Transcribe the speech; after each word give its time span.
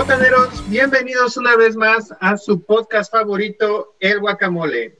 Botaneros, 0.00 0.66
bienvenidos 0.70 1.36
una 1.36 1.56
vez 1.56 1.76
más 1.76 2.10
a 2.20 2.38
su 2.38 2.64
podcast 2.64 3.12
favorito, 3.12 3.96
El 4.00 4.20
Guacamole. 4.20 4.98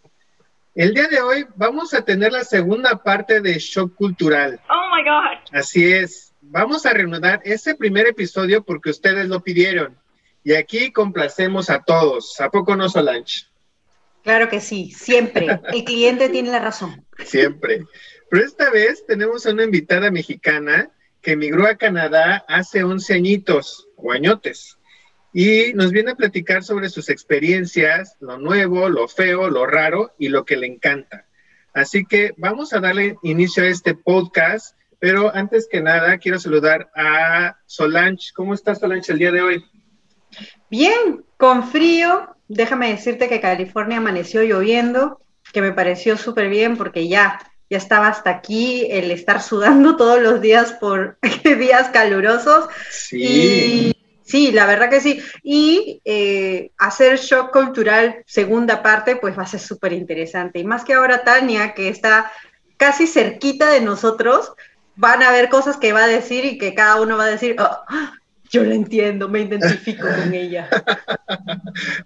El 0.74 0.92
día 0.92 1.08
de 1.08 1.22
hoy 1.22 1.46
vamos 1.56 1.94
a 1.94 2.04
tener 2.04 2.32
la 2.32 2.44
segunda 2.44 3.02
parte 3.02 3.40
de 3.40 3.58
Shock 3.58 3.94
Cultural. 3.94 4.60
Oh 4.68 4.94
my 4.94 5.02
God. 5.02 5.58
Así 5.58 5.90
es, 5.90 6.34
vamos 6.42 6.84
a 6.84 6.92
reanudar 6.92 7.40
ese 7.44 7.74
primer 7.74 8.08
episodio 8.08 8.62
porque 8.62 8.90
ustedes 8.90 9.26
lo 9.26 9.40
pidieron. 9.40 9.96
Y 10.44 10.52
aquí 10.52 10.92
complacemos 10.92 11.70
a 11.70 11.82
todos. 11.82 12.38
¿A 12.38 12.50
poco 12.50 12.76
no, 12.76 12.90
Solange? 12.90 13.46
Claro 14.22 14.50
que 14.50 14.60
sí, 14.60 14.90
siempre. 14.90 15.60
El 15.72 15.84
cliente 15.84 16.28
tiene 16.28 16.50
la 16.50 16.58
razón. 16.58 17.06
Siempre. 17.24 17.86
Pero 18.28 18.44
esta 18.44 18.68
vez 18.68 19.06
tenemos 19.06 19.46
a 19.46 19.52
una 19.52 19.64
invitada 19.64 20.10
mexicana 20.10 20.90
que 21.22 21.32
emigró 21.32 21.66
a 21.66 21.76
Canadá 21.76 22.44
hace 22.48 22.84
11 22.84 23.14
añitos 23.14 23.88
o 23.96 24.12
añotes 24.12 24.76
y 25.32 25.72
nos 25.74 25.92
viene 25.92 26.12
a 26.12 26.16
platicar 26.16 26.64
sobre 26.64 26.88
sus 26.88 27.08
experiencias, 27.08 28.16
lo 28.20 28.38
nuevo, 28.38 28.88
lo 28.88 29.06
feo, 29.06 29.48
lo 29.48 29.66
raro 29.66 30.12
y 30.18 30.28
lo 30.28 30.44
que 30.44 30.56
le 30.56 30.66
encanta. 30.66 31.26
Así 31.72 32.04
que 32.04 32.32
vamos 32.36 32.72
a 32.72 32.80
darle 32.80 33.16
inicio 33.22 33.62
a 33.62 33.68
este 33.68 33.94
podcast, 33.94 34.76
pero 34.98 35.34
antes 35.34 35.68
que 35.70 35.80
nada 35.80 36.18
quiero 36.18 36.38
saludar 36.38 36.90
a 36.96 37.58
Solange. 37.66 38.32
¿Cómo 38.34 38.54
estás, 38.54 38.80
Solange, 38.80 39.12
el 39.12 39.18
día 39.18 39.30
de 39.30 39.40
hoy? 39.40 39.64
Bien, 40.68 41.24
con 41.36 41.68
frío. 41.68 42.34
Déjame 42.48 42.90
decirte 42.90 43.28
que 43.28 43.40
California 43.40 43.98
amaneció 43.98 44.42
lloviendo, 44.42 45.20
que 45.52 45.62
me 45.62 45.72
pareció 45.72 46.16
súper 46.16 46.48
bien 46.48 46.76
porque 46.76 47.06
ya, 47.06 47.38
ya 47.70 47.78
estaba 47.78 48.08
hasta 48.08 48.30
aquí 48.30 48.88
el 48.90 49.12
estar 49.12 49.40
sudando 49.40 49.96
todos 49.96 50.20
los 50.20 50.40
días 50.40 50.72
por 50.72 51.18
días 51.44 51.88
calurosos. 51.90 52.68
Sí. 52.90 53.22
Y 53.22 53.99
Sí, 54.30 54.52
la 54.52 54.66
verdad 54.66 54.88
que 54.88 55.00
sí. 55.00 55.20
Y 55.42 56.00
eh, 56.04 56.70
hacer 56.78 57.18
shock 57.18 57.52
cultural 57.52 58.22
segunda 58.26 58.82
parte, 58.82 59.16
pues 59.16 59.36
va 59.36 59.42
a 59.42 59.46
ser 59.46 59.60
súper 59.60 59.92
interesante. 59.92 60.60
Y 60.60 60.64
más 60.64 60.84
que 60.84 60.94
ahora 60.94 61.24
Tania, 61.24 61.74
que 61.74 61.88
está 61.88 62.30
casi 62.76 63.06
cerquita 63.06 63.70
de 63.70 63.80
nosotros, 63.80 64.52
van 64.94 65.22
a 65.22 65.32
ver 65.32 65.48
cosas 65.48 65.76
que 65.76 65.92
va 65.92 66.04
a 66.04 66.08
decir 66.08 66.44
y 66.44 66.58
que 66.58 66.74
cada 66.74 67.00
uno 67.00 67.16
va 67.16 67.24
a 67.24 67.30
decir, 67.30 67.56
"Oh, 67.58 67.84
yo 68.50 68.64
lo 68.64 68.72
entiendo, 68.72 69.28
me 69.28 69.40
identifico 69.42 70.06
con 70.06 70.34
ella. 70.34 70.68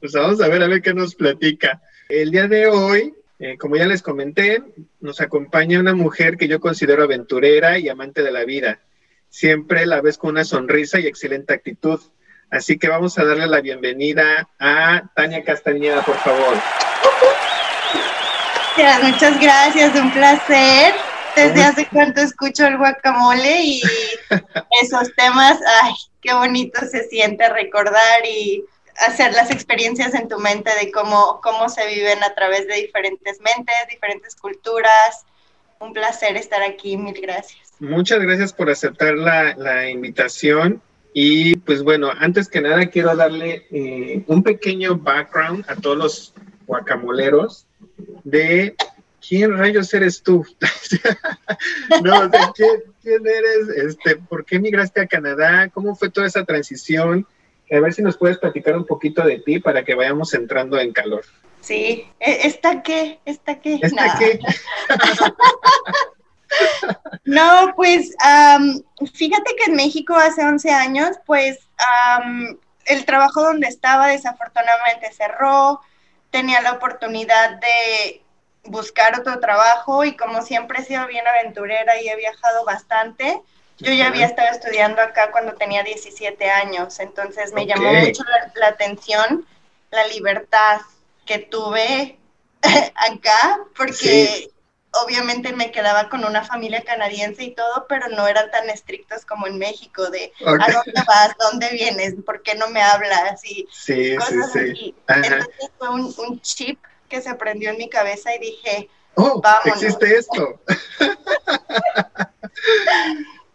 Pues 0.00 0.12
vamos 0.12 0.41
a 0.41 0.48
ver 0.48 0.62
a 0.62 0.69
ver 0.69 0.83
qué 0.83 0.92
nos 0.94 1.14
platica. 1.14 1.81
El 2.09 2.31
día 2.31 2.47
de 2.48 2.66
hoy, 2.66 3.14
eh, 3.38 3.56
como 3.59 3.77
ya 3.77 3.86
les 3.86 4.03
comenté, 4.03 4.62
nos 5.00 5.20
acompaña 5.20 5.81
una 5.81 5.94
mujer 5.94 6.36
que 6.36 6.48
yo 6.48 6.61
considero 6.61 7.03
aventurera 7.03 7.78
y 7.78 7.88
amante 7.88 8.22
de 8.22 8.31
la 8.31 8.44
vida. 8.44 8.81
Siempre 9.34 9.84
la 9.84 10.00
ves 10.00 10.16
con 10.16 10.30
una 10.30 10.44
sonrisa 10.44 11.00
y 11.00 11.08
excelente 11.08 11.52
actitud. 11.52 12.00
Así 12.52 12.78
que 12.78 12.88
vamos 12.88 13.18
a 13.18 13.24
darle 13.24 13.48
la 13.48 13.60
bienvenida 13.60 14.48
a 14.60 15.10
Tania 15.16 15.42
Castañeda, 15.42 16.04
por 16.04 16.14
favor. 16.18 16.56
Muchas 19.02 19.41
gracias, 19.41 19.92
un 19.96 20.12
placer. 20.12 20.94
Desde 21.34 21.64
hace 21.64 21.88
cuánto 21.88 22.20
escucho 22.20 22.64
el 22.64 22.78
guacamole 22.78 23.60
y 23.60 23.82
esos 24.82 25.12
temas, 25.16 25.58
ay, 25.82 25.94
qué 26.22 26.32
bonito 26.32 26.78
se 26.88 27.02
siente 27.08 27.48
recordar 27.48 28.24
y 28.24 28.64
hacer 28.98 29.32
las 29.32 29.50
experiencias 29.50 30.14
en 30.14 30.28
tu 30.28 30.38
mente 30.38 30.70
de 30.80 30.92
cómo, 30.92 31.41
cómo 31.42 31.69
se 31.69 31.84
viven 31.88 32.22
a 32.22 32.32
través 32.34 32.69
de 32.69 32.76
diferentes 32.76 33.41
mentes, 33.41 33.75
diferentes 33.91 34.36
culturas. 34.36 35.25
Un 35.80 35.92
placer 35.92 36.36
estar 36.36 36.62
aquí, 36.62 36.97
mil 36.97 37.20
gracias. 37.20 37.63
Muchas 37.80 38.20
gracias 38.20 38.52
por 38.52 38.70
aceptar 38.70 39.14
la, 39.14 39.54
la 39.56 39.90
invitación. 39.90 40.80
Y 41.12 41.56
pues 41.56 41.82
bueno, 41.82 42.10
antes 42.18 42.48
que 42.48 42.60
nada 42.60 42.86
quiero 42.86 43.14
darle 43.14 43.66
eh, 43.70 44.24
un 44.26 44.42
pequeño 44.42 44.96
background 44.96 45.64
a 45.68 45.76
todos 45.76 45.96
los 45.96 46.34
guacamoleros 46.66 47.66
de 48.24 48.74
quién 49.26 49.56
rayos 49.56 49.94
eres 49.94 50.22
tú. 50.22 50.44
no, 52.02 52.28
de 52.28 52.38
¿quién, 52.56 52.70
quién 53.02 53.26
eres, 53.26 53.68
este, 53.76 54.16
por 54.16 54.44
qué 54.44 54.58
migraste 54.58 55.00
a 55.02 55.06
Canadá, 55.06 55.68
cómo 55.68 55.94
fue 55.94 56.10
toda 56.10 56.26
esa 56.26 56.44
transición. 56.44 57.26
A 57.70 57.80
ver 57.80 57.92
si 57.94 58.02
nos 58.02 58.16
puedes 58.16 58.38
platicar 58.38 58.76
un 58.76 58.84
poquito 58.84 59.24
de 59.24 59.38
ti 59.38 59.58
para 59.60 59.84
que 59.84 59.94
vayamos 59.94 60.34
entrando 60.34 60.78
en 60.78 60.92
calor. 60.92 61.22
Sí, 61.60 62.06
¿E- 62.20 62.46
¿esta 62.46 62.82
qué? 62.82 63.20
¿Esta 63.24 63.60
qué? 63.60 63.78
¿Esta 63.80 64.06
No. 64.06 64.18
qué? 64.18 64.38
No, 67.25 67.72
pues 67.76 68.15
fíjate 69.15 69.56
que 69.56 69.70
en 69.70 69.76
México 69.76 70.15
hace 70.15 70.44
11 70.44 70.70
años, 70.70 71.16
pues 71.26 71.59
el 72.87 73.04
trabajo 73.04 73.42
donde 73.42 73.69
estaba 73.69 74.09
desafortunadamente 74.09 75.12
cerró, 75.12 75.81
tenía 76.31 76.60
la 76.60 76.72
oportunidad 76.72 77.59
de 77.60 78.22
buscar 78.65 79.19
otro 79.19 79.41
trabajo 79.41 80.04
y 80.04 80.16
como 80.16 80.42
siempre 80.42 80.81
he 80.81 80.84
sido 80.84 81.06
bien 81.06 81.26
aventurera 81.26 82.00
y 82.00 82.09
he 82.09 82.16
viajado 82.16 82.65
bastante, 82.65 83.41
yo 83.78 83.92
ya 83.92 84.09
había 84.09 84.26
estado 84.26 84.48
estudiando 84.50 85.03
acá 85.03 85.31
cuando 85.31 85.54
tenía 85.54 85.82
17 85.82 86.50
años, 86.50 86.98
entonces 87.00 87.53
me 87.53 87.66
llamó 87.66 87.92
mucho 87.92 88.22
la, 88.25 88.53
la 88.54 88.69
atención 88.69 89.47
la 89.91 90.06
libertad 90.09 90.81
que 91.26 91.38
tuve 91.38 92.19
acá, 92.62 93.59
porque 93.76 93.94
Sí. 93.94 94.53
Obviamente 95.03 95.53
me 95.53 95.71
quedaba 95.72 96.09
con 96.09 96.25
una 96.25 96.44
familia 96.44 96.82
canadiense 96.82 97.44
y 97.44 97.55
todo, 97.55 97.87
pero 97.88 98.09
no 98.09 98.27
eran 98.27 98.50
tan 98.50 98.69
estrictos 98.71 99.25
como 99.25 99.47
en 99.47 99.59
México, 99.59 100.10
de. 100.10 100.32
¿a 100.47 100.50
dónde 100.72 101.03
vas? 101.06 101.34
¿Dónde 101.38 101.71
vienes? 101.71 102.15
¿Por 102.25 102.43
qué 102.43 102.55
no 102.55 102.69
me 102.69 102.82
hablas? 102.82 103.44
Y 103.44 103.66
Sí, 103.72 104.10
sí, 104.12 104.16
cosas 104.16 104.53
sí. 104.53 104.59
así. 104.59 104.94
Ajá. 105.06 105.21
Entonces 105.27 105.71
fue 105.78 105.88
un, 105.91 106.15
un 106.19 106.41
chip 106.41 106.78
que 107.09 107.21
se 107.22 107.34
prendió 107.34 107.71
en 107.71 107.78
mi 107.78 107.88
cabeza 107.88 108.34
y 108.34 108.38
dije, 108.38 108.88
Oh, 109.16 109.41
Vámonos. 109.41 109.83
existe 109.83 110.16
esto. 110.16 110.60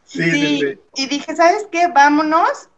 sí, 0.06 0.24
sí, 0.24 0.32
sí, 0.32 0.60
sí. 0.60 0.80
y 0.96 1.08
dije, 1.08 1.36
¿sabes 1.36 1.68
qué? 1.72 1.88
Vámonos. 1.88 2.70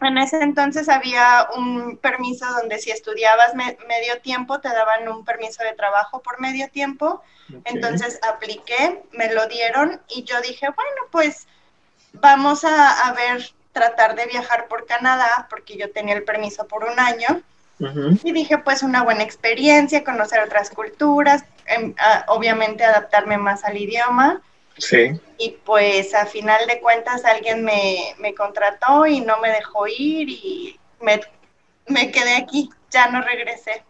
En 0.00 0.18
ese 0.18 0.42
entonces 0.42 0.88
había 0.88 1.48
un 1.56 1.96
permiso 1.98 2.46
donde 2.52 2.78
si 2.78 2.90
estudiabas 2.90 3.54
me- 3.54 3.78
medio 3.88 4.20
tiempo 4.20 4.60
te 4.60 4.68
daban 4.68 5.08
un 5.08 5.24
permiso 5.24 5.62
de 5.62 5.72
trabajo 5.74 6.20
por 6.22 6.38
medio 6.40 6.68
tiempo. 6.70 7.22
Entonces 7.64 8.18
apliqué, 8.22 9.02
me 9.12 9.32
lo 9.32 9.46
dieron 9.48 10.02
y 10.08 10.24
yo 10.24 10.40
dije, 10.42 10.66
bueno, 10.68 11.00
pues 11.10 11.46
vamos 12.12 12.64
a, 12.64 13.08
a 13.08 13.12
ver, 13.14 13.50
tratar 13.72 14.14
de 14.16 14.26
viajar 14.26 14.68
por 14.68 14.86
Canadá, 14.86 15.46
porque 15.50 15.76
yo 15.78 15.92
tenía 15.92 16.14
el 16.16 16.24
permiso 16.24 16.66
por 16.68 16.84
un 16.84 16.98
año. 17.00 17.42
Y 18.22 18.32
dije, 18.32 18.58
pues 18.58 18.82
una 18.82 19.02
buena 19.02 19.22
experiencia, 19.22 20.04
conocer 20.04 20.40
otras 20.40 20.70
culturas, 20.70 21.44
em, 21.66 21.94
a- 21.98 22.24
obviamente 22.28 22.84
adaptarme 22.84 23.38
más 23.38 23.64
al 23.64 23.76
idioma. 23.76 24.42
Sí. 24.78 25.18
Y 25.38 25.50
pues 25.64 26.14
a 26.14 26.26
final 26.26 26.66
de 26.66 26.80
cuentas 26.80 27.24
alguien 27.24 27.64
me, 27.64 28.14
me 28.18 28.34
contrató 28.34 29.06
y 29.06 29.20
no 29.20 29.38
me 29.40 29.50
dejó 29.50 29.86
ir 29.86 30.28
y 30.28 30.78
me, 31.00 31.20
me 31.88 32.10
quedé 32.10 32.36
aquí, 32.36 32.70
ya 32.90 33.10
no 33.10 33.22
regresé. 33.22 33.84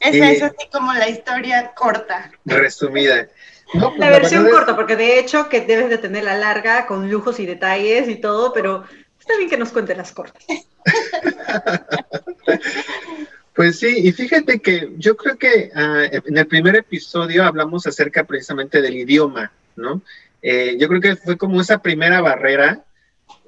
Esa 0.00 0.30
es 0.30 0.42
así 0.42 0.68
como 0.72 0.92
la 0.94 1.08
historia 1.08 1.72
corta. 1.74 2.30
resumida. 2.44 3.28
No, 3.74 3.88
pues, 3.90 4.00
La 4.00 4.10
versión 4.10 4.46
es- 4.46 4.52
corta, 4.52 4.74
porque 4.74 4.96
de 4.96 5.18
hecho 5.18 5.48
que 5.48 5.60
debes 5.60 5.88
de 5.90 5.98
tener 5.98 6.24
la 6.24 6.36
larga 6.36 6.86
con 6.86 7.10
lujos 7.10 7.38
y 7.40 7.46
detalles 7.46 8.08
y 8.08 8.16
todo, 8.16 8.52
pero 8.52 8.84
está 9.18 9.36
bien 9.36 9.48
que 9.48 9.56
nos 9.56 9.70
cuentes 9.70 9.96
las 9.96 10.12
cortas. 10.12 10.44
Pues 13.54 13.78
sí, 13.80 13.94
y 13.98 14.12
fíjate 14.12 14.60
que 14.60 14.92
yo 14.96 15.14
creo 15.14 15.36
que 15.36 15.70
ah, 15.74 16.04
en 16.10 16.38
el 16.38 16.46
primer 16.46 16.74
episodio 16.74 17.44
hablamos 17.44 17.86
acerca 17.86 18.24
precisamente 18.24 18.80
del 18.80 18.96
idioma, 18.96 19.52
¿no? 19.76 20.00
Eh, 20.42 20.76
yo 20.78 20.88
creo 20.88 21.00
que 21.00 21.16
fue 21.16 21.38
como 21.38 21.60
esa 21.60 21.80
primera 21.80 22.20
barrera, 22.20 22.84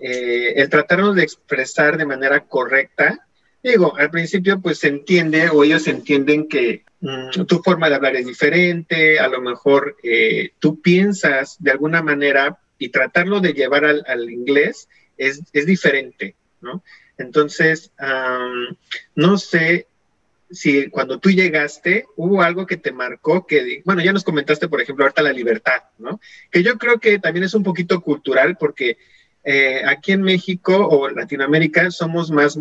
eh, 0.01 0.55
el 0.57 0.71
tratarnos 0.71 1.17
de 1.17 1.25
expresar 1.25 1.97
de 1.97 2.07
manera 2.07 2.45
correcta. 2.45 3.27
Digo, 3.63 3.97
al 3.97 4.11
principio 4.11 4.61
pues 4.61 4.79
se 4.79 4.89
entiende 4.89 5.49
o 5.49 5.65
ellos 5.65 5.87
entienden 5.89 6.49
que 6.49 6.85
mm, 7.01 7.45
tu 7.47 7.61
forma 7.63 7.89
de 7.89 7.97
hablar 7.97 8.17
es 8.17 8.27
diferente, 8.27 9.19
a 9.19 9.29
lo 9.29 9.41
mejor 9.41 9.97
eh, 10.03 10.53
tú 10.59 10.81
piensas 10.81 11.57
de 11.59 11.73
alguna 11.73 12.03
manera 12.03 12.59
y 12.79 12.91
tratarlo 12.91 13.41
de 13.41 13.53
llevar 13.53 13.85
al, 13.85 14.31
inglés 14.31 14.89
es, 15.17 15.43
es 15.53 15.67
diferente, 15.67 16.37
¿no? 16.61 16.83
Entonces, 17.17 17.93
am, 17.99 18.77
no 19.15 19.39
sé 19.39 19.87
si 20.55 20.89
cuando 20.89 21.19
tú 21.19 21.31
llegaste 21.31 22.07
hubo 22.17 22.43
algo 22.43 22.67
que 22.67 22.77
te 22.77 22.93
marcó, 22.93 23.47
que, 23.47 23.83
bueno, 23.85 24.03
ya 24.03 24.13
nos 24.13 24.25
comentaste, 24.25 24.69
por 24.69 24.81
ejemplo, 24.81 25.05
ahorita 25.05 25.23
la 25.23 25.33
libertad, 25.33 25.83
¿no? 25.99 26.21
Que 26.51 26.63
yo 26.63 26.79
creo 26.79 26.99
que 27.01 27.19
también 27.19 27.45
es 27.45 27.55
un 27.55 27.63
poquito 27.65 28.01
cultural 28.01 28.57
porque 28.57 28.97
eh, 29.45 29.83
aquí 29.87 30.13
en 30.13 30.23
México 30.23 30.89
o 30.89 31.11
Latinoamérica 31.11 31.91
somos 31.91 32.31
más, 32.31 32.59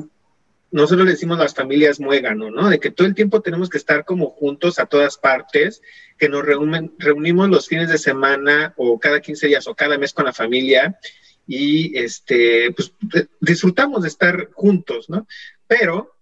nosotros 0.71 1.05
le 1.05 1.11
decimos 1.13 1.37
las 1.37 1.53
familias 1.53 1.99
muégano, 1.99 2.49
¿no? 2.49 2.69
De 2.69 2.79
que 2.79 2.91
todo 2.91 3.07
el 3.07 3.15
tiempo 3.15 3.41
tenemos 3.41 3.69
que 3.69 3.77
estar 3.77 4.03
como 4.05 4.31
juntos 4.31 4.79
a 4.79 4.87
todas 4.87 5.17
partes, 5.17 5.81
que 6.17 6.29
nos 6.29 6.43
reúnen- 6.43 6.91
reunimos 6.97 7.49
los 7.49 7.67
fines 7.67 7.89
de 7.89 7.97
semana 7.97 8.73
o 8.75 8.99
cada 8.99 9.21
15 9.21 9.47
días 9.47 9.67
o 9.67 9.75
cada 9.75 9.97
mes 9.97 10.13
con 10.13 10.25
la 10.25 10.33
familia 10.33 10.97
y 11.45 11.97
este, 11.97 12.71
pues 12.71 12.93
disfrutamos 13.39 14.01
de 14.03 14.07
estar 14.07 14.49
juntos, 14.53 15.09
¿no? 15.09 15.27
Pero 15.67 16.12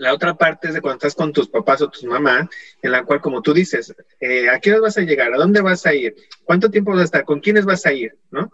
la 0.00 0.14
otra 0.14 0.34
parte 0.34 0.68
es 0.68 0.74
de 0.74 0.80
cuando 0.80 0.96
estás 0.96 1.14
con 1.14 1.30
tus 1.30 1.48
papás 1.48 1.82
o 1.82 1.90
tus 1.90 2.04
mamás, 2.04 2.48
en 2.80 2.90
la 2.90 3.04
cual, 3.04 3.20
como 3.20 3.42
tú 3.42 3.52
dices, 3.52 3.94
eh, 4.18 4.48
¿a 4.48 4.58
qué 4.58 4.70
hora 4.70 4.80
vas 4.80 4.96
a 4.96 5.02
llegar? 5.02 5.32
¿A 5.34 5.36
dónde 5.36 5.60
vas 5.60 5.84
a 5.84 5.92
ir? 5.92 6.16
¿Cuánto 6.42 6.70
tiempo 6.70 6.92
vas 6.92 7.02
a 7.02 7.04
estar? 7.04 7.24
¿Con 7.26 7.40
quiénes 7.40 7.66
vas 7.66 7.84
a 7.84 7.92
ir? 7.92 8.16
¿No? 8.30 8.50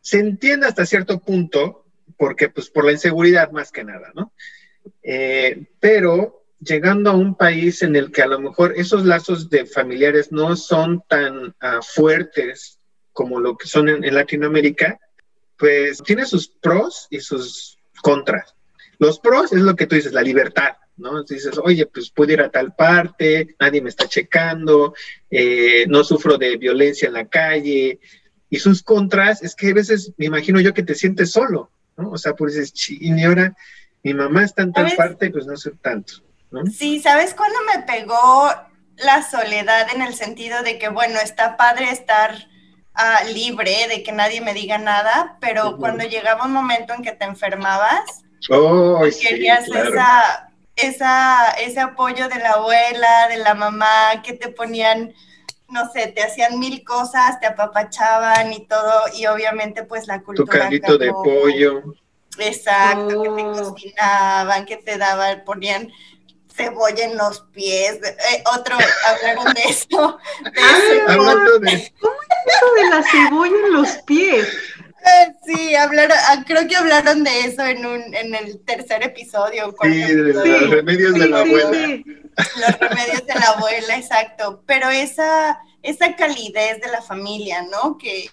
Se 0.00 0.18
entiende 0.18 0.66
hasta 0.66 0.84
cierto 0.84 1.20
punto, 1.20 1.86
porque 2.18 2.48
pues 2.48 2.70
por 2.70 2.84
la 2.84 2.90
inseguridad 2.90 3.52
más 3.52 3.70
que 3.70 3.84
nada, 3.84 4.10
¿no? 4.16 4.32
Eh, 5.04 5.68
pero 5.78 6.44
llegando 6.58 7.10
a 7.10 7.16
un 7.16 7.36
país 7.36 7.82
en 7.82 7.94
el 7.94 8.10
que 8.10 8.22
a 8.22 8.26
lo 8.26 8.40
mejor 8.40 8.74
esos 8.76 9.04
lazos 9.04 9.48
de 9.48 9.64
familiares 9.64 10.32
no 10.32 10.56
son 10.56 11.04
tan 11.08 11.54
ah, 11.60 11.80
fuertes 11.82 12.80
como 13.12 13.38
lo 13.38 13.56
que 13.56 13.68
son 13.68 13.88
en, 13.88 14.12
Latinoamérica, 14.12 14.98
pues 15.56 16.02
tiene 16.02 16.26
sus 16.26 16.48
pros 16.48 17.06
y 17.10 17.20
sus 17.20 17.78
contras. 18.02 18.56
Los 19.02 19.18
pros 19.18 19.52
es 19.52 19.60
lo 19.60 19.74
que 19.74 19.88
tú 19.88 19.96
dices, 19.96 20.12
la 20.12 20.22
libertad, 20.22 20.76
¿no? 20.96 21.24
Dices, 21.24 21.58
oye, 21.58 21.86
pues 21.86 22.10
puedo 22.10 22.32
ir 22.32 22.40
a 22.40 22.50
tal 22.50 22.72
parte, 22.72 23.56
nadie 23.58 23.82
me 23.82 23.88
está 23.88 24.06
checando, 24.06 24.94
eh, 25.28 25.86
no 25.88 26.04
sufro 26.04 26.38
de 26.38 26.56
violencia 26.56 27.08
en 27.08 27.14
la 27.14 27.26
calle. 27.26 27.98
Y 28.48 28.58
sus 28.60 28.84
contras 28.84 29.42
es 29.42 29.56
que 29.56 29.70
a 29.70 29.74
veces 29.74 30.12
me 30.18 30.26
imagino 30.26 30.60
yo 30.60 30.72
que 30.72 30.84
te 30.84 30.94
sientes 30.94 31.32
solo, 31.32 31.72
¿no? 31.96 32.12
O 32.12 32.16
sea, 32.16 32.34
pues 32.34 32.54
dices, 32.54 32.90
y 32.90 33.24
ahora 33.24 33.56
mi 34.04 34.14
mamá 34.14 34.44
está 34.44 34.62
en 34.62 34.72
tal 34.72 34.94
parte, 34.94 35.30
pues 35.30 35.46
no 35.46 35.56
sé 35.56 35.72
tanto, 35.82 36.14
¿no? 36.52 36.64
Sí, 36.66 37.00
¿sabes 37.00 37.34
cuándo 37.34 37.58
me 37.74 37.82
pegó 37.82 38.50
la 38.98 39.28
soledad 39.28 39.88
en 39.92 40.02
el 40.02 40.14
sentido 40.14 40.62
de 40.62 40.78
que, 40.78 40.90
bueno, 40.90 41.18
está 41.18 41.56
padre 41.56 41.90
estar 41.90 42.36
Ah, 42.94 43.24
libre 43.24 43.88
de 43.88 44.02
que 44.02 44.12
nadie 44.12 44.42
me 44.42 44.52
diga 44.52 44.76
nada, 44.76 45.38
pero 45.40 45.78
cuando 45.78 46.04
llegaba 46.04 46.44
un 46.44 46.52
momento 46.52 46.92
en 46.92 47.02
que 47.02 47.12
te 47.12 47.24
enfermabas, 47.24 48.22
querías 49.20 49.68
esa, 49.68 50.50
esa, 50.76 51.50
ese 51.52 51.80
apoyo 51.80 52.28
de 52.28 52.38
la 52.38 52.52
abuela, 52.52 53.28
de 53.28 53.36
la 53.38 53.54
mamá, 53.54 54.22
que 54.22 54.32
te 54.32 54.48
ponían, 54.48 55.12
no 55.68 55.90
sé, 55.90 56.08
te 56.08 56.22
hacían 56.22 56.58
mil 56.58 56.84
cosas, 56.84 57.40
te 57.40 57.46
apapachaban 57.46 58.52
y 58.52 58.66
todo, 58.66 59.04
y 59.16 59.26
obviamente 59.26 59.84
pues 59.84 60.06
la 60.06 60.22
cultura. 60.22 60.52
Tu 60.52 60.58
caldito 60.58 60.98
de 60.98 61.12
pollo. 61.12 61.82
Exacto, 62.38 63.22
que 63.22 63.28
te 63.28 63.42
oh. 63.42 63.52
cocinaban, 63.52 64.64
que 64.64 64.76
te 64.78 64.96
daban, 64.96 65.44
ponían 65.44 65.90
cebolla 66.54 67.04
en 67.04 67.16
los 67.16 67.40
pies. 67.52 67.98
Eh, 68.02 68.44
otro, 68.54 68.76
hablaron 69.06 69.52
de 69.54 69.62
eso. 69.62 70.18
Ah, 70.44 71.14
¿Cómo 71.16 71.30
es 71.66 71.92
eso 72.46 72.74
de 72.76 72.88
la 72.90 73.02
cebolla 73.02 73.56
en 73.66 73.72
los 73.72 73.88
pies? 74.06 74.48
Sí, 75.44 75.74
hablaron, 75.74 76.16
ah, 76.28 76.44
creo 76.46 76.66
que 76.68 76.76
hablaron 76.76 77.24
de 77.24 77.40
eso 77.40 77.64
en, 77.64 77.84
un, 77.84 78.14
en 78.14 78.34
el 78.34 78.60
tercer 78.64 79.02
episodio. 79.02 79.74
Sí, 79.82 79.88
de 79.88 80.32
los 80.32 80.70
remedios 80.70 81.14
de 81.14 81.28
la 81.28 81.40
abuela. 81.40 82.02
Los 82.36 82.78
remedios 82.78 83.26
de 83.26 83.34
la 83.34 83.46
abuela, 83.56 83.96
exacto. 83.96 84.62
Pero 84.66 84.90
esa, 84.90 85.58
esa 85.82 86.14
calidez 86.14 86.80
de 86.80 86.88
la 86.90 87.02
familia, 87.02 87.62
¿no? 87.62 87.98
Que, 87.98 88.28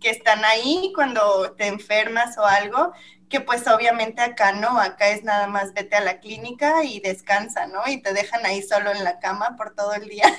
que 0.00 0.10
están 0.10 0.44
ahí 0.44 0.92
cuando 0.94 1.52
te 1.52 1.66
enfermas 1.66 2.38
o 2.38 2.44
algo, 2.46 2.92
que 3.28 3.40
pues 3.40 3.66
obviamente 3.66 4.22
acá 4.22 4.52
no, 4.52 4.80
acá 4.80 5.10
es 5.10 5.24
nada 5.24 5.46
más 5.48 5.74
vete 5.74 5.96
a 5.96 6.00
la 6.00 6.20
clínica 6.20 6.84
y 6.84 7.00
descansa, 7.00 7.66
¿no? 7.66 7.80
Y 7.86 8.00
te 8.00 8.12
dejan 8.14 8.44
ahí 8.46 8.62
solo 8.62 8.90
en 8.90 9.04
la 9.04 9.18
cama 9.18 9.56
por 9.56 9.74
todo 9.74 9.94
el 9.94 10.08
día. 10.08 10.32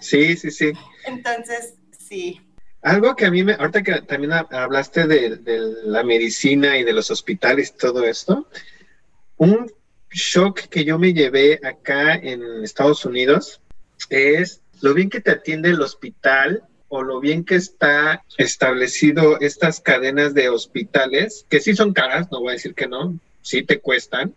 Sí, 0.00 0.36
sí, 0.36 0.50
sí. 0.50 0.72
Entonces, 1.06 1.74
sí. 1.98 2.40
Algo 2.82 3.14
que 3.14 3.26
a 3.26 3.30
mí 3.30 3.44
me, 3.44 3.52
ahorita 3.52 3.82
que 3.82 4.00
también 4.02 4.32
hablaste 4.32 5.06
de, 5.06 5.38
la 5.84 6.02
medicina 6.02 6.78
y 6.78 6.84
de 6.84 6.94
los 6.94 7.10
hospitales 7.10 7.72
y 7.74 7.78
todo 7.78 8.04
esto, 8.04 8.48
un 9.36 9.70
shock 10.10 10.60
que 10.62 10.84
yo 10.84 10.98
me 10.98 11.12
llevé 11.12 11.60
acá 11.62 12.14
en 12.14 12.64
Estados 12.64 13.04
Unidos 13.04 13.60
es 14.08 14.62
lo 14.80 14.94
bien 14.94 15.10
que 15.10 15.20
te 15.20 15.30
atiende 15.30 15.70
el 15.70 15.82
hospital 15.82 16.64
o 16.88 17.02
lo 17.02 17.20
bien 17.20 17.44
que 17.44 17.54
está 17.54 18.24
establecido 18.38 19.38
estas 19.40 19.80
cadenas 19.80 20.34
de 20.34 20.48
hospitales, 20.48 21.46
que 21.48 21.60
sí 21.60 21.76
son 21.76 21.92
caras, 21.92 22.28
no 22.32 22.40
voy 22.40 22.50
a 22.50 22.52
decir 22.52 22.74
que 22.74 22.88
no, 22.88 23.18
sí 23.42 23.62
te 23.62 23.78
cuestan, 23.78 24.34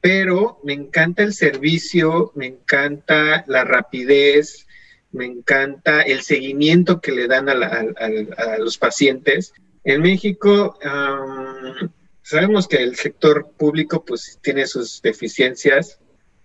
pero 0.00 0.60
me 0.64 0.74
encanta 0.74 1.22
el 1.22 1.32
servicio, 1.32 2.32
me 2.34 2.46
encanta 2.46 3.44
la 3.46 3.64
rapidez, 3.64 4.67
me 5.12 5.26
encanta 5.26 6.02
el 6.02 6.22
seguimiento 6.22 7.00
que 7.00 7.12
le 7.12 7.26
dan 7.26 7.48
a, 7.48 8.58
los 8.58 8.78
pacientes. 8.78 9.52
En 9.84 10.02
México, 10.02 10.78
sabemos 12.22 12.68
que 12.68 12.82
el 12.82 12.96
sector 12.96 13.50
público 13.56 14.04
pues 14.04 14.38
tiene 14.42 14.66
sus 14.66 15.00
deficiencias, 15.00 15.98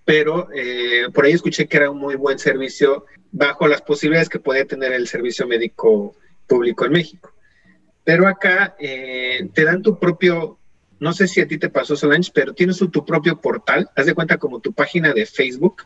pero 0.05 0.49
eh, 0.53 1.07
por 1.13 1.25
ahí 1.25 1.33
escuché 1.33 1.67
que 1.67 1.77
era 1.77 1.89
un 1.89 1.97
muy 1.97 2.15
buen 2.15 2.39
servicio 2.39 3.05
bajo 3.31 3.67
las 3.67 3.81
posibilidades 3.81 4.29
que 4.29 4.39
puede 4.39 4.65
tener 4.65 4.93
el 4.93 5.07
servicio 5.07 5.47
médico 5.47 6.15
público 6.47 6.85
en 6.85 6.91
México. 6.91 7.33
Pero 8.03 8.27
acá 8.27 8.75
eh, 8.79 9.49
te 9.53 9.63
dan 9.63 9.81
tu 9.81 9.97
propio, 9.97 10.59
no 10.99 11.13
sé 11.13 11.27
si 11.27 11.41
a 11.41 11.47
ti 11.47 11.57
te 11.57 11.69
pasó 11.69 11.95
Solange, 11.95 12.31
pero 12.33 12.53
tienes 12.53 12.77
tu 12.77 13.05
propio 13.05 13.39
portal, 13.39 13.89
haz 13.95 14.05
de 14.05 14.13
cuenta 14.13 14.37
como 14.37 14.59
tu 14.59 14.73
página 14.73 15.13
de 15.13 15.25
Facebook, 15.25 15.83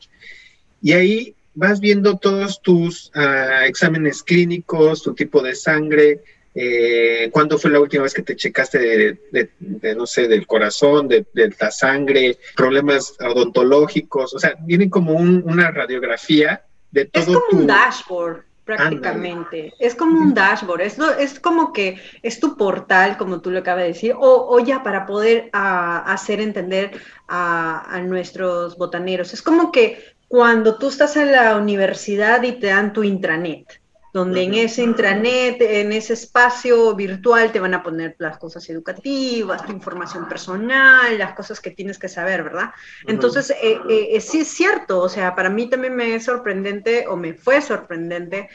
y 0.82 0.94
ahí 0.94 1.37
vas 1.58 1.80
viendo 1.80 2.18
todos 2.18 2.62
tus 2.62 3.12
ah, 3.16 3.66
exámenes 3.66 4.22
clínicos, 4.24 5.02
tu 5.02 5.14
tipo 5.14 5.42
de 5.42 5.56
sangre, 5.56 6.22
eh, 6.54 7.30
cuándo 7.32 7.58
fue 7.58 7.72
la 7.72 7.80
última 7.80 8.04
vez 8.04 8.14
que 8.14 8.22
te 8.22 8.36
checaste 8.36 9.20
de, 9.32 9.96
no 9.96 10.06
sé, 10.06 10.28
del 10.28 10.48
corazón, 10.48 11.08
de, 11.08 11.26
la 11.60 11.72
sangre, 11.72 12.38
problemas 12.56 13.16
odontológicos, 13.20 14.34
o 14.34 14.40
sea, 14.40 14.56
vienen 14.66 14.90
como 14.90 15.14
una 15.14 15.72
radiografía 15.72 16.64
es 16.94 17.26
como 17.26 17.42
un 17.52 17.68
dashboard 17.68 18.44
prácticamente. 18.64 19.74
Es 19.80 19.96
como 19.96 20.20
un 20.20 20.34
dashboard, 20.34 20.82
es, 20.82 20.98
es 21.20 21.40
como 21.40 21.72
que 21.72 22.02
es 22.22 22.40
tu 22.40 22.58
portal, 22.58 23.18
como 23.18 23.40
tú 23.40 23.50
lo 23.50 23.60
acabas 23.60 23.84
de 23.84 23.88
decir, 23.90 24.14
o, 24.18 24.60
ya 24.60 24.84
para 24.84 25.06
poder 25.06 25.50
hacer 25.54 26.42
entender 26.42 27.00
a, 27.28 27.96
a, 27.96 28.02
nuestros 28.02 28.78
botaneros. 28.78 29.34
Es 29.34 29.42
como 29.42 29.72
que 29.72 30.17
cuando 30.28 30.78
tú 30.78 30.90
estás 30.90 31.16
en 31.18 31.32
la 31.32 31.56
universidad 31.58 32.44
y 32.44 32.54
te 32.54 32.68
dan 32.68 32.94
tu 32.94 33.04
intranet 33.04 33.82
donde 34.18 34.44
en 34.44 34.54
ese 34.56 34.82
intranet, 34.82 35.62
en 35.62 35.92
ese 35.92 36.14
espacio 36.14 36.96
virtual 36.96 37.52
te 37.52 37.60
van 37.60 37.76
a 37.76 37.84
poner 37.84 38.16
las 38.18 38.38
cosas 38.38 38.68
educativas, 38.70 39.66
tu 39.66 39.72
información 39.72 40.28
personal, 40.28 41.18
las 41.18 41.34
cosas 41.34 41.60
que 41.60 41.72
tienes 41.72 42.00
que 42.00 42.10
saber, 42.10 42.44
¿verdad? 42.44 42.72
Entonces, 43.06 43.52
eh, 43.52 43.80
eh, 43.88 44.10
eh, 44.14 44.22
sí 44.22 44.40
es 44.40 44.48
cierto, 44.48 45.02
o 45.02 45.10
sea, 45.10 45.36
para 45.36 45.50
mí 45.50 45.70
también 45.70 45.96
me 45.96 46.16
es 46.16 46.26
sorprendente 46.26 47.08
o 47.08 47.16
me 47.16 47.36
fue 47.36 47.62
sorprendente 47.62 48.50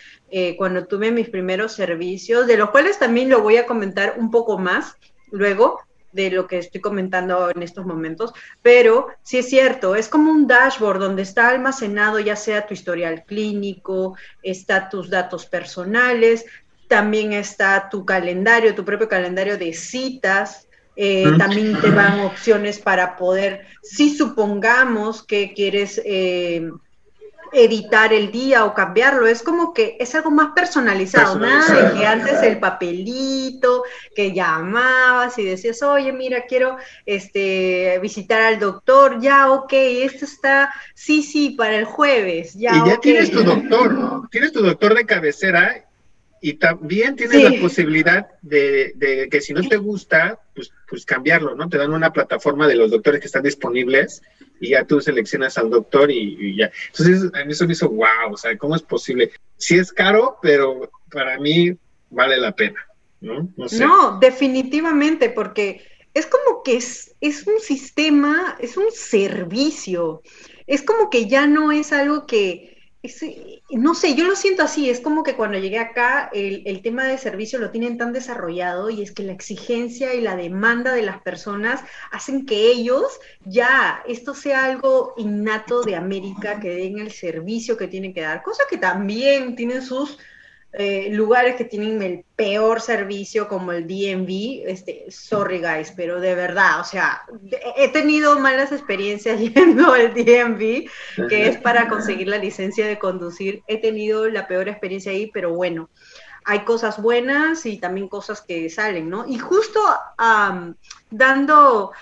cuando 0.56 0.86
tuve 0.86 1.10
mis 1.10 1.28
primeros 1.28 1.74
servicios, 1.74 2.46
de 2.46 2.56
los 2.56 2.70
cuales 2.70 2.98
también 2.98 3.28
lo 3.28 3.42
voy 3.42 3.58
a 3.58 3.66
comentar 3.66 4.14
un 4.18 4.30
poco 4.30 4.58
más 4.58 4.96
luego, 5.30 5.78
de 6.12 6.30
lo 6.30 6.46
que 6.46 6.58
estoy 6.58 6.80
comentando 6.80 7.50
en 7.50 7.62
estos 7.62 7.86
momentos, 7.86 8.32
pero 8.62 9.08
sí 9.22 9.38
es 9.38 9.48
cierto, 9.48 9.94
es 9.94 10.08
como 10.08 10.30
un 10.30 10.46
dashboard 10.46 10.98
donde 10.98 11.22
está 11.22 11.48
almacenado 11.48 12.18
ya 12.20 12.36
sea 12.36 12.66
tu 12.66 12.74
historial 12.74 13.24
clínico, 13.24 14.16
está 14.42 14.88
tus 14.88 15.10
datos 15.10 15.46
personales, 15.46 16.44
también 16.88 17.32
está 17.32 17.88
tu 17.88 18.04
calendario, 18.04 18.74
tu 18.74 18.84
propio 18.84 19.08
calendario 19.08 19.56
de 19.56 19.72
citas, 19.72 20.68
eh, 20.94 21.26
también 21.38 21.80
te 21.80 21.90
van 21.90 22.20
opciones 22.20 22.78
para 22.78 23.16
poder, 23.16 23.66
si 23.82 24.14
supongamos 24.14 25.22
que 25.22 25.54
quieres... 25.54 26.00
Eh, 26.04 26.70
editar 27.52 28.12
el 28.12 28.30
día 28.30 28.64
o 28.64 28.74
cambiarlo, 28.74 29.26
es 29.26 29.42
como 29.42 29.74
que 29.74 29.96
es 30.00 30.14
algo 30.14 30.30
más 30.30 30.52
personalizado, 30.54 31.38
nada 31.38 31.90
de 31.90 31.98
que 31.98 32.06
antes 32.06 32.42
el 32.42 32.58
papelito, 32.58 33.84
que 34.14 34.32
llamabas 34.32 35.38
y 35.38 35.44
decías, 35.44 35.82
oye, 35.82 36.12
mira, 36.12 36.46
quiero 36.46 36.76
este, 37.06 37.98
visitar 38.00 38.40
al 38.40 38.58
doctor, 38.58 39.20
ya, 39.20 39.50
ok, 39.52 39.72
esto 39.72 40.24
está, 40.24 40.72
sí, 40.94 41.22
sí, 41.22 41.50
para 41.50 41.76
el 41.76 41.84
jueves, 41.84 42.54
ya. 42.54 42.76
Y 42.76 42.88
ya 42.88 42.98
tienes 42.98 43.30
tu 43.30 43.42
doctor, 43.44 44.28
tienes 44.30 44.52
tu 44.52 44.62
doctor 44.62 44.94
de 44.94 45.04
cabecera 45.04 45.84
y 46.44 46.54
también 46.54 47.14
tienes 47.14 47.40
la 47.40 47.60
posibilidad 47.60 48.26
de, 48.42 49.28
que 49.30 49.40
si 49.40 49.54
no 49.54 49.62
te 49.62 49.76
gusta, 49.76 50.40
pues, 50.56 50.72
pues 50.88 51.06
cambiarlo, 51.06 51.54
¿no? 51.54 51.68
Te 51.68 51.78
dan 51.78 51.92
una 51.92 52.12
plataforma 52.12 52.66
de 52.66 52.74
los 52.74 52.90
doctores 52.90 53.20
que 53.20 53.28
están 53.28 53.44
disponibles 53.44 54.22
y 54.60 54.70
ya 54.70 54.84
tú 54.84 55.00
seleccionas 55.00 55.56
al 55.56 55.70
doctor 55.70 56.10
y, 56.10 56.56
ya. 56.56 56.72
Entonces, 56.88 57.30
a 57.32 57.44
mí 57.44 57.52
eso 57.52 57.64
me 57.64 57.74
hizo, 57.74 57.88
wow, 57.88 58.32
o 58.32 58.36
sea, 58.36 58.58
¿cómo 58.58 58.74
es 58.74 58.82
posible? 58.82 59.30
Sí 59.56 59.78
es 59.78 59.92
caro, 59.92 60.38
pero 60.42 60.90
para 61.12 61.38
mí 61.38 61.76
vale 62.10 62.36
la 62.38 62.50
pena, 62.50 62.80
¿no? 63.20 63.48
No, 63.78 64.18
definitivamente, 64.18 65.30
porque 65.30 65.86
es 66.12 66.26
como 66.26 66.64
que 66.64 66.76
es, 66.76 67.14
es 67.20 67.46
un 67.46 67.60
sistema, 67.60 68.58
es 68.58 68.76
un 68.76 68.90
servicio. 68.90 70.22
Es 70.66 70.82
como 70.82 71.08
que 71.08 71.28
ya 71.28 71.46
no 71.46 71.70
es 71.70 71.92
algo 71.92 72.26
que 72.26 72.71
no 73.70 73.96
sé, 73.96 74.14
yo 74.14 74.24
lo 74.24 74.36
siento 74.36 74.62
así, 74.62 74.88
es 74.88 75.00
como 75.00 75.24
que 75.24 75.34
cuando 75.34 75.58
llegué 75.58 75.80
acá 75.80 76.30
el, 76.32 76.82
tema 76.82 77.04
de 77.04 77.18
servicio 77.18 77.58
lo 77.58 77.72
tienen 77.72 77.98
tan 77.98 78.12
desarrollado 78.12 78.90
y 78.90 79.02
es 79.02 79.10
que 79.10 79.24
la 79.24 79.32
exigencia 79.32 80.14
y 80.14 80.20
la 80.20 80.36
demanda 80.36 80.92
de 80.92 81.02
las 81.02 81.20
personas 81.20 81.80
hacen 82.12 82.46
que 82.46 82.70
ellos 82.70 83.18
ya 83.44 84.04
esto 84.06 84.34
sea 84.34 84.66
algo 84.66 85.14
innato 85.16 85.82
de 85.82 85.96
América, 85.96 86.60
que 86.60 86.70
den 86.70 87.00
el 87.00 87.10
servicio 87.10 87.76
que 87.76 87.88
tienen 87.88 88.14
que 88.14 88.20
dar, 88.20 88.42
cosa 88.42 88.62
que 88.70 88.78
también 88.78 89.56
tienen 89.56 89.82
sus 89.82 90.18
eh, 90.74 91.08
lugares 91.10 91.56
que 91.56 91.66
tienen 91.66 92.00
el 92.00 92.24
peor 92.34 92.80
servicio 92.80 93.46
como 93.46 93.72
el 93.72 93.86
DMV, 93.86 94.66
este, 94.66 95.04
sorry 95.10 95.60
guys, 95.60 95.92
pero 95.94 96.18
de 96.18 96.34
verdad, 96.34 96.80
o 96.80 96.84
sea, 96.84 97.22
he 97.76 97.88
tenido 97.88 98.38
malas 98.38 98.72
experiencias 98.72 99.38
yendo 99.54 99.92
al 99.92 100.14
DMV, 100.14 100.88
que 101.28 101.48
es 101.48 101.58
para 101.58 101.88
conseguir 101.88 102.28
la 102.28 102.38
licencia 102.38 102.86
de 102.86 102.98
conducir, 102.98 103.62
he 103.66 103.82
tenido 103.82 104.28
la 104.30 104.48
peor 104.48 104.68
experiencia 104.68 105.12
ahí, 105.12 105.30
pero 105.30 105.52
bueno, 105.54 105.90
hay 106.44 106.60
cosas 106.60 107.00
buenas 107.00 107.66
y 107.66 107.78
también 107.78 108.08
cosas 108.08 108.40
que 108.40 108.70
salen, 108.70 109.10
¿no? 109.10 109.26
Y 109.28 109.38
justo 109.38 109.80
dando 111.10 111.92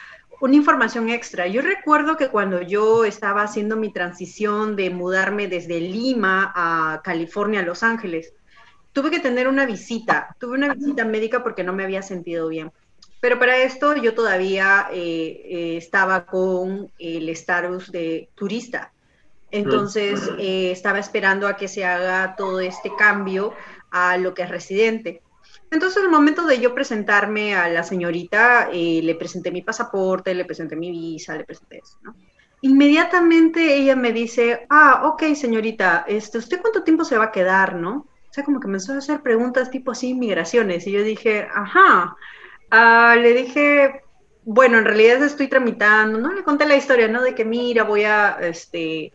una 0.41 0.55
información 0.55 1.11
extra. 1.11 1.47
Yo 1.47 1.61
recuerdo 1.61 2.17
que 2.17 2.29
cuando 2.29 2.63
yo 2.63 3.05
estaba 3.05 3.43
haciendo 3.43 3.77
mi 3.77 3.93
transición 3.93 4.77
de 4.77 4.91
mudarme 4.91 5.49
desde 5.49 5.81
Lima 5.81 6.53
a 6.55 7.03
California, 7.03 7.61
a 7.61 7.65
Los 7.65 7.83
Ángeles, 7.83 8.33
tuve 8.93 9.11
que 9.11 9.21
tener 9.21 9.49
una 9.49 9.67
visita, 9.67 10.35
tuve 10.39 10.55
una 10.55 10.75
visita 10.75 11.05
médica 11.05 11.43
porque 11.43 11.65
no 11.65 11.73
me 11.73 11.85
había 11.85 12.03
sentido 12.03 12.49
bien. 12.49 12.73
Pero 13.21 13.39
para 13.39 13.59
esto 13.59 13.95
yo 13.97 14.15
todavía 14.15 14.89
eh, 14.93 15.43
eh, 15.45 15.77
estaba 15.77 16.25
con 16.25 16.91
el 16.99 17.29
estatus 17.29 17.93
de 17.93 18.31
turista. 18.35 18.93
Entonces 19.51 20.31
eh, 20.39 20.71
estaba 20.71 20.99
esperando 20.99 21.47
a 21.47 21.57
que 21.57 21.69
se 21.69 21.85
haga 21.85 22.35
todo 22.37 22.61
este 22.61 22.95
cambio 22.97 23.53
a 23.91 24.17
lo 24.17 24.33
que 24.33 24.43
es 24.43 24.49
residente. 24.49 25.23
Entonces, 25.73 26.03
el 26.03 26.09
momento 26.09 26.47
de 26.47 26.59
yo 26.59 26.75
presentarme 26.75 27.55
a 27.55 27.69
la 27.69 27.85
señorita, 27.85 28.71
le 28.73 29.15
presenté 29.15 29.53
mi 29.53 29.63
pasaporte, 29.63 30.35
le 30.35 30.45
presenté 30.45 30.75
mi 30.75 30.91
visa, 30.91 31.37
le 31.37 31.45
presenté 31.45 31.79
eso, 31.79 31.97
¿no? 32.03 32.15
Inmediatamente 32.63 33.77
ella 33.77 33.97
me 33.97 34.13
dice, 34.13 34.67
ah, 34.69 35.03
ok, 35.07 35.35
señorita, 35.35 36.05
este, 36.07 36.39
¿usted 36.39 36.61
cuánto 36.61 36.83
tiempo 36.83 37.05
se 37.05 37.17
va 37.17 37.27
a 37.27 37.33
quedar, 37.33 37.77
no? 37.77 38.07
O 38.31 38.33
sea, 38.33 38.45
como 38.45 38.61
que 38.61 38.69
empezó 38.69 38.93
a 38.93 38.99
hacer 38.99 39.23
preguntas 39.23 39.71
tipo 39.71 39.91
así, 39.91 40.15
migraciones. 40.15 40.87
Y 40.87 40.93
yo 40.93 41.03
dije, 41.03 41.49
ajá. 41.53 42.17
Ah, 42.71 43.17
le 43.21 43.35
dije, 43.35 44.03
bueno, 44.45 44.79
en 44.79 44.85
realidad 44.85 45.21
estoy 45.25 45.49
tramitando, 45.49 46.21
¿no? 46.21 46.33
Le 46.33 46.45
conté 46.45 46.65
la 46.65 46.77
historia, 46.77 47.09
¿no? 47.09 47.23
De 47.23 47.35
que 47.35 47.45
mira, 47.45 47.83
voy 47.83 48.05
a, 48.05 48.39
este, 48.41 49.13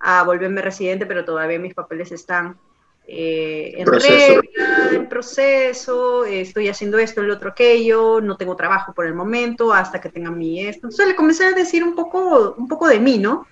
a 0.00 0.22
volverme 0.22 0.60
residente, 0.60 1.06
pero 1.06 1.24
todavía 1.24 1.58
mis 1.58 1.72
papeles 1.72 2.12
están 2.12 2.58
eh, 3.06 3.72
en 3.78 3.86
regla, 3.86 4.42
en 4.92 5.08
proceso, 5.08 6.26
estoy 6.26 6.68
haciendo 6.68 6.98
esto, 6.98 7.22
el 7.22 7.30
otro, 7.30 7.48
aquello, 7.48 8.20
no 8.20 8.36
tengo 8.36 8.54
trabajo 8.54 8.92
por 8.92 9.06
el 9.06 9.14
momento, 9.14 9.72
hasta 9.72 9.98
que 9.98 10.10
tenga 10.10 10.30
mi 10.30 10.66
esto. 10.66 10.88
Entonces 10.88 11.08
le 11.08 11.16
comencé 11.16 11.46
a 11.46 11.52
decir 11.52 11.82
un 11.82 11.94
poco, 11.94 12.54
un 12.58 12.68
poco 12.68 12.86
de 12.86 13.00
mí, 13.00 13.16
¿no? 13.16 13.46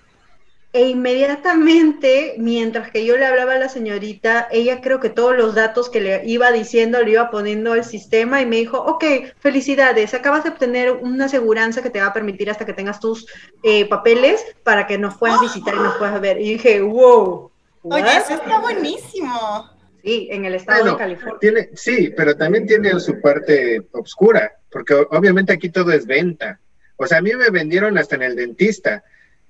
E 0.73 0.89
inmediatamente, 0.89 2.35
mientras 2.37 2.91
que 2.91 3.05
yo 3.05 3.15
le 3.15 3.25
hablaba 3.25 3.53
a 3.53 3.57
la 3.57 3.69
señorita, 3.69 4.47
ella 4.51 4.81
creo 4.81 4.99
que 4.99 5.09
todos 5.09 5.35
los 5.35 5.55
datos 5.55 5.89
que 5.89 6.01
le 6.01 6.25
iba 6.25 6.51
diciendo 6.51 7.01
le 7.01 7.11
iba 7.11 7.31
poniendo 7.31 7.71
al 7.71 7.85
sistema 7.85 8.41
y 8.41 8.45
me 8.45 8.57
dijo, 8.57 8.77
ok, 8.77 9.03
felicidades, 9.39 10.13
acabas 10.13 10.43
de 10.43 10.49
obtener 10.49 10.91
una 10.91 11.25
aseguranza 11.25 11.81
que 11.81 11.89
te 11.89 12.01
va 12.01 12.07
a 12.07 12.13
permitir 12.13 12.49
hasta 12.49 12.65
que 12.65 12.73
tengas 12.73 12.99
tus 12.99 13.27
eh, 13.63 13.87
papeles 13.87 14.45
para 14.63 14.85
que 14.85 14.97
nos 14.97 15.17
puedas 15.17 15.39
visitar 15.39 15.73
y 15.73 15.77
nos 15.79 15.95
puedas 15.95 16.19
ver. 16.19 16.39
Y 16.39 16.53
dije, 16.53 16.81
wow. 16.81 17.49
Oye, 17.83 18.17
eso 18.17 18.33
está 18.33 18.59
buenísimo. 18.59 19.71
Sí, 20.03 20.27
en 20.31 20.45
el 20.45 20.55
estado 20.55 20.91
de 20.91 20.97
California. 20.97 21.39
Tiene, 21.39 21.69
sí, 21.73 22.13
pero 22.15 22.35
también 22.35 22.67
tiene 22.67 22.99
su 22.99 23.19
parte 23.21 23.87
oscura, 23.93 24.51
porque 24.69 24.93
obviamente 24.93 25.53
aquí 25.53 25.69
todo 25.69 25.91
es 25.91 26.05
venta. 26.05 26.59
O 26.97 27.07
sea, 27.07 27.19
a 27.19 27.21
mí 27.21 27.31
me 27.33 27.49
vendieron 27.49 27.97
hasta 27.97 28.15
en 28.15 28.23
el 28.23 28.35
dentista 28.35 29.03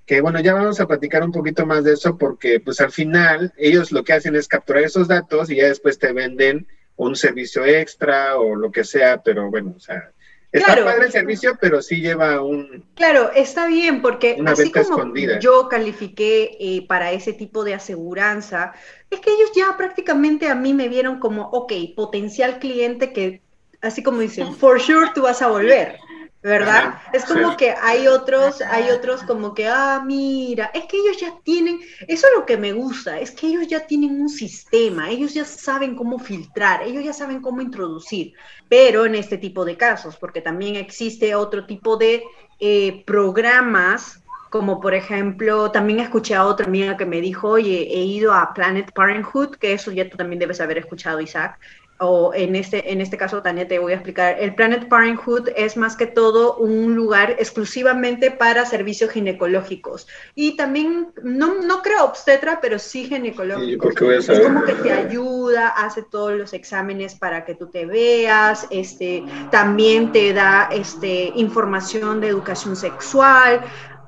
que 0.08 0.22
bueno, 0.22 0.40
ya 0.40 0.54
vamos 0.54 0.80
a 0.80 0.88
platicar 0.88 1.22
un 1.22 1.34
poquito 1.34 1.66
más 1.66 1.84
de 1.84 1.94
eso 1.94 2.18
porque 2.18 2.62
pues 2.62 2.80
al 2.80 2.92
final 2.92 3.54
ellos 3.58 3.92
lo 3.92 4.06
que 4.06 4.14
hacen 4.14 4.36
es 4.38 4.48
capturar 4.48 4.84
esos 4.84 5.10
datos 5.10 5.50
y 5.50 5.58
ya 5.58 5.68
después 5.68 6.00
te 6.00 6.14
venden 6.14 6.66
un 6.96 7.16
servicio 7.18 7.66
extra 7.66 8.38
o 8.38 8.56
lo 8.56 8.72
que 8.72 8.86
sea, 8.86 9.22
pero 9.22 9.52
bueno, 9.52 9.74
o 9.76 9.80
sea, 9.82 10.12
está 10.50 10.74
claro. 10.74 10.86
padre 10.86 11.08
el 11.08 11.12
servicio, 11.12 11.58
pero 11.60 11.82
sí 11.82 11.98
lleva 11.98 12.42
un... 12.42 12.86
Claro, 12.96 13.32
está 13.36 13.68
bien 13.68 14.02
porque 14.02 14.38
así 14.46 14.72
como 14.72 15.14
yo 15.42 15.68
califiqué 15.68 16.56
eh, 16.58 16.86
para 16.88 17.12
ese 17.12 17.34
tipo 17.34 17.66
de 17.66 17.74
aseguranza, 17.74 18.74
es 19.12 19.20
que 19.20 19.34
ellos 19.34 19.52
ya 19.54 19.76
prácticamente 19.76 20.48
a 20.48 20.56
mí 20.56 20.74
me 20.74 20.88
vieron 20.88 21.20
como, 21.20 21.50
ok, 21.50 21.74
potencial 21.98 22.60
cliente 22.60 23.12
que, 23.12 23.42
así 23.82 24.02
como 24.02 24.22
dicen, 24.22 24.54
for 24.56 24.80
sure 24.80 25.10
tú 25.14 25.24
vas 25.24 25.42
a 25.42 25.50
volver. 25.50 25.98
¿Verdad? 26.42 26.96
es 27.14 27.26
como 27.26 27.58
que 27.58 27.72
hay 27.72 28.08
otros, 28.08 28.62
hay 28.62 28.90
otros 28.90 29.24
como 29.24 29.54
que, 29.54 29.68
ah, 29.68 30.02
mira, 30.06 30.72
es 30.74 30.86
que 30.86 30.98
ellos 30.98 31.18
ya 31.20 31.34
tienen, 31.44 31.80
eso 32.08 32.28
es 32.28 32.34
lo 32.36 32.46
que 32.46 32.58
me 32.58 32.74
gusta, 32.74 33.20
es 33.20 33.32
que 33.32 33.48
ellos 33.48 33.68
ya 33.68 33.86
tienen 33.88 34.22
un 34.22 34.30
sistema, 34.30 35.10
ellos 35.10 35.34
ya 35.34 35.46
saben 35.46 35.96
cómo 35.96 36.20
filtrar, 36.20 36.84
ellos 36.84 37.04
ya 37.04 37.14
saben 37.14 37.42
cómo 37.42 37.62
introducir, 37.62 38.34
pero 38.70 39.06
en 39.06 39.16
este 39.16 39.38
tipo 39.38 39.66
de 39.66 39.78
casos, 39.78 40.16
porque 40.18 40.42
también 40.42 40.76
existe 40.76 41.36
otro 41.36 41.66
tipo 41.66 41.98
de 41.98 42.24
eh, 42.60 43.04
programas 43.06 44.22
como 44.50 44.80
por 44.80 44.94
ejemplo, 44.94 45.72
también 45.72 46.00
escuché 46.00 46.34
a 46.34 46.46
otra 46.46 46.68
amiga 46.68 46.96
que 46.96 47.06
me 47.06 47.20
dijo, 47.20 47.50
oye, 47.50 47.82
he 47.92 48.04
ido 48.04 48.34
a 48.34 48.54
Planet 48.54 48.92
Parenthood, 48.94 49.58
que 49.58 49.74
eso 49.74 49.92
ya 49.92 50.10
tú 50.10 50.16
también 50.16 50.40
debes 50.40 50.62
haber 50.62 50.78
escuchado, 50.78 51.20
Isaac, 51.20 51.60
o 52.00 52.34
en 52.34 52.56
este, 52.56 52.92
en 52.92 53.02
este 53.02 53.18
caso, 53.18 53.42
Tania, 53.42 53.68
te 53.68 53.80
voy 53.80 53.92
a 53.92 53.96
explicar, 53.96 54.38
el 54.40 54.54
Planet 54.54 54.88
Parenthood 54.88 55.50
es 55.56 55.78
más 55.78 55.96
que 55.96 56.06
todo 56.06 56.58
un 56.58 56.96
lugar 56.96 57.32
exclusivamente 57.40 58.30
para 58.30 58.66
servicios 58.66 59.12
ginecológicos. 59.12 60.08
Y 60.36 60.56
también, 60.56 61.14
no, 61.24 61.56
no 61.62 61.82
creo 61.82 62.06
obstetra, 62.06 62.60
pero 62.62 62.78
sí 62.78 63.06
ginecológico. 63.06 63.90
es 64.10 64.40
como 64.42 64.64
que 64.64 64.74
te 64.74 64.92
ayuda, 64.92 65.70
hace 65.70 66.04
todos 66.04 66.34
los 66.34 66.54
exámenes 66.54 67.16
para 67.16 67.46
que 67.46 67.56
tú 67.56 67.68
te 67.68 67.86
veas, 67.86 68.68
este, 68.70 69.24
también 69.52 70.12
te 70.12 70.34
da 70.34 70.70
este, 70.72 71.32
información 71.36 72.22
de 72.22 72.28
educación 72.28 72.76
sexual. 72.76 73.62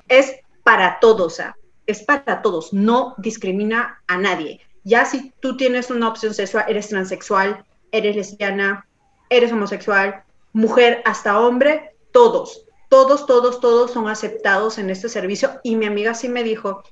Es 0.08 0.36
para 0.64 1.00
todos, 1.00 1.42
es 1.88 2.04
para 2.04 2.44
todos, 2.44 2.72
no 2.72 3.16
discrimina 3.18 4.04
a 4.08 4.18
nadie. 4.18 4.62
Ya 4.84 5.06
si 5.06 5.34
tú 5.40 5.58
tienes 5.58 5.90
una 5.90 6.08
opción 6.08 6.34
sexual, 6.34 6.66
eres 6.68 6.90
transexual, 6.90 7.66
eres 7.92 8.16
lesbiana, 8.16 8.86
eres 9.30 9.52
homosexual, 9.52 10.24
mujer 10.54 11.02
hasta 11.06 11.40
hombre, 11.40 11.92
todos, 12.12 12.66
todos, 12.90 13.26
todos, 13.26 13.60
todos 13.60 13.92
son 13.92 14.08
aceptados 14.08 14.78
en 14.78 14.90
este 14.90 15.10
servicio. 15.10 15.60
Y 15.64 15.76
mi 15.76 15.86
amiga 15.86 16.14
sí 16.14 16.30
me 16.30 16.44
dijo 16.44 16.84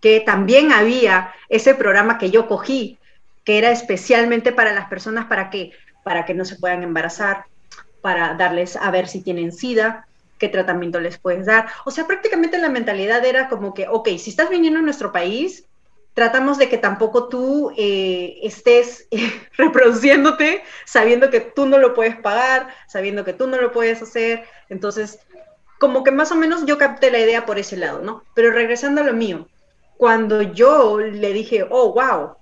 que 0.00 0.20
también 0.20 0.72
había 0.72 1.34
ese 1.48 1.74
programa 1.74 2.18
que 2.18 2.30
yo 2.30 2.48
cogí, 2.48 2.98
que 3.44 3.58
era 3.58 3.70
especialmente 3.70 4.52
para 4.52 4.72
las 4.72 4.88
personas 4.88 5.26
para 5.26 5.50
que, 5.50 5.72
para 6.04 6.24
que 6.24 6.34
no 6.34 6.44
se 6.44 6.56
puedan 6.56 6.82
embarazar, 6.82 7.44
para 8.00 8.34
darles 8.34 8.76
a 8.76 8.90
ver 8.90 9.08
si 9.08 9.22
tienen 9.22 9.52
SIDA, 9.52 10.06
qué 10.38 10.48
tratamiento 10.48 11.00
les 11.00 11.18
puedes 11.18 11.46
dar. 11.46 11.68
O 11.84 11.90
sea, 11.90 12.06
prácticamente 12.06 12.58
la 12.58 12.68
mentalidad 12.68 13.24
era 13.24 13.48
como 13.48 13.74
que, 13.74 13.88
ok, 13.88 14.08
si 14.18 14.30
estás 14.30 14.48
viniendo 14.48 14.78
a 14.78 14.82
nuestro 14.82 15.12
país, 15.12 15.67
tratamos 16.18 16.58
de 16.58 16.68
que 16.68 16.78
tampoco 16.78 17.28
tú 17.28 17.72
eh, 17.76 18.40
estés 18.42 19.06
reproduciéndote 19.56 20.64
sabiendo 20.84 21.30
que 21.30 21.38
tú 21.38 21.64
no 21.64 21.78
lo 21.78 21.94
puedes 21.94 22.16
pagar, 22.16 22.74
sabiendo 22.88 23.24
que 23.24 23.34
tú 23.34 23.46
no 23.46 23.56
lo 23.60 23.70
puedes 23.70 24.02
hacer. 24.02 24.42
Entonces, 24.68 25.20
como 25.78 26.02
que 26.02 26.10
más 26.10 26.32
o 26.32 26.34
menos 26.34 26.66
yo 26.66 26.76
capté 26.76 27.12
la 27.12 27.20
idea 27.20 27.46
por 27.46 27.56
ese 27.56 27.76
lado, 27.76 28.00
¿no? 28.00 28.24
Pero 28.34 28.50
regresando 28.50 29.00
a 29.00 29.04
lo 29.04 29.12
mío, 29.12 29.48
cuando 29.96 30.42
yo 30.42 30.98
le 30.98 31.32
dije, 31.32 31.64
oh, 31.70 31.92
wow, 31.92 32.34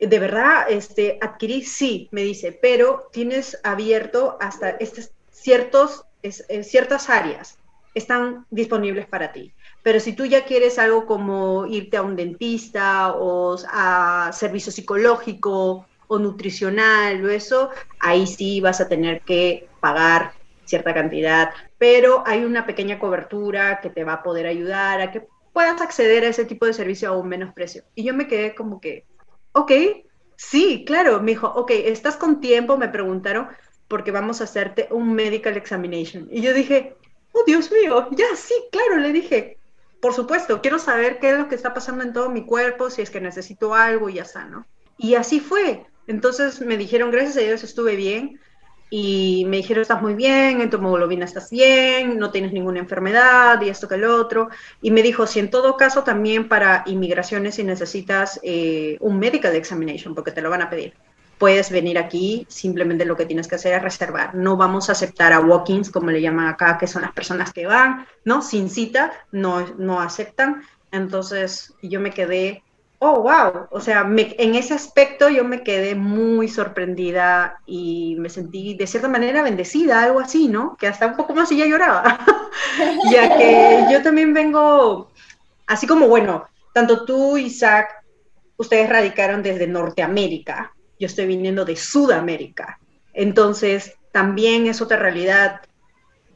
de 0.00 0.18
verdad, 0.18 0.66
este, 0.68 1.16
adquirí, 1.20 1.62
sí, 1.62 2.08
me 2.10 2.22
dice, 2.22 2.50
pero 2.50 3.10
tienes 3.12 3.60
abierto 3.62 4.36
hasta 4.40 4.70
estos 4.70 5.12
ciertos, 5.30 6.04
eh, 6.24 6.64
ciertas 6.64 7.08
áreas, 7.08 7.60
están 7.94 8.44
disponibles 8.50 9.06
para 9.06 9.30
ti. 9.30 9.53
Pero 9.84 10.00
si 10.00 10.14
tú 10.14 10.24
ya 10.24 10.46
quieres 10.46 10.78
algo 10.78 11.04
como 11.04 11.66
irte 11.66 11.98
a 11.98 12.02
un 12.02 12.16
dentista 12.16 13.12
o 13.12 13.56
a 13.68 14.30
servicio 14.32 14.72
psicológico 14.72 15.86
o 16.08 16.18
nutricional 16.18 17.22
o 17.22 17.28
eso, 17.28 17.68
ahí 18.00 18.26
sí 18.26 18.62
vas 18.62 18.80
a 18.80 18.88
tener 18.88 19.20
que 19.20 19.68
pagar 19.80 20.32
cierta 20.64 20.94
cantidad, 20.94 21.50
pero 21.76 22.22
hay 22.26 22.44
una 22.44 22.64
pequeña 22.64 22.98
cobertura 22.98 23.80
que 23.82 23.90
te 23.90 24.04
va 24.04 24.14
a 24.14 24.22
poder 24.22 24.46
ayudar 24.46 25.02
a 25.02 25.12
que 25.12 25.26
puedas 25.52 25.78
acceder 25.82 26.24
a 26.24 26.28
ese 26.28 26.46
tipo 26.46 26.64
de 26.64 26.72
servicio 26.72 27.10
a 27.10 27.16
un 27.18 27.28
menos 27.28 27.52
precio. 27.52 27.84
Y 27.94 28.04
yo 28.04 28.14
me 28.14 28.26
quedé 28.26 28.54
como 28.54 28.80
que, 28.80 29.04
ok, 29.52 29.70
sí, 30.36 30.84
claro, 30.86 31.20
me 31.20 31.32
dijo, 31.32 31.46
ok, 31.48 31.70
¿estás 31.70 32.16
con 32.16 32.40
tiempo? 32.40 32.78
Me 32.78 32.88
preguntaron, 32.88 33.48
porque 33.86 34.10
vamos 34.10 34.40
a 34.40 34.44
hacerte 34.44 34.88
un 34.90 35.12
medical 35.12 35.58
examination. 35.58 36.26
Y 36.30 36.40
yo 36.40 36.54
dije, 36.54 36.96
oh, 37.32 37.44
Dios 37.46 37.70
mío, 37.70 38.08
ya, 38.12 38.34
sí, 38.34 38.54
claro, 38.72 38.96
le 38.96 39.12
dije, 39.12 39.58
por 40.04 40.12
supuesto, 40.12 40.60
quiero 40.60 40.78
saber 40.78 41.18
qué 41.18 41.30
es 41.30 41.38
lo 41.38 41.48
que 41.48 41.54
está 41.54 41.72
pasando 41.72 42.04
en 42.04 42.12
todo 42.12 42.28
mi 42.28 42.44
cuerpo, 42.44 42.90
si 42.90 43.00
es 43.00 43.08
que 43.08 43.22
necesito 43.22 43.74
algo 43.74 44.10
y 44.10 44.16
ya 44.16 44.22
está, 44.24 44.44
¿no? 44.44 44.66
Y 44.98 45.14
así 45.14 45.40
fue. 45.40 45.86
Entonces 46.06 46.60
me 46.60 46.76
dijeron, 46.76 47.10
gracias 47.10 47.38
a 47.38 47.40
Dios 47.40 47.64
estuve 47.64 47.96
bien. 47.96 48.38
Y 48.90 49.46
me 49.48 49.56
dijeron, 49.56 49.80
estás 49.80 50.02
muy 50.02 50.12
bien, 50.12 50.60
en 50.60 50.68
tu 50.68 50.76
hemoglobina 50.76 51.24
estás 51.24 51.48
bien, 51.48 52.18
no 52.18 52.30
tienes 52.30 52.52
ninguna 52.52 52.80
enfermedad 52.80 53.58
y 53.62 53.70
esto 53.70 53.88
que 53.88 53.94
el 53.94 54.04
otro. 54.04 54.50
Y 54.82 54.90
me 54.90 55.00
dijo, 55.02 55.26
si 55.26 55.40
en 55.40 55.48
todo 55.48 55.78
caso 55.78 56.04
también 56.04 56.50
para 56.50 56.82
inmigraciones 56.84 57.54
si 57.54 57.64
necesitas 57.64 58.38
eh, 58.42 58.98
un 59.00 59.18
medical 59.18 59.56
examination, 59.56 60.14
porque 60.14 60.32
te 60.32 60.42
lo 60.42 60.50
van 60.50 60.60
a 60.60 60.68
pedir 60.68 60.92
puedes 61.44 61.70
venir 61.70 61.98
aquí, 61.98 62.46
simplemente 62.48 63.04
lo 63.04 63.18
que 63.18 63.26
tienes 63.26 63.48
que 63.48 63.56
hacer 63.56 63.74
es 63.74 63.82
reservar. 63.82 64.34
No 64.34 64.56
vamos 64.56 64.88
a 64.88 64.92
aceptar 64.92 65.34
a 65.34 65.40
walk-ins, 65.40 65.90
como 65.90 66.10
le 66.10 66.22
llaman 66.22 66.46
acá, 66.46 66.78
que 66.78 66.86
son 66.86 67.02
las 67.02 67.12
personas 67.12 67.52
que 67.52 67.66
van, 67.66 68.06
¿no? 68.24 68.40
Sin 68.40 68.70
cita, 68.70 69.12
no, 69.30 69.60
no 69.76 70.00
aceptan. 70.00 70.62
Entonces 70.90 71.74
yo 71.82 72.00
me 72.00 72.12
quedé, 72.12 72.62
oh, 72.98 73.20
wow, 73.20 73.66
o 73.70 73.78
sea, 73.78 74.10
en 74.10 74.54
ese 74.54 74.72
aspecto 74.72 75.28
yo 75.28 75.44
me 75.44 75.62
quedé 75.62 75.94
muy 75.94 76.48
sorprendida 76.48 77.58
y 77.66 78.16
me 78.18 78.30
sentí 78.30 78.72
de 78.72 78.86
cierta 78.86 79.08
manera 79.08 79.42
bendecida, 79.42 80.02
algo 80.02 80.20
así, 80.20 80.48
¿no? 80.48 80.78
Que 80.78 80.86
hasta 80.86 81.08
un 81.08 81.14
poco 81.14 81.34
más 81.34 81.52
y 81.52 81.58
ya 81.58 81.66
lloraba, 81.66 82.20
ya 83.12 83.36
que 83.36 83.84
yo 83.92 84.02
también 84.02 84.32
vengo, 84.32 85.10
así 85.66 85.86
como, 85.86 86.08
bueno, 86.08 86.46
tanto 86.72 87.04
tú, 87.04 87.36
Isaac, 87.36 88.02
ustedes 88.56 88.88
radicaron 88.88 89.42
desde 89.42 89.66
Norteamérica, 89.66 90.73
yo 91.04 91.06
estoy 91.06 91.26
viniendo 91.26 91.66
de 91.66 91.76
Sudamérica. 91.76 92.78
Entonces, 93.12 93.92
también 94.10 94.66
es 94.66 94.80
otra 94.80 94.98
realidad, 94.98 95.60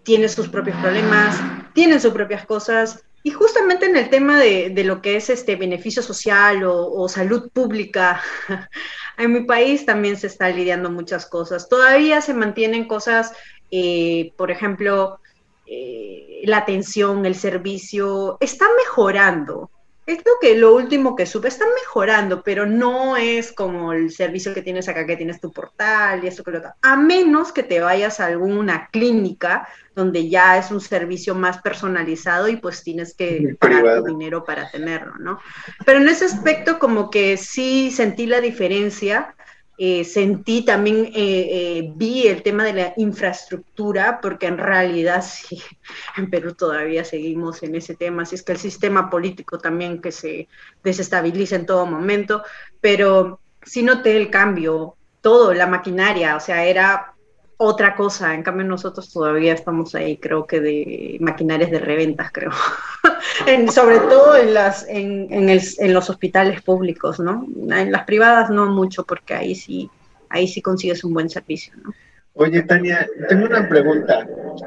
tiene 0.02 0.28
sus 0.28 0.48
propios 0.48 0.76
problemas, 0.76 1.40
tienen 1.72 2.02
sus 2.02 2.12
propias 2.12 2.44
cosas. 2.44 3.02
Y 3.22 3.30
justamente 3.30 3.86
en 3.86 3.96
el 3.96 4.10
tema 4.10 4.38
de, 4.38 4.70
lo 4.84 5.00
que 5.00 5.16
es 5.16 5.30
este 5.30 5.56
beneficio 5.56 6.02
social 6.02 6.64
o, 6.64 7.08
salud 7.08 7.50
pública, 7.50 8.20
en 9.16 9.32
mi 9.32 9.44
país 9.44 9.86
también 9.86 10.18
se 10.18 10.26
está 10.26 10.50
lidiando 10.50 10.90
muchas 10.90 11.24
cosas. 11.24 11.70
Todavía 11.70 12.20
se 12.20 12.34
mantienen 12.34 12.86
cosas, 12.86 13.32
eh, 13.70 14.32
por 14.36 14.50
ejemplo, 14.50 15.20
eh, 15.64 16.42
la 16.44 16.58
atención, 16.58 17.24
el 17.24 17.36
servicio, 17.36 18.36
está 18.40 18.66
mejorando, 18.84 19.70
es 20.08 20.18
lo 20.24 20.32
que 20.40 20.56
lo 20.56 20.74
último 20.74 21.14
que 21.14 21.26
supe, 21.26 21.48
están 21.48 21.68
mejorando, 21.82 22.42
pero 22.42 22.64
no 22.64 23.18
es 23.18 23.52
como 23.52 23.92
el 23.92 24.10
servicio 24.10 24.54
que 24.54 24.62
tienes 24.62 24.88
acá, 24.88 25.06
que 25.06 25.16
tienes 25.16 25.38
tu 25.38 25.52
portal 25.52 26.24
y 26.24 26.28
eso 26.28 26.42
que 26.42 26.50
lo 26.50 26.58
otro. 26.58 26.70
A 26.80 26.96
menos 26.96 27.52
que 27.52 27.62
te 27.62 27.80
vayas 27.80 28.18
a 28.18 28.26
alguna 28.26 28.88
clínica 28.90 29.68
donde 29.94 30.30
ya 30.30 30.56
es 30.56 30.70
un 30.70 30.80
servicio 30.80 31.34
más 31.34 31.60
personalizado 31.60 32.48
y 32.48 32.56
pues 32.56 32.82
tienes 32.82 33.14
que 33.14 33.56
pagar 33.60 33.98
tu 33.98 34.04
dinero 34.04 34.44
para 34.44 34.70
tenerlo, 34.70 35.12
¿no? 35.18 35.40
Pero 35.84 35.98
en 35.98 36.08
ese 36.08 36.24
aspecto 36.24 36.78
como 36.78 37.10
que 37.10 37.36
sí 37.36 37.90
sentí 37.90 38.26
la 38.26 38.40
diferencia 38.40 39.34
eh, 39.80 40.04
sentí 40.04 40.64
también, 40.64 41.06
eh, 41.06 41.12
eh, 41.14 41.92
vi 41.94 42.26
el 42.26 42.42
tema 42.42 42.64
de 42.64 42.72
la 42.72 42.94
infraestructura, 42.96 44.18
porque 44.20 44.46
en 44.46 44.58
realidad 44.58 45.24
sí, 45.24 45.62
en 46.16 46.28
Perú 46.28 46.54
todavía 46.54 47.04
seguimos 47.04 47.62
en 47.62 47.76
ese 47.76 47.94
tema, 47.94 48.22
así 48.22 48.34
es 48.34 48.42
que 48.42 48.52
el 48.52 48.58
sistema 48.58 49.08
político 49.08 49.58
también 49.58 50.02
que 50.02 50.10
se 50.10 50.48
desestabiliza 50.82 51.54
en 51.54 51.66
todo 51.66 51.86
momento, 51.86 52.42
pero 52.80 53.38
sí 53.62 53.84
noté 53.84 54.16
el 54.16 54.30
cambio, 54.30 54.96
todo, 55.20 55.54
la 55.54 55.68
maquinaria, 55.68 56.34
o 56.34 56.40
sea, 56.40 56.64
era 56.64 57.14
otra 57.58 57.94
cosa. 57.94 58.34
En 58.34 58.42
cambio, 58.42 58.64
nosotros 58.64 59.12
todavía 59.12 59.52
estamos 59.52 59.94
ahí, 59.94 60.16
creo 60.16 60.46
que 60.46 60.60
de 60.60 61.18
maquinarias 61.20 61.70
de 61.70 61.80
reventas, 61.80 62.30
creo. 62.32 62.52
sobre 63.72 63.98
todo 63.98 64.36
en, 64.36 64.54
las, 64.54 64.86
en, 64.88 65.28
en, 65.30 65.92
los 65.92 66.08
hospitales 66.08 66.62
públicos, 66.62 67.20
¿no? 67.20 67.46
En 67.70 67.92
las 67.92 68.04
privadas 68.04 68.48
no 68.48 68.66
mucho, 68.66 69.04
porque 69.04 69.34
ahí 69.34 69.54
sí, 69.54 69.90
ahí 70.30 70.48
sí 70.48 70.62
consigues 70.62 71.04
un 71.04 71.12
buen 71.12 71.28
servicio, 71.28 71.74
¿no? 71.82 71.92
Oye, 72.34 72.62
Tania, 72.62 73.08
tengo 73.28 73.46
una 73.46 73.68
pregunta. 73.68 74.26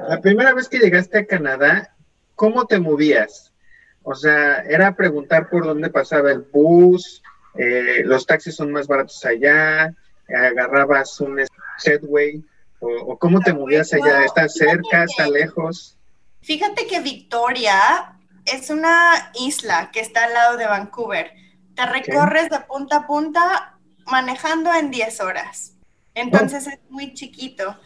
La 0.10 0.20
primera 0.20 0.54
vez 0.54 0.68
que 0.68 0.80
llegaste 0.80 1.20
a 1.20 1.26
Canadá, 1.26 1.96
¿cómo 2.36 2.66
te 2.66 2.80
movías? 2.80 3.54
O 4.04 4.14
sea, 4.14 4.58
era 4.64 4.94
preguntar 4.96 5.50
por 5.50 5.64
dónde 5.64 5.90
pasaba 5.90 6.32
el 6.32 6.40
bus, 6.40 7.24
eh, 7.56 8.02
los 8.04 8.26
taxis 8.26 8.56
son 8.56 8.74
más 8.74 8.88
baratos 8.88 9.24
allá, 9.26 9.96
agarrabas 10.28 11.22
un 11.22 11.46
Segway, 11.78 12.44
¿O, 12.82 13.18
cómo 13.18 13.40
te 13.40 13.54
movías 13.54 13.94
allá? 13.94 14.26
¿Está 14.26 14.50
cerca? 14.50 15.04
¿Está 15.04 15.30
lejos? 15.30 15.98
Fíjate 16.42 16.88
que 16.88 17.00
Victoria 17.00 18.18
es 18.46 18.70
una 18.72 19.32
isla 19.36 19.92
que 19.92 20.00
está 20.00 20.26
al 20.26 20.34
lado 20.34 20.58
de 20.58 20.66
Vancouver. 20.66 21.32
Te 21.76 21.86
recorres 21.86 22.50
de 22.50 22.60
punta 22.62 22.98
a 22.98 23.08
punta 23.08 23.80
manejando 24.08 24.74
en 24.74 24.90
10 24.90 25.22
horas. 25.22 25.74
Entonces 26.16 26.68
es 26.68 26.80
muy 26.90 27.14
chiquito. 27.14 27.78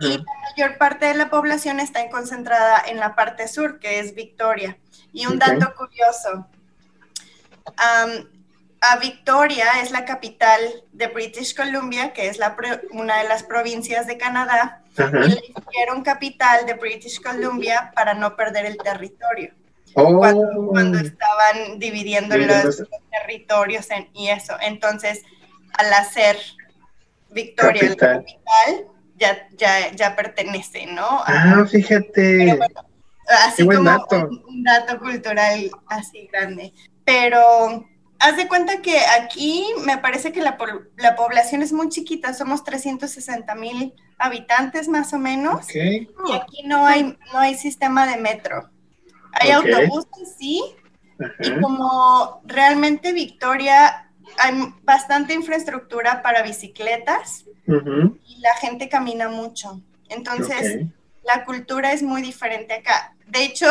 Y 0.00 0.18
la 0.18 0.24
mayor 0.50 0.78
parte 0.78 1.06
de 1.06 1.14
la 1.14 1.30
población 1.30 1.78
está 1.78 2.08
concentrada 2.10 2.82
en 2.88 2.96
la 2.96 3.14
parte 3.14 3.46
sur, 3.46 3.78
que 3.78 4.00
es 4.00 4.14
Victoria. 4.14 4.78
Y 5.12 5.26
un 5.26 5.38
dato 5.38 5.72
curioso, 5.76 6.48
a 8.80 8.98
Victoria 8.98 9.80
es 9.82 9.90
la 9.90 10.04
capital 10.04 10.60
de 10.92 11.08
British 11.08 11.54
Columbia, 11.54 12.12
que 12.12 12.28
es 12.28 12.38
la 12.38 12.56
una 12.92 13.18
de 13.18 13.28
las 13.28 13.42
provincias 13.42 14.06
de 14.06 14.16
Canadá, 14.16 14.82
y 14.96 15.28
le 15.28 15.42
hicieron 15.68 16.02
capital 16.02 16.66
de 16.66 16.74
British 16.74 17.20
Columbia 17.20 17.92
para 17.94 18.14
no 18.14 18.36
perder 18.36 18.66
el 18.66 18.76
territorio. 18.76 19.54
Oh. 19.94 20.18
Cuando, 20.18 20.98
estaban 20.98 21.78
dividiendo 21.78 22.36
los, 22.36 22.84
territorios 23.10 23.88
y 24.14 24.28
eso. 24.28 24.54
Entonces, 24.60 25.22
al 25.72 25.92
hacer 25.92 26.36
Victoria 27.30 27.90
la 27.90 27.96
capital, 27.96 28.86
ya, 29.16 29.48
ya, 29.56 29.90
ya 29.92 30.14
pertenece, 30.14 30.86
¿no? 30.86 31.22
Ah, 31.26 31.64
fíjate. 31.68 32.58
así 33.46 33.66
como 33.66 33.78
un 34.48 34.62
dato 34.62 34.98
cultural 35.00 35.70
así 35.88 36.28
grande. 36.30 36.72
Pero 37.04 37.88
haz 38.18 38.36
de 38.36 38.48
cuenta 38.48 38.82
que 38.82 38.98
aquí 38.98 39.66
me 39.84 39.98
parece 39.98 40.32
que 40.32 40.40
la, 40.40 40.56
población 40.56 41.62
es 41.62 41.72
muy 41.72 41.88
chiquita, 41.88 42.34
somos 42.34 42.64
360 42.64 43.54
mil 43.54 43.94
habitantes 44.18 44.88
más 44.88 45.12
o 45.12 45.18
menos. 45.18 45.66
Y 45.74 46.08
aquí 46.32 46.62
no 46.64 46.86
hay, 46.86 47.16
no 47.32 47.38
hay 47.38 47.54
sistema 47.54 48.06
de 48.06 48.16
metro. 48.16 48.70
Hay 49.32 49.50
autobuses, 49.50 50.36
sí. 50.38 50.62
Y 51.40 51.60
como 51.60 52.40
realmente 52.44 53.12
Victoria 53.12 54.10
hay 54.38 54.74
bastante 54.82 55.34
infraestructura 55.34 56.22
para 56.22 56.42
bicicletas 56.42 57.44
y 57.66 58.40
la 58.40 58.54
gente 58.60 58.88
camina 58.88 59.28
mucho. 59.28 59.80
Entonces, 60.08 60.86
la 61.22 61.44
cultura 61.44 61.92
es 61.92 62.02
muy 62.02 62.22
diferente 62.22 62.74
acá. 62.74 63.14
De 63.26 63.44
hecho, 63.44 63.66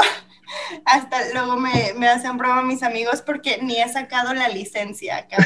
hasta 0.86 1.18
luego 1.34 1.58
me, 1.58 1.94
me, 1.98 2.08
hacen 2.08 2.38
broma 2.38 2.62
mis 2.62 2.84
amigos 2.84 3.22
porque 3.22 3.60
ni 3.62 3.82
he 3.82 3.90
sacado 3.90 4.34
la 4.34 4.50
licencia 4.50 5.18
acá. 5.18 5.38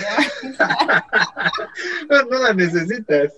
no, 2.10 2.38
la 2.40 2.54
necesitas. 2.54 3.34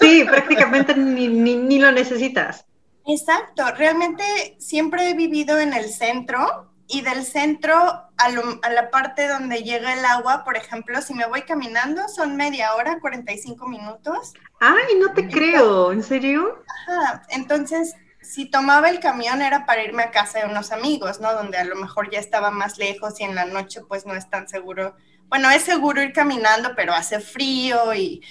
Sí, 0.00 0.24
prácticamente 0.24 0.94
ni, 0.94 1.28
ni, 1.28 1.78
lo 1.78 1.92
necesitas. 1.92 2.64
Exacto, 3.06 3.70
realmente 3.76 4.24
siempre 4.58 5.10
he 5.10 5.14
vivido 5.14 5.58
en 5.58 5.74
el 5.74 5.90
centro 5.90 6.72
y 6.86 7.02
del 7.02 7.24
centro 7.24 7.76
a, 7.76 8.12
a, 8.16 8.70
la 8.70 8.90
parte 8.90 9.28
donde 9.28 9.62
llega 9.62 9.92
el 9.92 10.04
agua, 10.04 10.44
por 10.44 10.56
ejemplo, 10.56 11.00
si 11.02 11.12
me 11.12 11.26
voy 11.26 11.42
caminando 11.42 12.08
son 12.08 12.36
media 12.36 12.74
hora, 12.74 12.98
45 13.00 13.68
minutos. 13.68 14.32
Ay, 14.60 14.98
no 14.98 15.12
te 15.12 15.28
creo, 15.28 15.92
¿en 15.92 16.02
serio? 16.02 16.62
Ajá, 16.86 17.22
entonces 17.28 17.94
si 18.24 18.46
tomaba 18.46 18.88
el 18.88 19.00
camión 19.00 19.42
era 19.42 19.66
para 19.66 19.84
irme 19.84 20.02
a 20.02 20.10
casa 20.10 20.40
de 20.40 20.46
unos 20.46 20.72
amigos, 20.72 21.20
¿no? 21.20 21.32
Donde 21.32 21.58
a 21.58 21.64
lo 21.64 21.76
mejor 21.76 22.10
ya 22.10 22.18
estaba 22.18 22.50
más 22.50 22.78
lejos 22.78 23.20
y 23.20 23.24
en 23.24 23.34
la 23.34 23.44
noche 23.44 23.82
pues 23.88 24.06
no 24.06 24.14
es 24.14 24.28
tan 24.28 24.48
seguro. 24.48 24.96
Bueno, 25.28 25.50
es 25.50 25.62
seguro 25.62 26.02
ir 26.02 26.12
caminando, 26.12 26.74
pero 26.74 26.94
hace 26.94 27.20
frío 27.20 27.94
y 27.94 28.22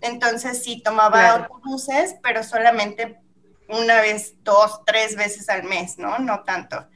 entonces 0.00 0.62
sí 0.62 0.82
tomaba 0.82 1.30
autobuses, 1.30 2.16
pero 2.22 2.42
solamente 2.42 3.20
una 3.68 4.00
vez, 4.00 4.34
dos, 4.42 4.80
tres 4.84 5.16
veces 5.16 5.48
al 5.48 5.64
mes, 5.64 5.98
¿no? 5.98 6.18
No 6.18 6.42
tanto. 6.44 6.88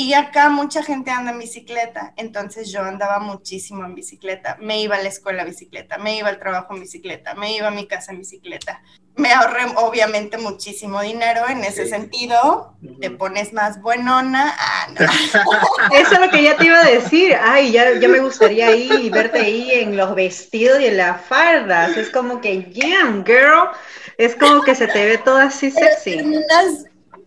Y 0.00 0.14
acá 0.14 0.48
mucha 0.48 0.82
gente 0.82 1.10
anda 1.10 1.30
en 1.30 1.38
bicicleta, 1.38 2.14
entonces 2.16 2.72
yo 2.72 2.80
andaba 2.80 3.18
muchísimo 3.18 3.84
en 3.84 3.94
bicicleta. 3.94 4.56
Me 4.58 4.80
iba 4.80 4.96
a 4.96 5.02
la 5.02 5.10
escuela 5.10 5.42
en 5.42 5.50
bicicleta, 5.50 5.98
me 5.98 6.16
iba 6.16 6.30
al 6.30 6.38
trabajo 6.38 6.72
en 6.72 6.80
bicicleta, 6.80 7.34
me 7.34 7.54
iba 7.54 7.68
a 7.68 7.70
mi 7.70 7.86
casa 7.86 8.12
en 8.12 8.20
bicicleta. 8.20 8.82
Me 9.16 9.30
ahorré 9.30 9.64
obviamente 9.76 10.38
muchísimo 10.38 11.02
dinero 11.02 11.42
en 11.50 11.62
ese 11.64 11.86
sentido. 11.86 12.78
Te 13.02 13.10
pones 13.10 13.52
más 13.52 13.82
buenona. 13.82 14.56
Ah, 14.58 14.86
no. 14.98 15.06
Eso 15.94 16.14
es 16.14 16.20
lo 16.20 16.30
que 16.30 16.44
ya 16.44 16.56
te 16.56 16.64
iba 16.64 16.80
a 16.80 16.84
decir. 16.84 17.36
Ay, 17.38 17.70
ya, 17.70 17.98
ya 17.98 18.08
me 18.08 18.20
gustaría 18.20 18.74
ir 18.74 19.00
y 19.00 19.10
verte 19.10 19.40
ahí 19.40 19.70
en 19.70 19.98
los 19.98 20.14
vestidos 20.14 20.80
y 20.80 20.86
en 20.86 20.96
las 20.96 21.20
fardas. 21.26 21.94
Es 21.98 22.08
como 22.08 22.40
que, 22.40 22.64
yeah, 22.72 23.22
girl. 23.26 23.68
Es 24.16 24.34
como 24.34 24.62
que 24.62 24.74
se 24.74 24.86
te 24.86 25.04
ve 25.04 25.18
todo 25.18 25.36
así 25.36 25.70
sexy 25.70 26.22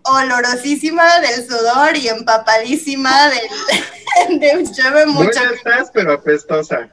olorosísima 0.03 1.19
del 1.19 1.47
sudor 1.47 1.97
y 1.97 2.07
empapadísima 2.09 3.29
del, 3.29 4.39
de 4.39 4.63
llueve 4.63 5.05
mucho. 5.05 5.43
Estás, 5.53 5.91
pero 5.93 6.13
apestosa. 6.13 6.89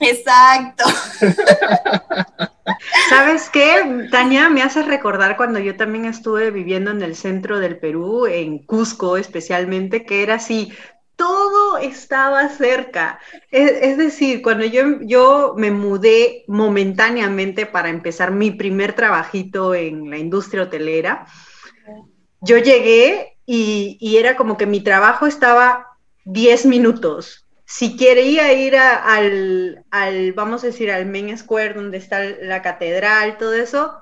Exacto. 0.00 0.84
¿Sabes 3.08 3.48
qué, 3.50 4.08
Tania? 4.10 4.48
Me 4.48 4.62
hace 4.62 4.82
recordar 4.82 5.36
cuando 5.36 5.58
yo 5.58 5.76
también 5.76 6.04
estuve 6.04 6.50
viviendo 6.50 6.90
en 6.90 7.02
el 7.02 7.16
centro 7.16 7.58
del 7.58 7.78
Perú, 7.78 8.26
en 8.26 8.58
Cusco 8.58 9.16
especialmente, 9.16 10.04
que 10.04 10.22
era 10.22 10.34
así, 10.34 10.72
todo 11.16 11.78
estaba 11.78 12.48
cerca. 12.48 13.18
Es, 13.50 13.96
decir, 13.96 14.40
cuando 14.40 14.64
yo, 14.64 15.00
yo 15.00 15.54
me 15.56 15.72
mudé 15.72 16.44
momentáneamente 16.46 17.66
para 17.66 17.88
empezar 17.88 18.30
mi 18.30 18.52
primer 18.52 18.92
trabajito 18.92 19.74
en 19.74 20.10
la 20.10 20.18
industria 20.18 20.62
hotelera, 20.62 21.26
yo 22.40 22.58
llegué 22.58 23.36
y, 23.46 24.16
era 24.16 24.36
como 24.36 24.56
que 24.56 24.66
mi 24.66 24.80
trabajo 24.80 25.26
estaba 25.26 25.86
10 26.24 26.66
minutos 26.66 27.46
si 27.70 27.98
quería 27.98 28.50
ir 28.54 28.76
al, 28.76 29.84
al, 29.90 30.32
vamos 30.32 30.64
a 30.64 30.68
decir, 30.68 30.90
al 30.90 31.04
Main 31.04 31.36
Square, 31.36 31.74
donde 31.74 31.98
está 31.98 32.24
la 32.24 32.62
catedral, 32.62 33.36
todo 33.36 33.52
eso, 33.52 33.92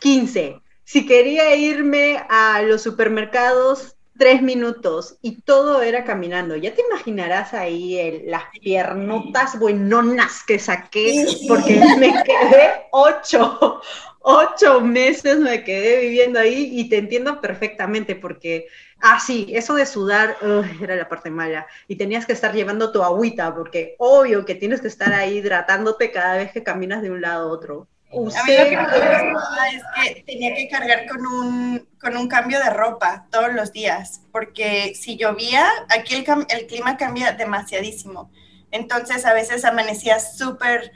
15. 0.00 0.60
Si 0.82 1.06
quería 1.06 1.54
irme 1.54 2.24
a 2.28 2.60
los 2.62 2.82
supermercados, 2.82 3.94
tres 4.18 4.42
minutos 4.42 5.16
y 5.22 5.42
todo 5.42 5.82
era 5.82 6.04
caminando. 6.04 6.56
Ya 6.56 6.74
te 6.74 6.82
imaginarás 6.82 7.54
ahí 7.54 8.22
las 8.26 8.44
piernotas 8.60 9.58
buenonas 9.58 10.42
que 10.46 10.58
saqué 10.58 11.26
porque 11.48 11.80
me 11.98 12.12
quedé 12.24 12.86
ocho, 12.90 13.80
ocho 14.24 14.80
meses 14.80 15.38
me 15.38 15.62
quedé 15.62 16.00
viviendo 16.00 16.40
ahí 16.40 16.70
y 16.72 16.88
te 16.88 16.98
entiendo 16.98 17.40
perfectamente 17.40 18.16
porque 18.16 18.66
Ah, 19.06 19.20
sí, 19.20 19.48
eso 19.50 19.74
de 19.74 19.84
sudar 19.84 20.38
era 20.80 20.96
la 20.96 21.06
parte 21.10 21.30
mala. 21.30 21.66
Y 21.88 21.96
tenías 21.96 22.24
que 22.24 22.32
estar 22.32 22.54
llevando 22.54 22.90
tu 22.90 23.02
agüita, 23.02 23.54
porque 23.54 23.96
obvio 23.98 24.46
que 24.46 24.54
tienes 24.54 24.80
que 24.80 24.88
estar 24.88 25.12
ahí 25.12 25.38
hidratándote 25.38 26.10
cada 26.10 26.36
vez 26.36 26.52
que 26.52 26.62
caminas 26.62 27.02
de 27.02 27.10
un 27.10 27.20
lado 27.20 27.50
a 27.50 27.52
otro. 27.52 27.86
Usted... 28.10 28.78
A 28.78 29.68
es 29.68 30.14
que 30.14 30.22
tenía 30.22 30.54
que 30.54 30.68
cargar 30.70 31.06
con 31.06 31.26
un, 31.26 31.88
con 32.00 32.16
un 32.16 32.28
cambio 32.28 32.58
de 32.60 32.70
ropa 32.70 33.26
todos 33.30 33.52
los 33.52 33.72
días, 33.72 34.22
porque 34.32 34.94
si 34.94 35.18
llovía, 35.18 35.68
aquí 35.90 36.14
el, 36.14 36.24
el 36.48 36.66
clima 36.66 36.96
cambia 36.96 37.32
demasiadísimo. 37.32 38.30
Entonces 38.70 39.26
a 39.26 39.34
veces 39.34 39.66
amanecía 39.66 40.18
súper 40.18 40.92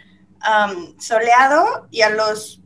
soleado 0.99 1.89
y 1.91 2.01
a, 2.01 2.09
los, 2.09 2.63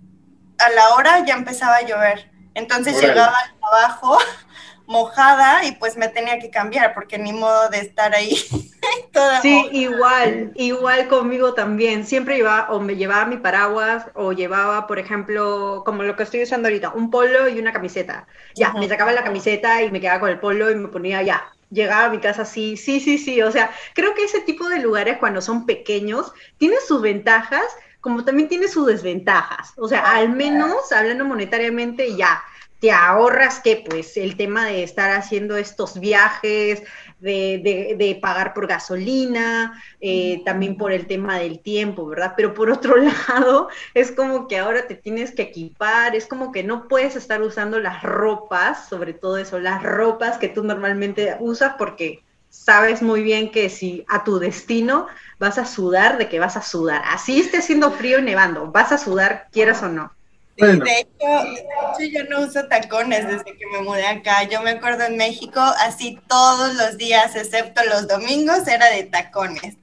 a 0.65 0.71
la 0.71 0.95
hora 0.95 1.25
ya 1.25 1.35
empezaba 1.35 1.77
a 1.77 1.83
llover. 1.83 2.31
Entonces 2.55 3.01
llegaba 3.01 3.35
al 3.45 3.59
trabajo 3.59 4.19
mojada 4.87 5.65
y 5.65 5.73
pues 5.73 5.97
me 5.97 6.09
tenía 6.09 6.39
que 6.39 6.51
cambiar 6.51 6.93
porque 6.95 7.19
ni 7.19 7.33
modo 7.33 7.69
de 7.71 7.79
estar 7.79 8.15
ahí 8.15 8.37
toda 9.13 9.41
Sí, 9.41 9.69
igual, 9.73 10.53
igual 10.55 11.09
conmigo 11.09 11.55
también. 11.55 12.05
Siempre 12.07 12.39
iba 12.39 12.71
o 12.71 12.81
me 12.81 12.97
llevaba 12.97 13.27
mi 13.27 13.39
paraguas 13.39 14.07
o 14.15 14.33
llevaba, 14.33 14.87
por 14.87 14.99
ejemplo, 14.99 15.83
como 15.85 16.03
lo 16.03 16.17
que 16.17 16.25
estoy 16.25 16.43
usando 16.43 16.69
ahorita, 16.69 16.91
un 16.91 17.11
polo 17.11 17.49
y 17.49 17.59
una 17.59 17.73
camiseta. 17.73 18.27
Ya, 18.55 18.73
me 18.73 18.89
sacaba 18.89 19.13
la 19.13 19.25
camiseta 19.25 19.83
y 19.83 19.91
me 19.91 20.01
quedaba 20.01 20.21
con 20.21 20.31
el 20.31 20.41
polo 20.41 20.71
y 20.71 20.75
me 20.75 20.89
ponía 20.89 21.23
ya. 21.23 21.43
Llegaba 21.71 22.05
a 22.05 22.11
mi 22.11 22.19
casa 22.19 22.43
así, 22.43 22.77
sí, 22.77 23.01
sí, 23.01 23.17
sí. 23.17 23.41
O 23.41 23.51
sea, 23.51 23.71
creo 23.95 24.15
que 24.15 24.25
ese 24.25 24.41
tipo 24.41 24.69
de 24.69 24.81
lugares 24.81 25.17
cuando 25.19 25.41
son 25.41 25.65
pequeños 25.65 26.33
tienen 26.59 26.79
sus 26.87 27.01
ventajas, 27.01 27.65
como 28.03 28.25
también 28.25 28.49
tiene 28.49 28.69
sus 28.69 28.87
desventajas. 28.87 29.73
O 29.79 29.89
sea, 29.89 30.01
al 30.17 30.29
menos 30.29 30.93
hablando 30.93 31.25
monetariamente, 31.25 32.15
ya, 32.17 32.43
te 32.81 32.91
ahorras 32.91 33.61
que 33.61 33.85
pues 33.89 34.17
el 34.17 34.37
tema 34.37 34.67
de 34.67 34.83
estar 34.83 35.13
haciendo 35.13 35.57
estos 35.57 36.01
viajes, 36.01 36.83
de, 37.21 38.19
pagar 38.21 38.55
por 38.55 38.67
gasolina, 38.67 39.81
eh, 40.01 40.43
también 40.45 40.77
por 40.77 40.91
el 40.91 41.07
tema 41.07 41.39
del 41.39 41.61
tiempo, 41.61 42.05
¿verdad? 42.07 42.35
Pero 42.37 42.55
por 42.55 42.71
otro 42.71 42.97
lado, 43.29 43.69
es 43.95 44.11
como 44.11 44.49
que 44.49 44.59
ahora 44.59 44.89
te 44.89 44.97
tienes 44.97 45.31
que 45.31 45.43
equipar, 45.43 46.17
es 46.17 46.27
como 46.27 46.51
que 46.51 46.65
no 46.65 46.89
puedes 46.89 47.15
estar 47.15 47.41
usando 47.41 47.79
las 47.79 48.03
ropas, 48.03 48.89
sobre 48.89 49.15
todo 49.15 49.39
eso, 49.39 49.61
las 49.61 49.81
ropas 49.85 50.39
que 50.39 50.49
tú 50.49 50.65
normalmente 50.65 51.37
usas 51.39 51.75
porque 51.79 52.25
sabes 52.53 53.03
muy 53.03 53.23
bien 53.23 53.51
que 53.51 53.71
si 53.71 54.05
a 54.09 54.23
tu 54.23 54.39
destino 54.39 55.09
vas 55.39 55.59
a 55.59 55.65
sudar, 55.65 56.19
de 56.19 56.29
que 56.29 56.39
vas 56.39 56.57
a 56.57 56.63
sudar. 56.63 57.03
Así 57.07 57.41
esté 57.41 57.59
haciendo 57.59 57.91
frío 57.91 58.19
y 58.19 58.23
nevando, 58.23 58.71
vas 58.71 58.93
a 58.93 58.99
sudar, 58.99 59.49
quieras 59.51 59.83
o 59.83 59.89
no. 59.89 60.13
De, 60.57 60.69
hecho, 60.69 62.05
yo 62.13 62.25
no 62.29 62.43
uso 62.43 62.69
tacones 62.69 63.27
desde 63.27 63.57
que 63.57 63.67
me 63.73 63.81
mudé 63.81 64.07
acá. 64.07 64.45
Yo 64.45 64.61
me 64.61 64.71
acuerdo 64.71 65.05
en 65.05 65.17
México, 65.17 65.61
así 65.61 66.21
todos 66.29 66.75
los 66.75 66.99
días, 66.99 67.35
excepto 67.35 67.81
los 67.89 68.07
domingos, 68.07 68.69
era 68.69 68.91
de 68.91 69.05
tacones. 69.05 69.77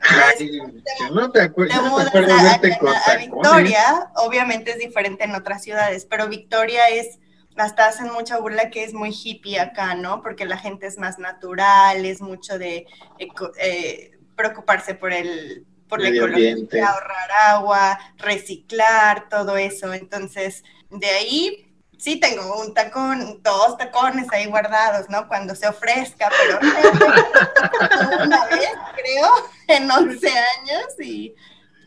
no 1.11 1.31
te, 1.31 1.41
acuerdo 1.41 1.73
a, 1.73 3.15
Victoria, 3.17 4.11
obviamente 4.15 4.71
es 4.71 4.77
diferente 4.77 5.23
en 5.23 5.33
otras 5.33 5.63
ciudades, 5.63 6.05
pero 6.07 6.29
Victoria 6.29 6.87
es, 6.89 7.17
hasta 7.63 7.87
hacen 7.87 8.11
mucha 8.11 8.37
burla 8.39 8.69
que 8.69 8.83
es 8.83 8.93
muy 8.93 9.11
hippie 9.11 9.59
acá, 9.59 9.95
¿no? 9.95 10.21
Porque 10.21 10.45
la 10.45 10.57
gente 10.57 10.87
es 10.87 10.97
más 10.97 11.19
natural, 11.19 12.05
es 12.05 12.21
mucho 12.21 12.57
de 12.57 12.87
eh, 13.59 14.17
preocuparse 14.35 14.95
por 14.95 15.13
el 15.13 15.65
por 15.87 16.01
la 16.01 16.09
ecología, 16.09 16.55
ahorrar 16.87 17.31
agua, 17.47 17.99
reciclar, 18.17 19.27
todo 19.27 19.57
eso. 19.57 19.91
Entonces, 19.91 20.63
de 20.91 21.07
ahí 21.07 21.69
sí 21.97 22.19
tengo 22.19 22.61
un 22.61 22.73
tacón, 22.73 23.41
dos 23.43 23.77
tacones 23.77 24.27
ahí 24.31 24.45
guardados, 24.45 25.09
¿no? 25.09 25.27
Cuando 25.27 25.55
se 25.55 25.67
ofrezca, 25.67 26.29
pero 26.39 26.59
una 28.23 28.45
vez, 28.45 28.69
creo, 28.95 29.27
en 29.67 29.89
11 29.89 30.27
años 30.29 30.85
y 30.99 31.35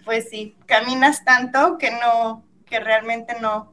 pues 0.05 0.29
sí, 0.29 0.57
caminas 0.67 1.25
tanto 1.25 1.79
que 1.79 1.93
no, 1.93 2.45
que 2.67 2.81
realmente 2.81 3.37
no. 3.41 3.73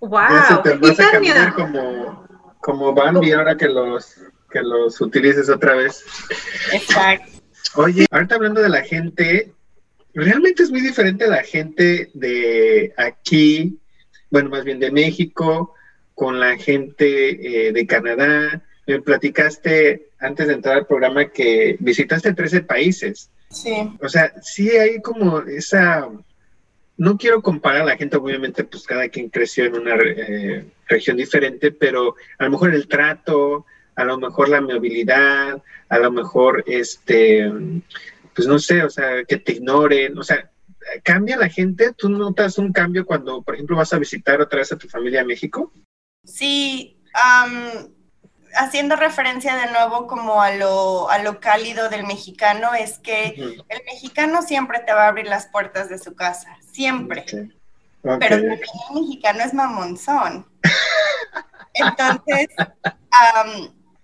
¡Wow! 0.00 0.10
Ya 0.20 0.62
te 0.62 0.74
vas 0.76 1.00
a 1.00 1.10
caminar 1.12 1.54
como, 1.54 2.26
como 2.60 2.92
Bambi 2.92 3.32
ahora 3.32 3.56
que 3.56 3.68
los, 3.68 4.16
que 4.50 4.62
los 4.62 5.00
utilices 5.00 5.48
otra 5.48 5.74
vez. 5.74 6.04
Exacto. 6.72 7.32
Oye, 7.76 8.06
ahorita 8.10 8.36
hablando 8.36 8.62
de 8.62 8.68
la 8.68 8.82
gente, 8.82 9.52
realmente 10.14 10.62
es 10.62 10.70
muy 10.70 10.80
diferente 10.80 11.26
la 11.26 11.42
gente 11.42 12.10
de 12.14 12.92
aquí, 12.96 13.78
bueno, 14.30 14.50
más 14.50 14.64
bien 14.64 14.80
de 14.80 14.90
México, 14.90 15.74
con 16.14 16.40
la 16.40 16.56
gente 16.56 17.68
eh, 17.68 17.72
de 17.72 17.86
Canadá. 17.86 18.62
Me 18.86 19.00
platicaste 19.02 20.10
antes 20.18 20.46
de 20.46 20.54
entrar 20.54 20.76
al 20.78 20.86
programa 20.86 21.26
que 21.26 21.76
visitaste 21.80 22.32
13 22.32 22.62
países. 22.62 23.30
Sí. 23.50 23.74
O 24.00 24.08
sea, 24.08 24.32
sí 24.42 24.70
hay 24.70 25.00
como 25.00 25.40
esa... 25.40 26.08
No 26.96 27.18
quiero 27.18 27.42
comparar 27.42 27.82
a 27.82 27.86
la 27.86 27.96
gente, 27.96 28.16
obviamente, 28.16 28.64
pues 28.64 28.84
cada 28.84 29.08
quien 29.08 29.28
creció 29.28 29.64
en 29.64 29.74
una 29.74 29.96
eh, 29.96 30.64
región 30.86 31.16
diferente, 31.16 31.70
pero 31.70 32.16
a 32.38 32.44
lo 32.44 32.50
mejor 32.50 32.74
el 32.74 32.88
trato, 32.88 33.66
a 33.94 34.04
lo 34.04 34.18
mejor 34.18 34.48
la 34.48 34.60
movilidad, 34.60 35.62
a 35.88 35.98
lo 35.98 36.10
mejor 36.10 36.64
este, 36.66 37.52
pues 38.34 38.46
no 38.48 38.58
sé, 38.58 38.82
o 38.82 38.90
sea, 38.90 39.24
que 39.24 39.38
te 39.38 39.52
ignoren, 39.52 40.16
o 40.18 40.22
sea, 40.22 40.50
¿cambia 41.02 41.36
la 41.36 41.48
gente? 41.48 41.92
¿Tú 41.92 42.08
notas 42.08 42.58
un 42.58 42.72
cambio 42.72 43.04
cuando, 43.04 43.42
por 43.42 43.54
ejemplo, 43.54 43.76
vas 43.76 43.92
a 43.92 43.98
visitar 43.98 44.40
otra 44.40 44.58
vez 44.58 44.72
a 44.72 44.78
tu 44.78 44.88
familia 44.88 45.22
a 45.22 45.24
México? 45.24 45.72
Sí, 46.24 47.02
haciendo 48.56 48.96
referencia 48.96 49.56
de 49.56 49.70
nuevo 49.70 50.06
como 50.06 50.42
a 50.42 50.52
lo, 50.52 51.08
a 51.10 51.18
lo 51.18 51.40
cálido 51.40 51.88
del 51.88 52.06
mexicano, 52.06 52.74
es 52.74 52.98
que 52.98 53.34
el 53.68 53.82
mexicano 53.84 54.42
siempre 54.42 54.80
te 54.80 54.92
va 54.92 55.04
a 55.04 55.08
abrir 55.08 55.26
las 55.26 55.46
puertas 55.46 55.88
de 55.88 55.98
su 55.98 56.14
casa, 56.14 56.56
siempre. 56.72 57.24
Pero 58.02 58.36
el 58.36 58.60
mexicano 58.94 59.44
es 59.44 59.54
mamonzón. 59.54 60.46
Entonces, 61.74 62.48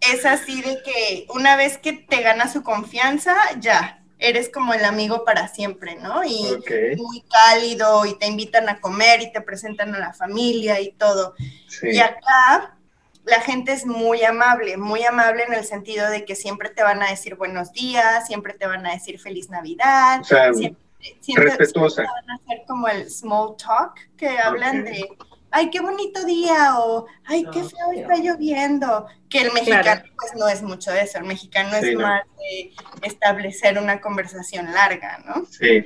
es 0.00 0.26
así 0.26 0.60
de 0.60 0.82
que 0.82 1.26
una 1.34 1.56
vez 1.56 1.78
que 1.78 1.92
te 1.92 2.22
gana 2.22 2.48
su 2.48 2.62
confianza, 2.62 3.34
ya, 3.58 4.02
eres 4.18 4.48
como 4.48 4.74
el 4.74 4.84
amigo 4.84 5.24
para 5.24 5.48
siempre, 5.48 5.96
¿no? 5.96 6.24
Y 6.24 6.58
muy 6.96 7.22
cálido 7.22 8.04
y 8.06 8.18
te 8.18 8.26
invitan 8.26 8.68
a 8.68 8.80
comer 8.80 9.22
y 9.22 9.32
te 9.32 9.40
presentan 9.40 9.94
a 9.94 9.98
la 9.98 10.12
familia 10.12 10.80
y 10.80 10.92
todo. 10.92 11.34
Y 11.82 11.98
acá 11.98 12.76
la 13.24 13.40
gente 13.40 13.72
es 13.72 13.86
muy 13.86 14.22
amable, 14.24 14.76
muy 14.76 15.04
amable 15.04 15.44
en 15.44 15.54
el 15.54 15.64
sentido 15.64 16.10
de 16.10 16.24
que 16.24 16.34
siempre 16.34 16.70
te 16.70 16.82
van 16.82 17.02
a 17.02 17.10
decir 17.10 17.36
buenos 17.36 17.72
días, 17.72 18.26
siempre 18.26 18.54
te 18.54 18.66
van 18.66 18.86
a 18.86 18.92
decir 18.92 19.20
feliz 19.20 19.48
Navidad, 19.48 20.20
o 20.20 20.24
sea, 20.24 20.52
siempre, 20.52 21.44
respetuosa. 21.44 22.02
van 22.02 22.30
a 22.30 22.34
hacer 22.34 22.64
como 22.66 22.88
el 22.88 23.10
small 23.10 23.56
talk 23.56 23.94
que 24.16 24.38
hablan 24.38 24.84
de 24.84 25.08
ay, 25.52 25.70
qué 25.70 25.80
bonito 25.80 26.24
día, 26.24 26.78
o 26.78 27.06
ay, 27.26 27.44
qué 27.52 27.62
feo 27.62 27.92
está 27.94 28.16
lloviendo, 28.16 29.06
que 29.28 29.42
el 29.42 29.52
mexicano 29.52 30.02
pues 30.18 30.34
no 30.34 30.48
es 30.48 30.62
mucho 30.62 30.90
eso, 30.92 31.18
el 31.18 31.24
mexicano 31.24 31.76
es 31.76 31.94
más 31.94 32.22
de 32.38 32.72
establecer 33.02 33.78
una 33.78 34.00
conversación 34.00 34.72
larga, 34.72 35.22
¿no? 35.26 35.44
Sí. 35.46 35.84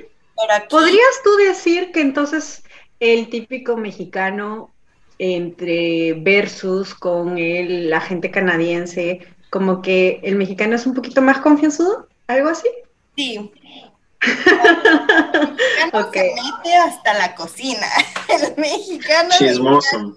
¿Podrías 0.69 1.21
tú 1.23 1.35
decir 1.35 1.91
que 1.91 2.01
entonces 2.01 2.63
el 2.99 3.29
típico 3.29 3.75
mexicano 3.75 4.73
entre 5.19 6.13
versus 6.13 6.93
con 6.93 7.37
el 7.37 7.91
agente 7.93 8.31
canadiense, 8.31 9.19
como 9.49 9.81
que 9.81 10.19
el 10.23 10.35
mexicano 10.35 10.75
es 10.75 10.85
un 10.85 10.93
poquito 10.93 11.21
más 11.21 11.39
confianzudo, 11.39 12.07
algo 12.27 12.49
así. 12.49 12.67
Sí. 13.15 13.51
El 14.21 14.31
mexicano 15.93 16.11
se 16.11 16.35
mete 16.35 16.75
hasta 16.75 17.13
la 17.13 17.35
cocina. 17.35 17.87
El 18.29 18.57
mexicano. 18.57 19.29
Chismoso. 19.37 20.13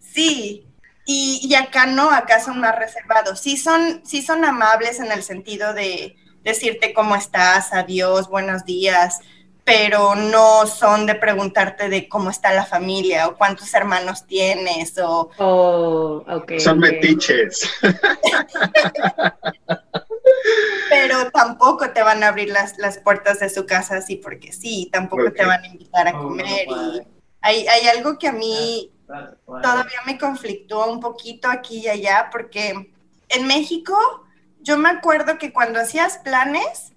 Sí. 0.00 0.66
Y, 1.08 1.40
y, 1.42 1.54
acá 1.54 1.86
no, 1.86 2.10
acá 2.10 2.40
son 2.40 2.60
más 2.60 2.76
reservados. 2.76 3.40
Sí 3.40 3.56
son, 3.56 4.02
sí 4.04 4.22
son 4.22 4.44
amables 4.44 4.98
en 4.98 5.12
el 5.12 5.22
sentido 5.22 5.72
de 5.72 6.16
decirte 6.42 6.92
cómo 6.92 7.14
estás, 7.14 7.72
adiós, 7.72 8.28
buenos 8.28 8.64
días, 8.64 9.20
pero 9.66 10.14
no 10.14 10.64
son 10.64 11.06
de 11.06 11.16
preguntarte 11.16 11.88
de 11.88 12.08
cómo 12.08 12.30
está 12.30 12.52
la 12.52 12.64
familia 12.64 13.26
o 13.26 13.36
cuántos 13.36 13.74
hermanos 13.74 14.24
tienes 14.24 14.96
o... 14.96 15.28
Oh, 15.38 16.24
son 16.58 16.78
metiches. 16.78 17.68
pero 20.88 21.32
tampoco 21.32 21.90
te 21.90 22.00
van 22.00 22.22
a 22.22 22.28
abrir 22.28 22.50
las, 22.50 22.78
las, 22.78 22.98
puertas 22.98 23.40
de 23.40 23.50
su 23.50 23.66
casa 23.66 23.96
así 23.96 24.14
porque 24.14 24.52
sí, 24.52 24.88
tampoco 24.92 25.32
te 25.32 25.44
van 25.44 25.64
a 25.64 25.66
invitar 25.66 26.06
a 26.06 26.16
oh, 26.16 26.28
comer. 26.28 26.68
y 26.68 27.02
hay, 27.40 27.66
hay 27.66 27.88
algo 27.88 28.20
que 28.20 28.28
a 28.28 28.32
mí 28.32 28.92
todavía 29.46 29.98
me 30.06 30.16
conflictúa 30.16 30.86
un 30.86 31.00
poquito 31.00 31.48
aquí 31.48 31.78
y 31.78 31.88
allá 31.88 32.28
porque 32.30 32.92
en 33.28 33.46
México 33.48 33.98
yo 34.60 34.78
me 34.78 34.90
acuerdo 34.90 35.38
que 35.38 35.52
cuando 35.52 35.80
hacías 35.80 36.18
planes, 36.18 36.92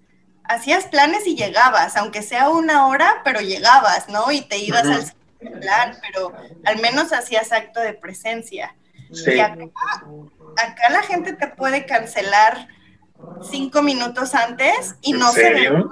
hacías 0.50 0.86
planes 0.86 1.26
y 1.28 1.36
llegabas, 1.36 1.96
aunque 1.96 2.24
sea 2.24 2.50
una 2.50 2.88
hora, 2.88 3.22
pero 3.24 3.40
llegabas, 3.40 4.10
¿no? 4.10 4.32
Y 4.32 4.42
te 4.42 4.58
ibas 4.58 4.84
al 4.84 5.52
plan, 5.62 5.96
pero 6.02 6.34
al 6.66 6.82
menos 6.82 7.14
hacías 7.14 7.52
acto 7.52 7.80
de 7.80 7.94
presencia. 7.94 8.76
Sí. 9.14 9.34
Y 9.36 9.40
acá, 9.40 9.64
acá, 10.58 10.90
la 10.90 11.04
gente 11.04 11.34
te 11.34 11.48
puede 11.48 11.86
cancelar 11.86 12.68
cinco 13.50 13.84
minutos 13.84 14.34
antes 14.34 14.96
y 15.02 15.14
no 15.14 15.32
se 15.32 15.54
ve 15.54 15.72
mal. 15.72 15.90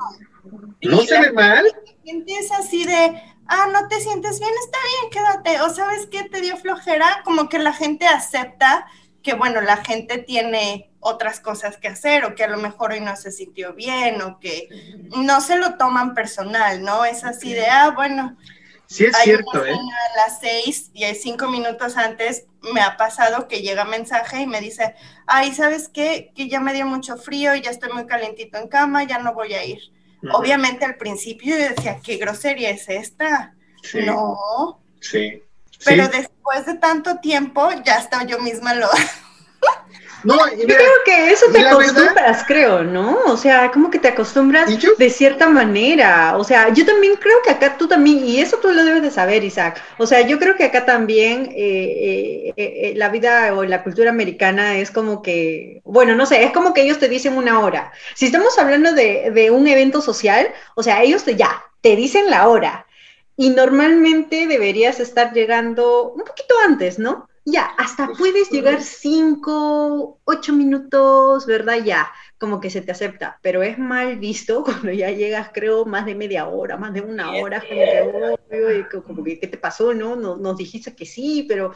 ¿No 0.82 1.02
se 1.02 1.22
ve 1.22 1.32
mal? 1.32 1.64
La 1.64 1.94
gente 2.04 2.34
es 2.34 2.52
así 2.52 2.84
de, 2.84 3.22
ah, 3.48 3.68
no 3.72 3.88
te 3.88 4.02
sientes 4.02 4.40
bien, 4.40 4.52
está 4.66 4.78
bien, 5.00 5.12
quédate. 5.12 5.62
O 5.62 5.70
sabes 5.70 6.08
qué, 6.08 6.24
te 6.24 6.42
dio 6.42 6.58
flojera, 6.58 7.22
como 7.24 7.48
que 7.48 7.60
la 7.60 7.74
gente 7.74 8.08
acepta 8.08 8.88
que, 9.24 9.34
bueno, 9.34 9.62
la 9.62 9.78
gente 9.78 10.18
tiene 10.18 10.90
otras 11.00 11.40
cosas 11.40 11.78
que 11.78 11.88
hacer 11.88 12.26
o 12.26 12.36
que 12.36 12.44
a 12.44 12.48
lo 12.48 12.58
mejor 12.58 12.92
hoy 12.92 13.02
no 13.02 13.16
se 13.16 13.32
sintió 13.32 13.74
bien 13.74 14.22
o 14.22 14.40
que 14.40 14.68
no 15.16 15.42
se 15.42 15.58
lo 15.58 15.78
toman 15.78 16.14
personal, 16.14 16.82
¿no? 16.82 17.06
Es 17.06 17.24
así 17.24 17.54
de, 17.54 17.68
ah, 17.68 17.92
bueno. 17.96 18.38
Sí, 18.88 19.06
es 19.06 19.18
cierto, 19.18 19.66
¿eh? 19.66 19.74
A 19.74 20.16
las 20.16 20.40
seis 20.40 20.92
y 20.94 21.04
cinco 21.16 21.50
minutos 21.50 21.98
antes 21.98 22.46
me 22.74 22.82
ha 22.82 22.96
pasado 22.96 23.48
que 23.48 23.62
llega 23.62 23.84
mensaje 23.84 24.42
y 24.42 24.48
me 24.48 24.62
dice, 24.62 24.96
ay, 25.26 25.54
¿sabes 25.54 25.90
qué? 25.90 26.32
Que 26.36 26.48
ya 26.48 26.60
me 26.60 26.74
dio 26.74 26.86
mucho 26.86 27.18
frío 27.18 27.54
y 27.56 27.62
ya 27.62 27.72
estoy 27.72 27.92
muy 27.92 28.06
calentito 28.06 28.58
en 28.58 28.68
cama, 28.68 29.04
ya 29.04 29.20
no 29.20 29.34
voy 29.34 29.54
a 29.54 29.66
ir. 29.66 29.80
Obviamente 30.34 30.86
al 30.86 30.96
principio 30.96 31.58
yo 31.58 31.70
decía, 31.70 32.00
¿qué 32.04 32.18
grosería 32.18 32.70
es 32.70 32.90
esta? 32.90 33.54
No. 34.06 34.80
Sí. 35.00 35.44
Pero 35.86 36.08
después 36.08 36.66
de 36.66 36.76
tanto 36.76 37.18
tiempo, 37.20 37.70
ya 37.86 37.96
hasta 37.96 38.24
yo 38.24 38.40
misma 38.40 38.74
lo, 38.74 38.88
no, 40.24 40.36
yo 40.56 40.66
creo 40.66 40.92
que 41.06 41.32
eso 41.32 41.46
te 41.52 41.66
acostumbras, 41.66 42.44
creo, 42.46 42.84
¿no? 42.84 43.18
O 43.28 43.38
sea, 43.38 43.72
como 43.72 43.90
que 43.90 44.00
te 44.00 44.10
acostumbras 44.10 44.70
de 44.98 45.10
cierta 45.10 45.48
manera. 45.48 46.38
O 46.38 46.44
sea, 46.44 46.74
yo 46.74 46.86
también 46.86 47.16
creo 47.16 47.42
que 47.44 47.52
acá 47.52 47.78
tú 47.78 47.88
también, 47.88 48.26
y 48.26 48.40
eso 48.40 48.58
tú 48.58 48.72
lo 48.72 48.84
debes 48.84 49.04
de 49.04 49.12
saber, 49.12 49.44
Isaac. 49.44 49.82
O 49.98 50.08
sea, 50.08 50.22
yo 50.22 50.40
creo 50.40 50.56
que 50.56 50.66
acá 50.66 50.86
también 50.86 51.52
eh, 51.56 52.50
eh, 52.50 52.54
eh, 52.58 52.94
la 52.96 53.10
vida 53.10 53.54
o 53.54 53.64
la 53.64 53.84
cultura 53.84 54.10
americana 54.10 54.78
es 54.78 54.92
como 54.92 55.22
que, 55.22 55.82
bueno, 55.86 56.16
no 56.16 56.26
sé, 56.26 56.44
es 56.44 56.52
como 56.52 56.74
que 56.74 56.82
ellos 56.82 57.00
te 57.00 57.10
dicen 57.10 57.38
una 57.38 57.60
hora. 57.60 57.92
Si 58.16 58.26
estamos 58.26 58.58
hablando 58.58 58.94
de, 58.94 59.32
de 59.32 59.52
un 59.52 59.68
evento 59.68 60.02
social, 60.02 60.48
o 60.76 60.84
sea, 60.84 61.04
ellos 61.04 61.24
te, 61.24 61.36
ya, 61.36 61.64
te 61.82 61.96
dicen 61.96 62.30
la 62.30 62.48
hora. 62.48 62.87
Y 63.38 63.52
normalmente 63.52 64.48
deberías 64.48 65.00
estar 65.00 65.32
llegando 65.32 66.12
un 66.12 66.24
poquito 66.24 66.56
antes, 66.66 67.00
¿no? 67.00 67.30
Ya, 67.46 67.64
hasta 67.78 68.08
pues, 68.08 68.18
puedes 68.18 68.50
llegar 68.50 68.82
cinco, 68.82 70.20
ocho 70.26 70.52
minutos, 70.52 71.46
¿verdad? 71.46 71.78
Ya, 71.82 72.12
como 72.38 72.60
que 72.60 72.70
se 72.70 72.82
te 72.82 72.92
acepta, 72.92 73.40
pero 73.42 73.64
es 73.64 73.78
mal 73.78 74.20
visto 74.20 74.64
cuando 74.66 74.92
ya 74.92 75.12
llegas, 75.12 75.52
creo, 75.54 75.86
más 75.86 76.06
de 76.06 76.16
media 76.16 76.48
hora, 76.48 76.76
más 76.76 76.94
de 76.94 77.02
una 77.02 77.32
hora, 77.32 77.64
como 79.06 79.24
que, 79.24 79.40
¿qué 79.40 79.48
te 79.48 79.58
pasó, 79.58 79.94
no? 79.94 80.18
Nos, 80.18 80.40
nos 80.42 80.58
dijiste 80.58 80.94
que 80.94 81.06
sí, 81.06 81.46
pero 81.48 81.74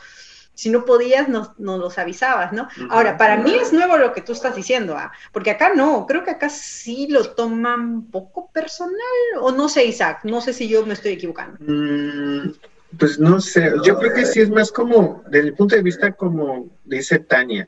si 0.53 0.69
no 0.69 0.85
podías, 0.85 1.27
nos, 1.27 1.57
nos 1.59 1.79
los 1.79 1.97
avisabas, 1.97 2.53
¿no? 2.53 2.67
Ahora, 2.89 3.17
para 3.17 3.37
mí 3.37 3.55
es 3.55 3.73
nuevo 3.73 3.97
lo 3.97 4.13
que 4.13 4.21
tú 4.21 4.33
estás 4.33 4.55
diciendo, 4.55 4.95
¿ah? 4.95 5.11
porque 5.31 5.51
acá 5.51 5.73
no, 5.75 6.05
creo 6.05 6.23
que 6.23 6.31
acá 6.31 6.49
sí 6.49 7.07
lo 7.09 7.23
toman 7.31 8.03
poco 8.03 8.49
personal, 8.51 8.95
o 9.39 9.51
no 9.51 9.69
sé, 9.69 9.85
Isaac, 9.85 10.19
no 10.23 10.41
sé 10.41 10.53
si 10.53 10.67
yo 10.67 10.85
me 10.85 10.93
estoy 10.93 11.13
equivocando. 11.13 11.57
Mm, 11.59 12.53
pues 12.97 13.17
no 13.19 13.39
sé, 13.39 13.71
yo 13.83 13.97
creo 13.97 14.13
que 14.13 14.25
sí 14.25 14.41
es 14.41 14.49
más 14.49 14.71
como, 14.71 15.23
desde 15.29 15.47
el 15.47 15.53
punto 15.53 15.75
de 15.75 15.81
vista 15.81 16.11
como 16.11 16.69
dice 16.83 17.19
Tania, 17.19 17.67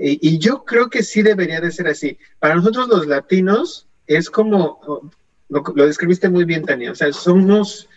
y, 0.00 0.38
yo 0.38 0.64
creo 0.64 0.88
que 0.88 1.02
sí 1.02 1.22
debería 1.22 1.60
de 1.60 1.72
ser 1.72 1.88
así. 1.88 2.18
Para 2.38 2.54
nosotros 2.54 2.86
los 2.86 3.08
latinos 3.08 3.88
es 4.06 4.30
como, 4.30 5.10
lo, 5.48 5.62
describiste 5.86 6.28
muy 6.28 6.44
bien 6.44 6.64
Tania, 6.64 6.92
o 6.92 6.94
sea, 6.94 7.12
somos, 7.12 7.88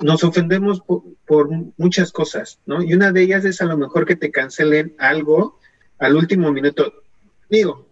nos 0.00 0.24
ofendemos 0.24 0.82
por, 1.26 1.48
muchas 1.76 2.12
cosas, 2.12 2.58
¿no? 2.66 2.82
Y 2.82 2.94
una 2.94 3.12
de 3.12 3.22
ellas 3.22 3.44
es 3.44 3.60
a 3.60 3.66
lo 3.66 3.76
mejor 3.76 4.06
que 4.06 4.16
te 4.16 4.30
cancelen 4.30 4.94
algo 4.98 5.58
al 5.98 6.16
último 6.16 6.52
minuto. 6.52 6.92
Digo, 7.48 7.86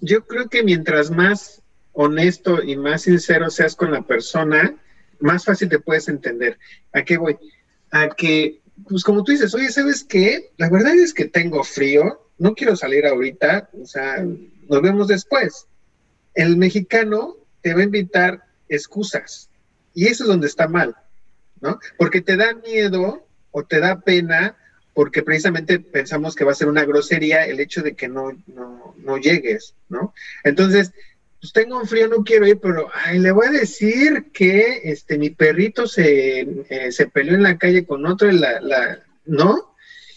yo 0.00 0.24
creo 0.26 0.48
que 0.48 0.62
mientras 0.62 1.10
más 1.10 1.62
honesto 1.92 2.62
y 2.62 2.76
más 2.76 3.02
sincero 3.02 3.50
seas 3.50 3.76
con 3.76 3.92
la 3.92 4.02
persona, 4.02 4.76
más 5.20 5.44
fácil 5.44 5.68
te 5.68 5.78
puedes 5.78 6.08
entender. 6.08 6.58
¿A 6.92 7.02
qué 7.02 7.16
voy? 7.16 7.36
a 7.94 8.08
que, 8.08 8.60
pues 8.88 9.04
como 9.04 9.22
tú 9.22 9.30
dices, 9.30 9.54
oye, 9.54 9.70
¿sabes 9.70 10.02
qué? 10.02 10.50
La 10.56 10.68
verdad 10.68 10.94
es 10.94 11.14
que 11.14 11.26
tengo 11.26 11.62
frío, 11.62 12.28
no 12.38 12.54
quiero 12.54 12.74
salir 12.74 13.06
ahorita, 13.06 13.70
o 13.80 13.86
sea, 13.86 14.20
nos 14.20 14.82
vemos 14.82 15.06
después. 15.06 15.68
El 16.34 16.56
mexicano 16.56 17.36
te 17.62 17.72
va 17.72 17.80
a 17.80 17.84
invitar 17.84 18.42
excusas 18.68 19.48
y 19.94 20.08
eso 20.08 20.24
es 20.24 20.28
donde 20.28 20.48
está 20.48 20.66
mal, 20.66 20.96
¿no? 21.64 21.80
Porque 21.96 22.20
te 22.20 22.36
da 22.36 22.52
miedo 22.54 23.26
o 23.50 23.64
te 23.64 23.80
da 23.80 24.00
pena 24.00 24.56
porque 24.92 25.22
precisamente 25.22 25.80
pensamos 25.80 26.36
que 26.36 26.44
va 26.44 26.52
a 26.52 26.54
ser 26.54 26.68
una 26.68 26.84
grosería 26.84 27.46
el 27.46 27.58
hecho 27.58 27.82
de 27.82 27.96
que 27.96 28.06
no, 28.06 28.30
no, 28.46 28.94
no 28.98 29.16
llegues, 29.16 29.74
¿no? 29.88 30.14
Entonces, 30.44 30.92
pues 31.40 31.52
tengo 31.52 31.80
un 31.80 31.88
frío, 31.88 32.06
no 32.08 32.22
quiero 32.22 32.46
ir, 32.46 32.60
pero 32.60 32.88
ay, 32.92 33.18
le 33.18 33.32
voy 33.32 33.46
a 33.46 33.50
decir 33.50 34.26
que 34.32 34.82
este 34.84 35.18
mi 35.18 35.30
perrito 35.30 35.86
se, 35.86 36.40
eh, 36.68 36.92
se 36.92 37.06
peleó 37.08 37.34
en 37.34 37.42
la 37.42 37.58
calle 37.58 37.84
con 37.86 38.06
otro, 38.06 38.30
la, 38.30 38.60
la, 38.60 39.00
¿no? 39.24 39.74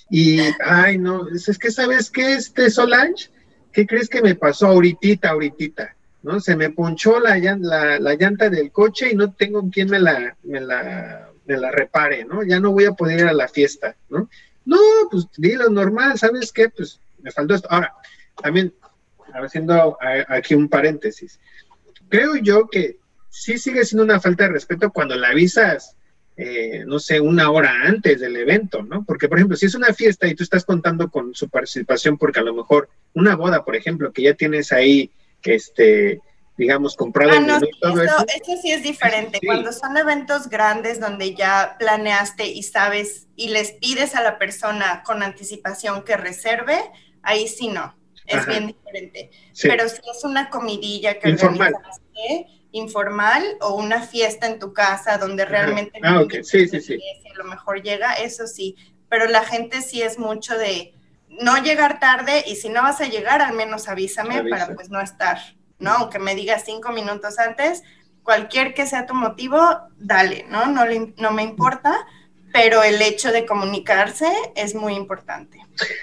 Y, 0.09 0.39
ay, 0.59 0.97
no, 0.97 1.27
es 1.29 1.57
que, 1.57 1.71
¿sabes 1.71 2.11
qué, 2.11 2.33
este 2.33 2.69
Solange? 2.69 3.29
¿Qué 3.71 3.87
crees 3.87 4.09
que 4.09 4.21
me 4.21 4.35
pasó 4.35 4.67
ahorita, 4.67 5.29
ahorita? 5.29 5.95
¿No? 6.23 6.39
Se 6.39 6.55
me 6.55 6.69
ponchó 6.71 7.19
la, 7.19 7.37
la, 7.37 7.99
la 7.99 8.15
llanta 8.15 8.49
del 8.49 8.71
coche 8.71 9.09
y 9.11 9.15
no 9.15 9.33
tengo 9.33 9.69
quien 9.69 9.89
me 9.89 9.99
la, 9.99 10.35
me 10.43 10.59
la, 10.59 11.26
me 11.47 11.57
la 11.57 11.71
repare, 11.71 12.25
¿no? 12.25 12.43
Ya 12.43 12.59
no 12.59 12.71
voy 12.71 12.85
a 12.85 12.91
poder 12.91 13.21
ir 13.21 13.25
a 13.25 13.33
la 13.33 13.47
fiesta, 13.47 13.95
¿no? 14.09 14.29
No, 14.65 14.77
pues 15.09 15.27
dilo 15.37 15.69
normal, 15.69 16.19
¿sabes 16.19 16.51
qué? 16.51 16.69
Pues 16.69 16.99
me 17.19 17.31
faltó 17.31 17.55
esto. 17.55 17.67
Ahora, 17.71 17.93
también 18.41 18.73
haciendo 19.33 19.97
aquí 20.27 20.55
un 20.55 20.67
paréntesis, 20.67 21.39
creo 22.09 22.35
yo 22.35 22.67
que 22.67 22.97
sí 23.29 23.57
sigue 23.57 23.85
siendo 23.85 24.03
una 24.03 24.19
falta 24.19 24.43
de 24.43 24.53
respeto 24.53 24.91
cuando 24.91 25.15
la 25.15 25.29
avisas, 25.29 25.95
eh, 26.35 26.83
no 26.85 26.99
sé, 26.99 27.19
una 27.21 27.49
hora 27.49 27.83
antes 27.83 28.19
del 28.19 28.35
evento, 28.35 28.83
¿no? 28.83 29.03
Porque, 29.05 29.29
por 29.29 29.37
ejemplo, 29.37 29.55
si 29.57 29.67
es 29.67 29.75
una 29.75 29.93
fiesta 29.93 30.27
y 30.27 30.35
tú 30.35 30.43
estás 30.43 30.65
contando 30.65 31.09
con 31.09 31.33
su 31.33 31.49
participación, 31.49 32.17
porque 32.17 32.39
a 32.39 32.43
lo 32.43 32.53
mejor 32.53 32.89
una 33.13 33.35
boda, 33.35 33.63
por 33.63 33.75
ejemplo, 33.75 34.11
que 34.11 34.23
ya 34.23 34.33
tienes 34.33 34.71
ahí, 34.71 35.11
este, 35.43 36.19
digamos, 36.57 36.95
comprado. 36.95 37.31
Ah, 37.33 37.39
no, 37.39 37.57
eso, 37.57 38.61
sí 38.61 38.71
es 38.71 38.83
diferente. 38.83 39.39
Cuando 39.45 39.71
son 39.71 39.95
eventos 39.95 40.49
grandes 40.49 40.99
donde 40.99 41.35
ya 41.35 41.75
planeaste 41.79 42.47
y 42.47 42.63
sabes 42.63 43.27
y 43.35 43.49
les 43.49 43.73
pides 43.73 44.15
a 44.15 44.23
la 44.23 44.37
persona 44.37 45.03
con 45.05 45.23
anticipación 45.23 46.03
que 46.03 46.17
reserve, 46.17 46.79
ahí 47.21 47.47
sí 47.47 47.67
no 47.69 47.97
es 48.27 48.45
bien 48.45 48.67
diferente. 48.67 49.31
Pero 49.61 49.87
si 49.89 49.97
es 49.97 50.23
una 50.23 50.49
comidilla 50.49 51.19
que 51.19 51.29
informal. 51.29 51.73
informal 52.71 53.43
o 53.61 53.75
una 53.75 54.01
fiesta 54.01 54.47
en 54.47 54.59
tu 54.59 54.73
casa 54.73 55.17
donde 55.17 55.45
realmente 55.45 55.99
ah, 56.03 56.23
sí, 56.43 56.67
sí, 56.67 56.81
sí. 56.81 56.99
a 57.33 57.37
lo 57.37 57.45
mejor 57.45 57.81
llega, 57.81 58.13
eso 58.13 58.45
sí. 58.45 58.75
Pero 59.09 59.27
la 59.27 59.43
gente 59.43 59.81
sí 59.81 60.01
es 60.01 60.19
mucho 60.19 60.57
de 60.57 60.93
no 61.29 61.57
llegar 61.57 61.99
tarde 61.99 62.43
y 62.45 62.55
si 62.55 62.69
no 62.69 62.81
vas 62.83 62.99
a 62.99 63.07
llegar, 63.07 63.41
al 63.41 63.53
menos 63.53 63.87
avísame 63.87 64.43
para 64.43 64.75
pues 64.75 64.89
no 64.89 64.99
estar, 64.99 65.37
¿no? 65.79 65.91
Aunque 65.91 66.19
me 66.19 66.35
digas 66.35 66.63
cinco 66.65 66.91
minutos 66.91 67.39
antes, 67.39 67.83
cualquier 68.23 68.73
que 68.73 68.85
sea 68.85 69.05
tu 69.05 69.13
motivo, 69.13 69.59
dale, 69.97 70.45
¿no? 70.49 70.65
No, 70.65 70.83
no 71.17 71.31
me 71.31 71.43
importa, 71.43 72.05
pero 72.51 72.83
el 72.83 73.01
hecho 73.01 73.31
de 73.31 73.45
comunicarse 73.45 74.27
es 74.55 74.73
muy 74.73 74.95
importante. 74.95 75.59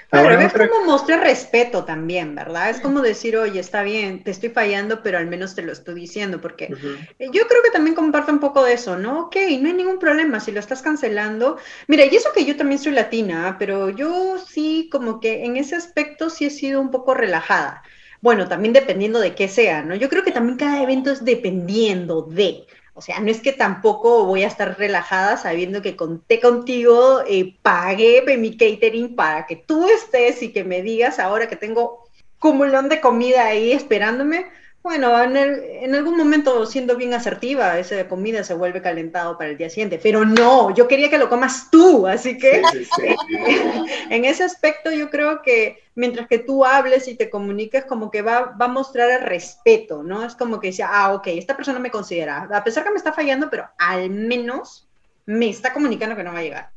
Pero 0.09 0.39
es 0.39 0.53
como 0.53 0.85
mostrar 0.85 1.19
respeto 1.19 1.83
también, 1.83 2.33
¿verdad? 2.33 2.69
Es 2.69 2.79
como 2.79 3.01
decir, 3.01 3.35
oye, 3.37 3.59
está 3.59 3.83
bien, 3.83 4.23
te 4.23 4.31
estoy 4.31 4.49
fallando, 4.49 5.03
pero 5.03 5.17
al 5.17 5.27
menos 5.27 5.53
te 5.53 5.61
lo 5.61 5.71
estoy 5.71 5.95
diciendo, 5.95 6.39
porque 6.39 6.69
yo 6.69 7.47
creo 7.47 7.63
que 7.63 7.71
también 7.71 7.95
comparto 7.95 8.31
un 8.31 8.39
poco 8.39 8.63
de 8.63 8.73
eso, 8.73 8.97
¿no? 8.97 9.25
Ok, 9.25 9.35
no 9.59 9.67
hay 9.67 9.73
ningún 9.73 9.99
problema, 9.99 10.39
si 10.39 10.51
lo 10.51 10.59
estás 10.59 10.81
cancelando. 10.81 11.57
Mira, 11.87 12.05
y 12.05 12.15
eso 12.15 12.31
que 12.33 12.45
yo 12.45 12.55
también 12.55 12.79
soy 12.79 12.93
latina, 12.93 13.57
pero 13.59 13.89
yo 13.89 14.37
sí, 14.37 14.87
como 14.91 15.19
que 15.19 15.43
en 15.43 15.57
ese 15.57 15.75
aspecto 15.75 16.29
sí 16.29 16.45
he 16.45 16.49
sido 16.49 16.79
un 16.79 16.91
poco 16.91 17.13
relajada. 17.13 17.83
Bueno, 18.25 18.47
también 18.47 18.73
dependiendo 18.73 19.19
de 19.19 19.35
qué 19.35 19.47
sea, 19.47 19.83
¿no? 19.83 19.93
Yo 19.93 20.09
creo 20.09 20.23
que 20.23 20.31
también 20.31 20.57
cada 20.57 20.81
evento 20.81 21.11
es 21.11 21.23
dependiendo 21.23 22.23
de. 22.23 22.65
O 22.95 23.01
sea, 23.03 23.19
no 23.19 23.29
es 23.29 23.39
que 23.39 23.53
tampoco 23.53 24.25
voy 24.25 24.41
a 24.41 24.47
estar 24.47 24.79
relajada 24.79 25.37
sabiendo 25.37 25.83
que 25.83 25.95
conté 25.95 26.39
contigo, 26.39 27.21
eh, 27.27 27.55
pagué 27.61 28.23
mi 28.35 28.57
catering 28.57 29.15
para 29.15 29.45
que 29.45 29.57
tú 29.57 29.87
estés 29.87 30.41
y 30.41 30.51
que 30.51 30.63
me 30.63 30.81
digas 30.81 31.19
ahora 31.19 31.47
que 31.47 31.55
tengo 31.55 32.09
cumulón 32.39 32.89
de 32.89 32.99
comida 32.99 33.45
ahí 33.45 33.71
esperándome. 33.71 34.47
Bueno, 34.81 35.21
en, 35.21 35.37
en, 35.37 35.93
algún 35.93 36.17
momento, 36.17 36.65
siendo 36.65 36.95
bien 36.95 37.13
asertiva, 37.13 37.77
esa 37.77 38.07
comida 38.07 38.43
se 38.43 38.55
vuelve 38.55 38.81
calentado 38.81 39.37
para 39.37 39.51
el 39.51 39.57
día 39.57 39.69
siguiente. 39.69 39.99
Pero 40.01 40.25
no, 40.25 40.73
yo 40.73 40.87
quería 40.87 41.11
que 41.11 41.19
lo 41.19 41.29
comas 41.29 41.69
tú, 41.69 42.07
así 42.07 42.39
que 42.39 42.63
en 44.09 44.25
ese 44.25 44.43
aspecto 44.43 44.89
yo 44.89 45.11
creo 45.11 45.43
que 45.43 45.84
mientras 45.95 46.27
que 46.27 46.39
tú 46.39 46.65
hables 46.65 47.07
y 47.07 47.15
te 47.15 47.29
comuniques, 47.29 47.85
como 47.85 48.11
que 48.11 48.21
va, 48.21 48.55
va 48.59 48.65
a 48.65 48.69
mostrar 48.69 49.09
el 49.09 49.21
respeto, 49.21 50.03
¿no? 50.03 50.23
Es 50.23 50.35
como 50.35 50.59
que 50.59 50.67
decía, 50.67 50.89
ah, 50.91 51.13
ok, 51.13 51.27
esta 51.27 51.55
persona 51.55 51.79
me 51.79 51.91
considera, 51.91 52.47
a 52.51 52.63
pesar 52.63 52.83
que 52.83 52.91
me 52.91 52.97
está 52.97 53.13
fallando, 53.13 53.49
pero 53.49 53.69
al 53.77 54.09
menos 54.09 54.87
me 55.25 55.49
está 55.49 55.73
comunicando 55.73 56.15
que 56.15 56.23
no 56.23 56.33
va 56.33 56.39
a 56.39 56.43
llegar. 56.43 56.69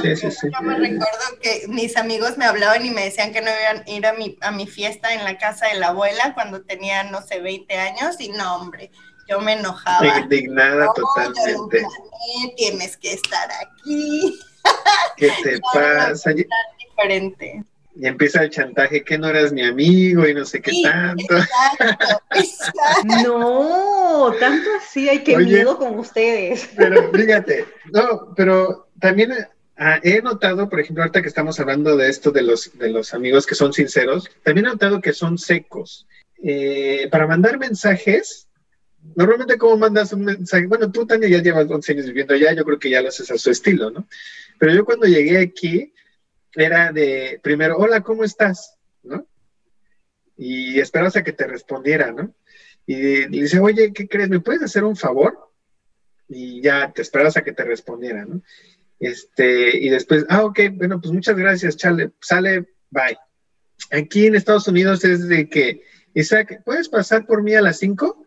Sí, 0.00 0.16
sí, 0.16 0.30
sí. 0.30 0.48
Yo 0.50 0.62
me 0.62 0.76
recuerdo 0.76 1.38
que 1.42 1.66
mis 1.68 1.96
amigos 1.96 2.38
me 2.38 2.46
hablaban 2.46 2.86
y 2.86 2.90
me 2.90 3.04
decían 3.04 3.32
que 3.32 3.42
no 3.42 3.50
iban 3.50 3.84
a 3.86 3.90
ir 3.90 4.06
a 4.06 4.14
mi, 4.14 4.38
a 4.40 4.50
mi 4.52 4.66
fiesta 4.66 5.12
en 5.12 5.22
la 5.24 5.36
casa 5.36 5.66
de 5.66 5.78
la 5.78 5.88
abuela 5.88 6.32
cuando 6.32 6.62
tenía, 6.62 7.02
no 7.04 7.20
sé, 7.20 7.40
20 7.40 7.74
años 7.76 8.20
y 8.20 8.30
no, 8.30 8.56
hombre, 8.56 8.90
yo 9.28 9.40
me 9.40 9.54
enojaba. 9.54 10.20
Indignada 10.20 10.88
totalmente. 10.94 11.84
tienes 12.56 12.96
que 12.96 13.12
estar 13.12 13.50
aquí. 13.50 14.38
¿Qué 15.16 15.30
te 15.42 15.58
pasa? 15.74 16.32
diferente 16.32 17.64
y 17.98 18.06
empieza 18.06 18.42
el 18.42 18.50
chantaje 18.50 19.02
que 19.02 19.16
no 19.16 19.28
eras 19.28 19.52
mi 19.52 19.62
amigo 19.62 20.28
y 20.28 20.34
no 20.34 20.44
sé 20.44 20.60
qué 20.60 20.72
tanto. 20.82 21.34
No, 23.22 24.34
tanto 24.38 24.68
así, 24.78 25.08
hay 25.08 25.22
que 25.22 25.36
miedo 25.38 25.78
con 25.78 25.98
ustedes. 25.98 26.68
Pero 26.76 27.10
fíjate, 27.12 27.64
no, 27.92 28.34
pero 28.34 28.88
también 29.00 29.32
ah, 29.76 29.98
he 30.02 30.20
notado, 30.20 30.68
por 30.68 30.80
ejemplo, 30.80 31.02
ahorita 31.02 31.22
que 31.22 31.28
estamos 31.28 31.58
hablando 31.58 31.96
de 31.96 32.08
esto 32.08 32.30
de 32.30 32.42
los, 32.42 32.76
de 32.78 32.90
los 32.90 33.14
amigos 33.14 33.46
que 33.46 33.54
son 33.54 33.72
sinceros, 33.72 34.28
también 34.42 34.66
he 34.66 34.70
notado 34.70 35.00
que 35.00 35.12
son 35.12 35.38
secos. 35.38 36.06
Eh, 36.42 37.08
para 37.10 37.26
mandar 37.26 37.58
mensajes, 37.58 38.48
normalmente 39.14 39.56
cómo 39.56 39.76
mandas 39.78 40.12
un 40.12 40.24
mensaje, 40.24 40.66
bueno, 40.66 40.90
tú 40.90 41.06
también 41.06 41.32
ya 41.32 41.42
llevas 41.42 41.70
11 41.70 41.92
años 41.92 42.06
viviendo 42.06 42.34
allá, 42.34 42.52
yo 42.52 42.64
creo 42.64 42.78
que 42.78 42.90
ya 42.90 43.00
lo 43.00 43.08
haces 43.08 43.30
a 43.30 43.38
su 43.38 43.50
estilo, 43.50 43.90
¿no? 43.90 44.06
Pero 44.58 44.74
yo 44.74 44.84
cuando 44.84 45.06
llegué 45.06 45.38
aquí, 45.38 45.92
era 46.56 46.92
de, 46.92 47.38
primero, 47.42 47.76
hola, 47.76 48.02
¿cómo 48.02 48.24
estás? 48.24 48.76
¿No? 49.02 49.26
Y 50.36 50.80
esperabas 50.80 51.16
a 51.16 51.22
que 51.22 51.32
te 51.32 51.46
respondiera, 51.46 52.12
¿no? 52.12 52.34
Y 52.86 53.26
le 53.26 53.28
dice, 53.28 53.58
oye, 53.58 53.92
¿qué 53.92 54.08
crees? 54.08 54.28
¿Me 54.28 54.40
puedes 54.40 54.62
hacer 54.62 54.84
un 54.84 54.96
favor? 54.96 55.50
Y 56.28 56.62
ya 56.62 56.92
te 56.92 57.02
esperas 57.02 57.36
a 57.36 57.44
que 57.44 57.52
te 57.52 57.64
respondiera, 57.64 58.24
¿no? 58.24 58.42
Este, 58.98 59.76
y 59.76 59.88
después, 59.90 60.24
ah, 60.28 60.44
ok, 60.44 60.60
bueno, 60.72 61.00
pues 61.00 61.12
muchas 61.12 61.36
gracias, 61.36 61.76
chale, 61.76 62.12
sale, 62.20 62.66
bye. 62.90 63.18
Aquí 63.90 64.26
en 64.26 64.34
Estados 64.34 64.66
Unidos 64.68 65.04
es 65.04 65.28
de 65.28 65.48
que, 65.48 65.82
Isaac, 66.14 66.62
¿puedes 66.64 66.88
pasar 66.88 67.26
por 67.26 67.42
mí 67.42 67.54
a 67.54 67.62
las 67.62 67.78
5? 67.78 68.26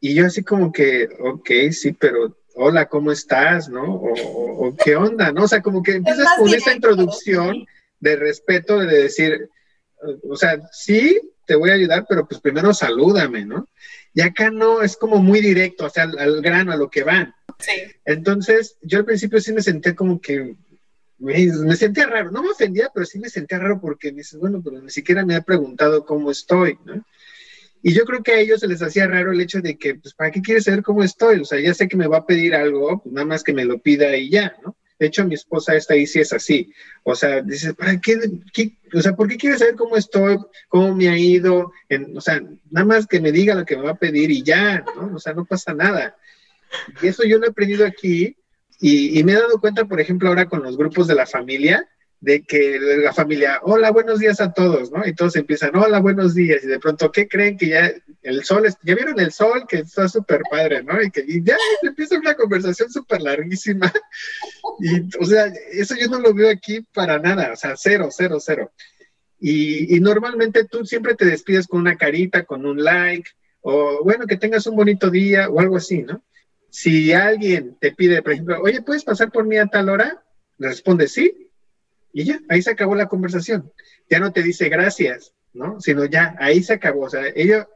Y 0.00 0.14
yo 0.14 0.26
así 0.26 0.42
como 0.44 0.70
que, 0.70 1.08
ok, 1.18 1.50
sí, 1.72 1.92
pero 1.92 2.36
hola, 2.54 2.88
¿cómo 2.88 3.12
estás? 3.12 3.68
¿No? 3.68 3.84
O, 3.84 4.74
qué 4.76 4.96
onda, 4.96 5.32
¿no? 5.32 5.44
O 5.44 5.48
sea, 5.48 5.62
como 5.62 5.82
que 5.82 5.92
empiezas 5.92 6.26
con 6.38 6.48
esa 6.48 6.72
introducción 6.72 7.66
de 8.00 8.16
respeto, 8.16 8.78
de 8.78 9.02
decir, 9.04 9.50
o 10.28 10.36
sea, 10.36 10.60
sí, 10.72 11.20
te 11.46 11.54
voy 11.54 11.70
a 11.70 11.74
ayudar, 11.74 12.06
pero 12.08 12.26
pues 12.26 12.40
primero 12.40 12.72
salúdame, 12.72 13.44
¿no? 13.44 13.68
Y 14.14 14.20
acá 14.20 14.50
no, 14.50 14.82
es 14.82 14.96
como 14.96 15.18
muy 15.18 15.40
directo, 15.40 15.86
o 15.86 15.90
sea, 15.90 16.04
al, 16.04 16.40
grano, 16.40 16.72
a 16.72 16.76
lo 16.76 16.88
que 16.88 17.02
van. 17.02 17.34
Sí. 17.58 17.72
Entonces, 18.04 18.76
yo 18.82 18.98
al 18.98 19.04
principio 19.04 19.40
sí 19.40 19.52
me 19.52 19.62
senté 19.62 19.94
como 19.94 20.20
que, 20.20 20.56
me, 21.18 21.46
me, 21.46 21.76
sentía 21.76 22.06
raro, 22.06 22.30
no 22.30 22.42
me 22.42 22.50
ofendía, 22.50 22.90
pero 22.94 23.06
sí 23.06 23.18
me 23.18 23.28
sentía 23.28 23.58
raro 23.58 23.80
porque 23.80 24.12
me 24.12 24.18
dices, 24.18 24.38
bueno, 24.38 24.60
pero 24.62 24.80
ni 24.80 24.90
siquiera 24.90 25.24
me 25.24 25.34
ha 25.34 25.42
preguntado 25.42 26.04
cómo 26.06 26.30
estoy, 26.30 26.78
¿no? 26.84 27.04
Y 27.86 27.92
yo 27.92 28.06
creo 28.06 28.22
que 28.22 28.32
a 28.32 28.40
ellos 28.40 28.60
se 28.60 28.66
les 28.66 28.80
hacía 28.80 29.06
raro 29.06 29.30
el 29.30 29.42
hecho 29.42 29.60
de 29.60 29.76
que, 29.76 29.96
pues, 29.96 30.14
¿para 30.14 30.30
qué 30.30 30.40
quieres 30.40 30.64
saber 30.64 30.82
cómo 30.82 31.04
estoy? 31.04 31.40
O 31.40 31.44
sea, 31.44 31.60
ya 31.60 31.74
sé 31.74 31.86
que 31.86 31.98
me 31.98 32.06
va 32.06 32.16
a 32.16 32.26
pedir 32.26 32.54
algo, 32.54 33.02
pues 33.02 33.12
nada 33.12 33.26
más 33.26 33.44
que 33.44 33.52
me 33.52 33.66
lo 33.66 33.78
pida 33.78 34.16
y 34.16 34.30
ya, 34.30 34.56
¿no? 34.64 34.74
De 34.98 35.08
hecho, 35.08 35.26
mi 35.26 35.34
esposa 35.34 35.76
esta 35.76 35.92
ahí 35.92 36.06
sí 36.06 36.18
es 36.18 36.32
así. 36.32 36.72
O 37.02 37.14
sea, 37.14 37.42
dices, 37.42 37.74
¿para 37.74 38.00
qué, 38.00 38.18
O 38.94 39.02
sea, 39.02 39.14
¿por 39.14 39.28
qué 39.28 39.36
quieres 39.36 39.58
saber 39.58 39.74
cómo 39.74 39.96
estoy? 39.96 40.38
¿Cómo 40.68 40.94
me 40.94 41.10
ha 41.10 41.18
ido? 41.18 41.72
o 42.14 42.20
sea, 42.22 42.40
nada 42.70 42.86
más 42.86 43.06
que 43.06 43.20
me 43.20 43.32
diga 43.32 43.54
lo 43.54 43.66
que 43.66 43.76
me 43.76 43.82
va 43.82 43.90
a 43.90 43.98
pedir 43.98 44.30
y 44.30 44.42
ya, 44.42 44.82
¿no? 44.96 45.16
O 45.16 45.18
sea, 45.18 45.34
no 45.34 45.44
pasa 45.44 45.74
nada. 45.74 46.16
Y 47.02 47.08
eso 47.08 47.22
yo 47.24 47.36
lo 47.38 47.44
he 47.44 47.50
aprendido 47.50 47.84
aquí 47.84 48.34
y, 48.80 49.18
y 49.18 49.24
me 49.24 49.32
he 49.32 49.34
dado 49.34 49.60
cuenta, 49.60 49.84
por 49.84 50.00
ejemplo, 50.00 50.30
ahora 50.30 50.48
con 50.48 50.62
los 50.62 50.78
grupos 50.78 51.06
de 51.06 51.16
la 51.16 51.26
familia, 51.26 51.86
de 52.24 52.42
que 52.42 52.78
la 52.80 53.12
familia, 53.12 53.60
hola, 53.62 53.90
buenos 53.90 54.18
días 54.18 54.40
a 54.40 54.50
todos, 54.50 54.90
¿no? 54.90 55.06
Y 55.06 55.14
todos 55.14 55.36
empiezan, 55.36 55.76
hola, 55.76 56.00
buenos 56.00 56.34
días, 56.34 56.64
y 56.64 56.68
de 56.68 56.78
pronto, 56.78 57.12
¿qué 57.12 57.28
creen 57.28 57.58
que 57.58 57.68
ya 57.68 57.92
el 58.22 58.42
sol, 58.44 58.64
es, 58.64 58.78
ya 58.82 58.94
vieron 58.94 59.20
el 59.20 59.30
sol, 59.30 59.66
que 59.68 59.80
está 59.80 60.08
súper 60.08 60.40
padre, 60.50 60.82
¿no? 60.82 61.02
Y 61.02 61.10
que 61.10 61.26
ya 61.42 61.58
empieza 61.82 62.18
una 62.18 62.34
conversación 62.34 62.90
súper 62.90 63.20
larguísima. 63.20 63.92
Y, 64.80 65.02
o 65.20 65.26
sea, 65.26 65.52
eso 65.72 65.94
yo 66.00 66.08
no 66.08 66.18
lo 66.18 66.32
veo 66.32 66.50
aquí 66.50 66.80
para 66.94 67.18
nada, 67.18 67.52
o 67.52 67.56
sea, 67.56 67.74
cero, 67.76 68.08
cero, 68.10 68.38
cero. 68.40 68.72
Y, 69.38 69.94
y 69.94 70.00
normalmente 70.00 70.64
tú 70.64 70.86
siempre 70.86 71.14
te 71.14 71.26
despides 71.26 71.66
con 71.66 71.80
una 71.80 71.96
carita, 71.98 72.44
con 72.44 72.64
un 72.64 72.82
like, 72.82 73.28
o 73.60 74.02
bueno, 74.02 74.26
que 74.26 74.38
tengas 74.38 74.66
un 74.66 74.76
bonito 74.76 75.10
día, 75.10 75.50
o 75.50 75.60
algo 75.60 75.76
así, 75.76 76.02
¿no? 76.02 76.24
Si 76.70 77.12
alguien 77.12 77.76
te 77.78 77.92
pide, 77.92 78.22
por 78.22 78.32
ejemplo, 78.32 78.62
oye, 78.62 78.80
¿puedes 78.80 79.04
pasar 79.04 79.30
por 79.30 79.44
mí 79.44 79.58
a 79.58 79.66
tal 79.66 79.90
hora? 79.90 80.24
Responde 80.58 81.06
sí, 81.06 81.44
y 82.14 82.24
ya, 82.24 82.40
ahí 82.48 82.62
se 82.62 82.70
acabó 82.70 82.94
la 82.94 83.08
conversación. 83.08 83.72
Ya 84.08 84.20
no 84.20 84.32
te 84.32 84.42
dice 84.42 84.68
gracias, 84.68 85.34
¿no? 85.52 85.80
Sino 85.80 86.04
ya, 86.04 86.36
ahí 86.38 86.62
se 86.62 86.74
acabó. 86.74 87.02
O 87.02 87.10
sea, 87.10 87.26
ella 87.34 87.68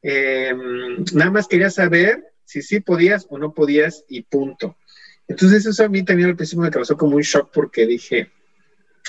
em, 0.00 1.04
nada 1.12 1.30
más 1.30 1.46
quería 1.46 1.68
saber 1.68 2.32
si 2.46 2.62
sí 2.62 2.80
podías 2.80 3.26
o 3.28 3.38
no 3.38 3.52
podías 3.52 4.04
y 4.08 4.22
punto. 4.22 4.78
Entonces 5.28 5.66
eso 5.66 5.84
a 5.84 5.88
mí 5.88 6.02
también 6.02 6.30
al 6.30 6.36
principio 6.36 6.62
me 6.62 6.70
causó 6.70 6.96
como 6.96 7.16
un 7.16 7.22
shock 7.22 7.50
porque 7.52 7.86
dije, 7.86 8.30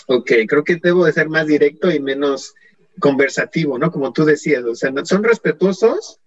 ok, 0.08 0.32
creo 0.46 0.64
que 0.66 0.76
debo 0.76 1.06
de 1.06 1.14
ser 1.14 1.30
más 1.30 1.48
directo 1.48 1.90
y 1.90 2.02
menos 2.02 2.54
conversativo, 3.00 3.78
¿no? 3.78 3.92
Como 3.92 4.12
tú 4.12 4.26
decías, 4.26 4.64
o 4.66 4.76
sea, 4.76 4.92
son 5.06 5.24
respetuosos, 5.24 6.20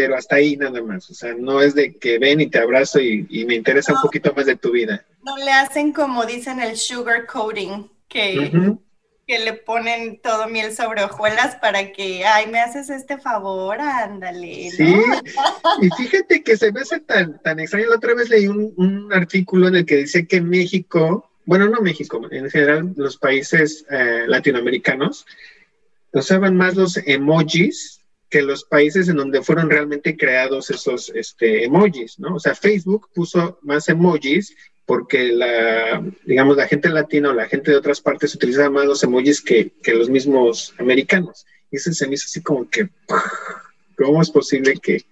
pero 0.00 0.16
hasta 0.16 0.36
ahí 0.36 0.56
nada 0.56 0.82
más. 0.82 1.10
O 1.10 1.14
sea, 1.14 1.34
no 1.34 1.60
es 1.60 1.74
de 1.74 1.94
que 1.94 2.18
ven 2.18 2.40
y 2.40 2.46
te 2.46 2.58
abrazo 2.58 3.00
y, 3.00 3.44
me 3.46 3.54
interesa 3.54 3.92
un 3.92 4.00
poquito 4.00 4.32
más 4.34 4.46
de 4.46 4.56
tu 4.56 4.70
vida. 4.70 5.04
No 5.22 5.36
le 5.36 5.52
hacen 5.52 5.92
como 5.92 6.24
dicen 6.24 6.58
el 6.58 6.78
sugar 6.78 7.26
coating, 7.26 7.90
que, 8.08 8.50
que 9.26 9.38
le 9.40 9.52
ponen 9.52 10.18
todo 10.22 10.48
miel 10.48 10.72
sobre 10.74 11.04
hojuelas 11.04 11.56
para 11.56 11.92
que, 11.92 12.24
ay, 12.24 12.46
me 12.46 12.60
haces 12.60 12.88
este 12.88 13.18
favor, 13.18 13.78
ándale. 13.78 14.70
Sí, 14.70 14.96
y 15.82 15.90
fíjate 16.02 16.42
que 16.42 16.56
se 16.56 16.72
me 16.72 16.80
hace 16.80 17.00
tan, 17.00 17.38
tan 17.42 17.60
extraño. 17.60 17.90
La 17.90 17.96
otra 17.96 18.14
vez 18.14 18.30
leí 18.30 18.48
un, 18.48 19.10
artículo 19.12 19.68
en 19.68 19.76
el 19.76 19.84
que 19.84 19.96
dice 19.96 20.26
que 20.26 20.40
México, 20.40 21.30
bueno, 21.44 21.68
no 21.68 21.82
México, 21.82 22.22
en 22.30 22.48
general 22.48 22.94
los 22.96 23.18
países 23.18 23.84
eh, 23.90 24.24
latinoamericanos 24.26 25.26
usaban 26.14 26.56
más 26.56 26.74
los 26.74 26.96
emojis 26.96 27.99
que 28.30 28.42
los 28.42 28.64
países 28.64 29.08
en 29.08 29.16
donde 29.16 29.42
fueron 29.42 29.68
realmente 29.68 30.16
creados 30.16 30.70
esos 30.70 31.10
este, 31.10 31.64
emojis, 31.64 32.18
¿no? 32.20 32.36
O 32.36 32.38
sea, 32.38 32.54
Facebook 32.54 33.10
puso 33.12 33.58
más 33.62 33.88
emojis 33.88 34.56
porque 34.86 35.32
la, 35.32 36.02
digamos, 36.24 36.56
la 36.56 36.68
gente 36.68 36.88
latina 36.88 37.30
o 37.30 37.34
la 37.34 37.48
gente 37.48 37.72
de 37.72 37.76
otras 37.76 38.00
partes 38.00 38.34
utilizaba 38.34 38.70
más 38.70 38.86
los 38.86 39.02
emojis 39.02 39.42
que, 39.42 39.72
los 39.86 40.08
mismos 40.08 40.72
americanos. 40.78 41.44
Y 41.70 41.76
eso 41.76 41.92
se 41.92 42.06
me 42.06 42.14
hizo 42.14 42.26
así 42.26 42.40
como 42.40 42.68
que, 42.70 42.88
¿cómo 43.96 44.22
es 44.22 44.30
posible 44.30 44.74
que, 44.80 45.04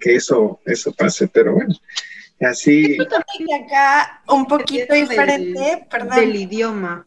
eso, 0.00 0.60
eso 0.66 0.92
pase? 0.92 1.28
Pero 1.28 1.54
bueno, 1.54 1.74
así... 2.40 2.98
acá 2.98 4.22
un 4.28 4.46
poquito 4.46 4.94
diferente, 4.94 5.86
perdón. 5.90 6.16
Del 6.16 6.36
idioma. 6.36 7.06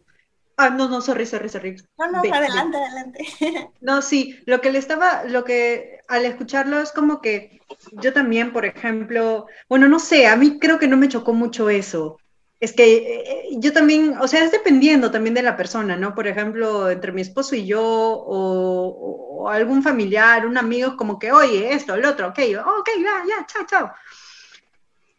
Ah, 0.60 0.72
no, 0.72 0.90
no, 0.90 1.02
sorry, 1.02 1.28
sorry, 1.28 1.50
sorry. 1.50 1.76
No, 2.00 2.12
no, 2.12 2.34
adelante, 2.34 2.78
adelante. 2.78 3.26
No, 3.80 4.02
sí, 4.02 4.40
lo 4.48 4.60
que 4.60 4.72
le 4.72 4.80
estaba, 4.80 5.24
lo 5.26 5.44
que 5.44 6.00
al 6.08 6.26
escucharlo 6.26 6.82
es 6.82 6.92
como 6.92 7.22
que 7.22 7.62
yo 7.92 8.12
también, 8.12 8.52
por 8.52 8.66
ejemplo, 8.66 9.46
bueno, 9.70 9.88
no 9.88 10.00
sé, 10.00 10.26
a 10.26 10.36
mí 10.36 10.58
creo 10.60 10.80
que 10.80 10.88
no 10.88 10.98
me 10.98 11.10
chocó 11.10 11.34
mucho 11.34 11.70
eso, 11.70 12.18
Es 12.60 12.74
que 12.74 12.86
eh, 12.98 13.50
yo 13.60 13.72
también, 13.72 14.18
o 14.20 14.28
sea, 14.28 14.44
es 14.44 14.52
dependiendo 14.52 15.12
también 15.12 15.36
de 15.36 15.44
la 15.44 15.56
persona, 15.56 15.96
¿no? 15.96 16.16
Por 16.16 16.28
ejemplo, 16.28 16.90
entre 16.90 17.12
mi 17.12 17.22
esposo 17.22 17.56
y 17.56 17.68
yo, 17.68 17.84
o, 17.84 19.48
algún 19.50 19.84
familiar, 19.84 20.46
un 20.48 20.58
amigo, 20.58 20.98
como 20.98 21.20
que, 21.20 21.32
oye, 21.32 21.72
esto, 21.74 21.94
el 21.94 22.06
otro, 22.06 22.30
ok, 22.30 22.40
ok, 22.80 22.90
ya, 23.04 23.24
ya, 23.28 23.46
chao, 23.46 23.66
chao. 23.68 23.94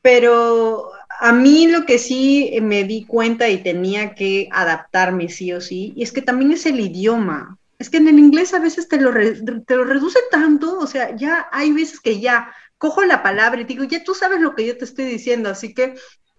Pero 0.02 0.90
a 1.20 1.32
mí 1.32 1.66
lo 1.66 1.84
que 1.84 1.98
sí 1.98 2.58
me 2.62 2.84
di 2.84 3.04
cuenta 3.04 3.48
y 3.48 3.62
tenía 3.62 4.14
que 4.14 4.48
adaptarme 4.52 5.28
sí 5.28 5.52
o 5.52 5.60
sí, 5.60 5.92
y 5.96 6.02
es 6.02 6.12
que 6.12 6.22
también 6.22 6.52
es 6.52 6.64
el 6.66 6.78
idioma. 6.78 7.58
Es 7.78 7.90
que 7.90 7.98
en 7.98 8.08
el 8.08 8.18
inglés 8.18 8.54
a 8.54 8.60
veces 8.60 8.88
te 8.88 9.00
lo, 9.00 9.12
te 9.12 9.76
lo 9.76 9.84
reduce 9.84 10.18
tanto, 10.30 10.78
o 10.78 10.86
sea, 10.86 11.14
ya 11.16 11.48
hay 11.52 11.72
veces 11.72 12.00
que 12.00 12.20
ya 12.20 12.52
cojo 12.76 13.04
la 13.04 13.22
palabra 13.22 13.60
y 13.60 13.64
digo, 13.64 13.84
ya 13.84 14.02
tú 14.04 14.14
sabes 14.14 14.40
lo 14.40 14.54
que 14.54 14.66
yo 14.66 14.76
te 14.78 14.84
estoy 14.84 15.04
diciendo, 15.04 15.50
así 15.50 15.74
que 15.74 15.94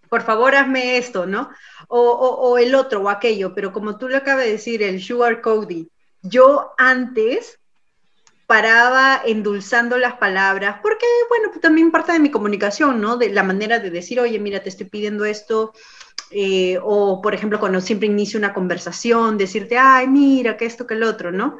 por 0.09 0.23
favor 0.23 0.55
hazme 0.55 0.97
esto, 0.97 1.25
¿no? 1.25 1.49
O, 1.87 2.57
el 2.57 2.73
otro 2.73 3.01
o 3.01 3.09
aquello, 3.09 3.53
pero 3.53 3.71
como 3.71 3.97
tú 3.97 4.07
le 4.07 4.17
acabas 4.17 4.45
de 4.45 4.51
decir, 4.53 4.81
el 4.81 5.01
sugar 5.01 5.41
coding, 5.41 5.85
yo 6.21 6.71
antes 6.77 7.59
paraba 8.49 9.21
endulzando 9.27 9.99
las 9.99 10.15
palabras, 10.15 10.77
porque, 10.81 11.05
bueno, 11.29 11.49
pues 11.49 11.61
también 11.61 11.91
parte 11.91 12.13
de 12.13 12.19
mi 12.19 12.31
comunicación, 12.31 12.99
¿no? 12.99 13.15
De 13.15 13.29
la 13.29 13.43
manera 13.43 13.77
de 13.77 13.91
decir, 13.91 14.19
oye, 14.19 14.39
mira, 14.39 14.63
te 14.63 14.69
estoy 14.69 14.87
pidiendo 14.87 15.23
esto, 15.23 15.71
eh, 16.31 16.79
o 16.81 17.21
por 17.21 17.35
ejemplo, 17.35 17.59
cuando 17.59 17.79
siempre 17.79 18.07
inicio 18.07 18.39
una 18.39 18.55
conversación, 18.55 19.37
decirte, 19.37 19.77
ay, 19.77 20.07
mira, 20.07 20.57
que 20.57 20.65
esto, 20.65 20.87
que 20.87 20.95
el 20.95 21.03
otro, 21.03 21.31
¿no? 21.31 21.59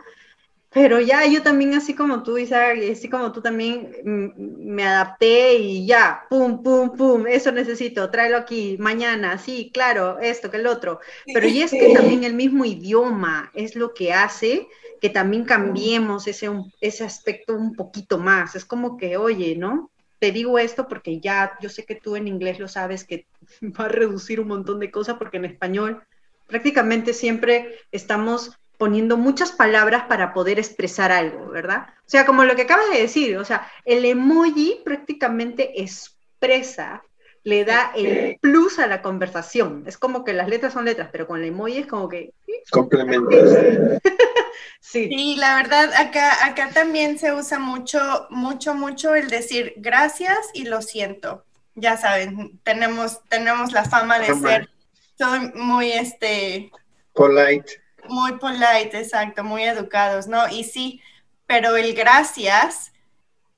Pero 0.72 1.00
ya 1.00 1.28
yo 1.28 1.44
también, 1.44 1.76
así 1.76 1.94
como 1.94 2.24
tú, 2.24 2.40
Isaac, 2.40 2.80
y 2.82 2.92
así 2.92 3.08
como 3.08 3.32
tú 3.32 3.42
también, 3.44 3.92
mm, 4.04 4.74
me 4.74 4.88
adapté 4.88 5.58
y 5.60 5.86
ya, 5.86 6.26
pum, 6.28 6.64
pum, 6.64 6.98
pum, 6.98 7.28
eso 7.28 7.52
necesito, 7.52 8.10
tráelo 8.10 8.38
aquí, 8.38 8.78
mañana, 8.80 9.38
sí, 9.38 9.70
claro, 9.72 10.18
esto, 10.20 10.50
que 10.50 10.58
el 10.58 10.66
otro. 10.66 11.00
Pero 11.32 11.48
y 11.48 11.62
es 11.62 11.70
que 11.70 11.94
también 11.94 12.24
el 12.24 12.34
mismo 12.34 12.66
idioma 12.66 13.52
es 13.54 13.76
lo 13.76 13.94
que 13.94 14.12
hace 14.12 14.68
que 15.00 15.10
también 15.10 15.46
cambiemos 15.46 16.28
ese, 16.28 16.50
ese 16.82 17.04
aspecto 17.04 17.56
un 17.56 17.76
poquito 17.76 18.18
más. 18.18 18.56
Es 18.56 18.66
como 18.66 18.98
que, 18.98 19.18
oye, 19.18 19.56
¿no? 19.56 19.92
Te 20.20 20.32
digo 20.32 20.60
esto 20.60 20.88
porque 20.88 21.20
ya, 21.20 21.58
yo 21.62 21.70
sé 21.70 21.86
que 21.86 21.96
tú 21.96 22.16
en 22.16 22.28
inglés 22.28 22.60
lo 22.60 22.68
sabes, 22.68 23.06
que 23.06 23.26
va 23.62 23.86
a 23.86 23.90
reducir 23.90 24.40
un 24.40 24.50
montón 24.50 24.80
de 24.80 24.92
cosas 24.92 25.18
porque 25.18 25.38
en 25.38 25.46
español 25.46 26.04
prácticamente 26.48 27.14
siempre 27.14 27.78
estamos 27.92 28.52
poniendo 28.78 29.18
muchas 29.18 29.52
palabras 29.52 30.06
para 30.08 30.34
poder 30.34 30.58
expresar 30.58 31.12
algo, 31.12 31.50
¿verdad? 31.50 31.88
O 32.00 32.10
sea, 32.10 32.26
como 32.26 32.46
lo 32.46 32.56
que 32.56 32.62
acabas 32.62 32.90
de 32.90 33.02
decir, 33.02 33.38
o 33.38 33.44
sea, 33.44 33.70
el 33.84 34.06
emoji 34.06 34.82
prácticamente 34.86 35.82
expresa, 35.82 37.04
le 37.50 37.66
da 37.66 37.92
el 37.96 38.38
plus 38.40 38.80
a 38.80 38.88
la 38.88 39.02
conversación. 39.02 39.84
Es 39.88 39.98
como 39.98 40.24
que 40.24 40.34
las 40.34 40.48
letras 40.48 40.74
son 40.74 40.86
letras, 40.86 41.10
pero 41.12 41.28
con 41.28 41.40
el 41.42 41.50
emoji 41.50 41.80
es 41.80 41.88
como 41.88 42.08
que... 42.08 42.34
Complemento. 42.72 43.30
sí. 44.80 45.10
sí, 45.10 45.36
la 45.38 45.56
verdad, 45.56 45.94
acá, 45.96 46.46
acá 46.46 46.70
también 46.74 47.20
se 47.20 47.34
usa 47.34 47.60
mucho, 47.60 48.28
mucho, 48.30 48.74
mucho 48.74 49.16
el 49.16 49.30
decir 49.30 49.74
gracias 49.78 50.38
y 50.54 50.66
lo 50.66 50.82
siento. 50.82 51.44
Ya 51.76 51.98
saben, 51.98 52.60
tenemos, 52.64 53.22
tenemos 53.30 53.72
la 53.72 53.86
fama 53.86 54.20
de 54.20 54.36
ser 54.36 54.70
soy 55.18 55.52
muy, 55.54 55.92
este... 55.92 56.72
Polite 57.14 57.82
muy 58.10 58.34
polite, 58.34 58.98
exacto, 59.00 59.44
muy 59.44 59.64
educados, 59.64 60.28
¿no? 60.28 60.48
Y 60.50 60.64
sí, 60.64 61.02
pero 61.46 61.76
el 61.78 61.94
gracias, 61.94 62.92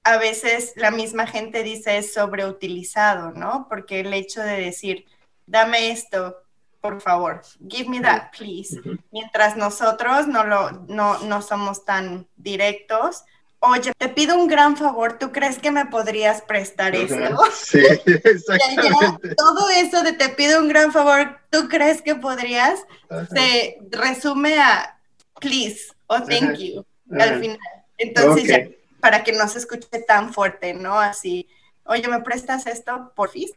a 0.04 0.18
veces 0.18 0.74
la 0.76 0.92
misma 0.92 1.28
gente 1.28 1.64
dice 1.64 1.98
es 1.98 2.14
sobreutilizado, 2.14 3.32
¿no? 3.32 3.68
Porque 3.70 4.00
el 4.00 4.14
hecho 4.14 4.42
de 4.42 4.60
decir, 4.60 5.06
dame 5.46 5.92
esto, 5.92 6.38
por 6.80 7.02
favor, 7.02 7.42
give 7.70 7.88
me 7.90 8.02
that, 8.02 8.32
please, 8.36 8.80
mientras 9.12 9.56
nosotros 9.56 10.28
no, 10.28 10.44
lo, 10.44 10.72
no, 10.88 11.20
no 11.20 11.42
somos 11.44 11.86
tan 11.86 12.28
directos, 12.38 13.24
oye, 13.60 13.92
te 13.96 14.10
pido 14.10 14.36
un 14.36 14.48
gran 14.48 14.76
favor, 14.76 15.20
¿tú 15.20 15.32
crees 15.32 15.60
que 15.60 15.70
me 15.70 15.86
podrías 15.86 16.42
prestar 16.42 16.96
esto? 16.96 17.40
Sí, 17.54 17.80
exactamente. 18.06 19.36
todo 19.36 19.70
eso 19.70 20.02
de 20.02 20.14
te 20.14 20.30
pido 20.30 20.60
un 20.60 20.68
gran 20.68 20.92
favor, 20.92 21.40
¿tú 21.52 21.70
crees 21.70 22.02
que 22.02 22.16
podrías? 22.16 22.80
Se 23.32 23.78
resume 23.92 24.60
a 24.60 24.98
please 25.40 25.94
o 26.08 26.22
thank 26.22 26.58
you 26.58 26.84
al 27.12 27.40
final. 27.40 27.60
Entonces, 27.98 28.48
ya, 28.48 28.68
para 29.02 29.24
que 29.24 29.34
no 29.34 29.48
se 29.48 29.60
escuche 29.60 30.00
tan 30.08 30.34
fuerte, 30.34 30.74
¿no? 30.74 31.00
Así, 31.00 31.50
oye, 31.86 32.08
¿me 32.08 32.22
prestas 32.22 32.68
esto, 32.68 33.12
por 33.16 33.30
fin? 33.30 33.50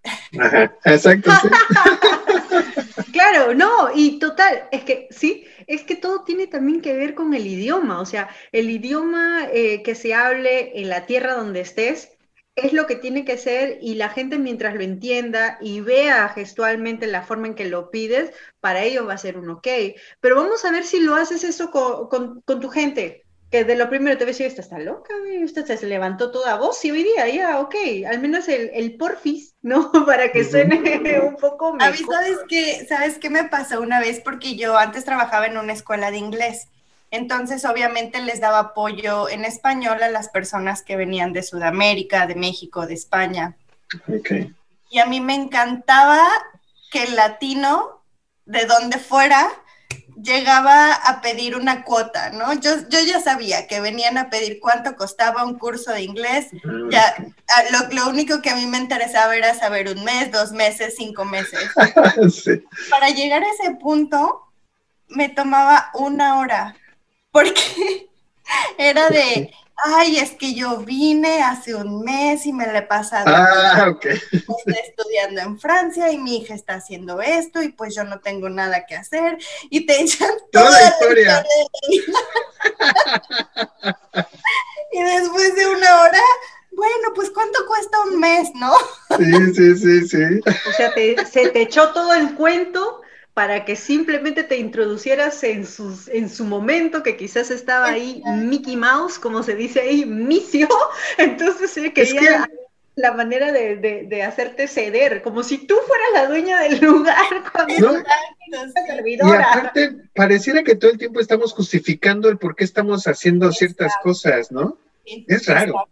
exacto. 0.84 1.30
claro, 3.12 3.54
no, 3.54 3.90
y 3.94 4.18
total, 4.18 4.68
es 4.72 4.84
que 4.84 5.08
sí, 5.10 5.46
es 5.66 5.82
que 5.82 5.96
todo 5.96 6.24
tiene 6.24 6.46
también 6.46 6.80
que 6.80 6.94
ver 6.94 7.14
con 7.14 7.34
el 7.34 7.46
idioma, 7.46 8.00
o 8.00 8.06
sea, 8.06 8.28
el 8.52 8.70
idioma 8.70 9.48
eh, 9.52 9.82
que 9.82 9.94
se 9.94 10.14
hable 10.14 10.80
en 10.80 10.88
la 10.88 11.06
tierra 11.06 11.34
donde 11.34 11.60
estés 11.60 12.10
es 12.56 12.72
lo 12.72 12.86
que 12.86 12.94
tiene 12.94 13.24
que 13.24 13.36
ser 13.36 13.78
y 13.82 13.94
la 13.96 14.10
gente 14.10 14.38
mientras 14.38 14.74
lo 14.74 14.82
entienda 14.82 15.58
y 15.60 15.80
vea 15.80 16.28
gestualmente 16.28 17.08
la 17.08 17.22
forma 17.22 17.48
en 17.48 17.54
que 17.54 17.64
lo 17.64 17.90
pides, 17.90 18.32
para 18.60 18.84
ello 18.84 19.06
va 19.06 19.14
a 19.14 19.18
ser 19.18 19.38
un 19.38 19.50
ok. 19.50 19.66
Pero 20.20 20.36
vamos 20.36 20.64
a 20.64 20.70
ver 20.70 20.84
si 20.84 21.00
lo 21.00 21.16
haces 21.16 21.42
eso 21.42 21.72
con, 21.72 22.40
con 22.42 22.60
tu 22.60 22.68
gente 22.68 23.23
que 23.54 23.62
de 23.62 23.76
lo 23.76 23.88
primero 23.88 24.18
te 24.18 24.24
ves 24.24 24.40
y 24.40 24.42
esta 24.42 24.62
está 24.62 24.80
loca, 24.80 25.14
usted 25.44 25.64
se 25.64 25.86
levantó 25.86 26.32
toda 26.32 26.56
voz 26.56 26.84
y 26.84 26.90
hoy 26.90 27.04
día 27.04 27.28
ya, 27.28 27.60
ok, 27.60 27.76
al 28.10 28.18
menos 28.18 28.48
el, 28.48 28.68
el 28.74 28.96
porfis, 28.96 29.54
¿no? 29.62 29.92
Para 29.92 30.32
que 30.32 30.42
suene 30.42 31.20
un 31.22 31.36
poco 31.36 31.72
mejor. 31.72 31.96
¿sabes 31.96 32.38
qué? 32.48 32.84
¿Sabes 32.88 33.18
qué 33.18 33.30
me 33.30 33.44
pasó 33.44 33.80
una 33.80 34.00
vez? 34.00 34.20
Porque 34.24 34.56
yo 34.56 34.76
antes 34.76 35.04
trabajaba 35.04 35.46
en 35.46 35.56
una 35.56 35.72
escuela 35.72 36.10
de 36.10 36.16
inglés, 36.16 36.66
entonces 37.12 37.64
obviamente 37.64 38.20
les 38.22 38.40
daba 38.40 38.58
apoyo 38.58 39.28
en 39.28 39.44
español 39.44 40.02
a 40.02 40.08
las 40.08 40.30
personas 40.30 40.82
que 40.82 40.96
venían 40.96 41.32
de 41.32 41.44
Sudamérica, 41.44 42.26
de 42.26 42.34
México, 42.34 42.88
de 42.88 42.94
España. 42.94 43.56
Okay. 44.08 44.52
Y 44.90 44.98
a 44.98 45.06
mí 45.06 45.20
me 45.20 45.36
encantaba 45.36 46.26
que 46.90 47.04
el 47.04 47.14
latino, 47.14 48.02
de 48.46 48.66
donde 48.66 48.98
fuera, 48.98 49.48
llegaba 50.22 50.92
a 50.94 51.20
pedir 51.20 51.56
una 51.56 51.84
cuota, 51.84 52.30
¿no? 52.30 52.52
Yo, 52.54 52.88
yo 52.88 53.00
ya 53.00 53.20
sabía 53.20 53.66
que 53.66 53.80
venían 53.80 54.18
a 54.18 54.30
pedir 54.30 54.58
cuánto 54.60 54.96
costaba 54.96 55.44
un 55.44 55.58
curso 55.58 55.92
de 55.92 56.02
inglés. 56.02 56.48
Ya, 56.90 57.14
lo, 57.70 57.94
lo, 57.94 58.08
único 58.08 58.40
que 58.40 58.50
a 58.50 58.56
mí 58.56 58.66
me 58.66 58.78
interesaba 58.78 59.36
era 59.36 59.54
saber 59.54 59.88
un 59.88 60.04
mes, 60.04 60.30
dos 60.30 60.52
meses, 60.52 60.94
cinco 60.96 61.24
meses. 61.24 61.70
Para 62.90 63.10
llegar 63.10 63.42
a 63.42 63.50
ese 63.50 63.76
punto, 63.76 64.42
me 65.08 65.28
tomaba 65.28 65.90
una 65.94 66.38
hora, 66.38 66.76
porque 67.30 68.08
era 68.78 69.08
de, 69.10 69.52
ay, 69.84 70.18
es 70.18 70.32
que 70.32 70.54
yo 70.54 70.78
vine 70.78 71.42
hace 71.42 71.74
un 71.74 72.02
mes 72.02 72.46
y 72.46 72.52
me 72.52 72.66
le 72.66 72.78
he 72.78 72.82
pasado. 72.82 73.24
Ah, 73.26 73.88
ok. 73.90 74.06
Estoy 74.06 74.74
estudiando 74.86 75.40
en 75.40 75.58
Francia 75.58 76.10
y 76.12 76.18
mi 76.18 76.38
hija 76.38 76.54
está 76.54 76.74
haciendo 76.74 77.20
esto 77.20 77.62
y 77.62 77.70
pues 77.70 77.94
yo 77.94 78.04
no 78.04 78.20
tengo 78.20 78.48
nada 78.48 78.86
que 78.86 78.94
hacer 78.94 79.38
y 79.70 79.86
te 79.86 80.00
echan 80.00 80.30
toda, 80.52 80.70
la 80.70 80.88
historia. 80.88 81.44
y 84.92 85.02
después 85.02 85.54
de 85.56 85.66
una 85.66 86.02
hora, 86.02 86.22
bueno, 86.72 87.08
pues 87.14 87.30
¿cuánto 87.30 87.66
cuesta 87.66 88.00
un 88.02 88.18
mes, 88.20 88.50
no? 88.54 88.72
sí, 89.18 89.54
sí, 89.54 89.76
sí, 89.76 90.08
sí. 90.08 90.40
O 90.68 90.72
sea, 90.72 90.92
se 91.24 91.48
te 91.50 91.62
echó 91.62 91.92
todo 91.92 92.14
el 92.14 92.34
cuento 92.34 93.02
para 93.34 93.64
que 93.64 93.74
simplemente 93.74 94.44
te 94.44 94.58
introducieras 94.58 95.42
en, 95.42 95.66
sus, 95.66 96.06
en 96.08 96.30
su 96.30 96.44
momento, 96.44 97.02
que 97.02 97.16
quizás 97.16 97.50
estaba 97.50 97.88
ahí 97.88 98.22
Mickey 98.24 98.76
Mouse, 98.76 99.18
como 99.18 99.42
se 99.42 99.56
dice 99.56 99.80
ahí, 99.80 100.06
misio, 100.06 100.68
entonces 101.18 101.76
eh, 101.76 101.92
quería 101.92 102.48
la 102.96 103.12
manera 103.12 103.50
de, 103.50 104.22
hacerte 104.22 104.68
ceder, 104.68 105.20
como 105.22 105.42
si 105.42 105.66
tú 105.66 105.74
fueras 105.84 106.08
la 106.12 106.26
dueña 106.28 106.60
del 106.60 106.78
lugar. 106.78 107.26
Cuando 107.52 107.98
Y 109.04 109.20
aparte, 109.20 109.96
pareciera 110.14 110.62
que 110.62 110.76
todo 110.76 110.92
el 110.92 110.98
tiempo 110.98 111.18
estamos 111.18 111.52
justificando 111.52 112.28
el 112.28 112.38
por 112.38 112.54
qué 112.54 112.62
estamos 112.62 113.08
haciendo 113.08 113.50
ciertas 113.50 113.94
cosas, 114.00 114.52
¿no? 114.52 114.78
Es 115.04 115.46
raro, 115.46 115.88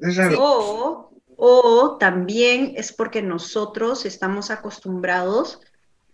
es 0.00 0.16
raro. 0.16 1.12
o 1.36 1.96
también 2.00 2.74
es 2.76 2.92
porque 2.92 3.22
nosotros 3.22 4.04
estamos 4.04 4.50
acostumbrados 4.50 5.60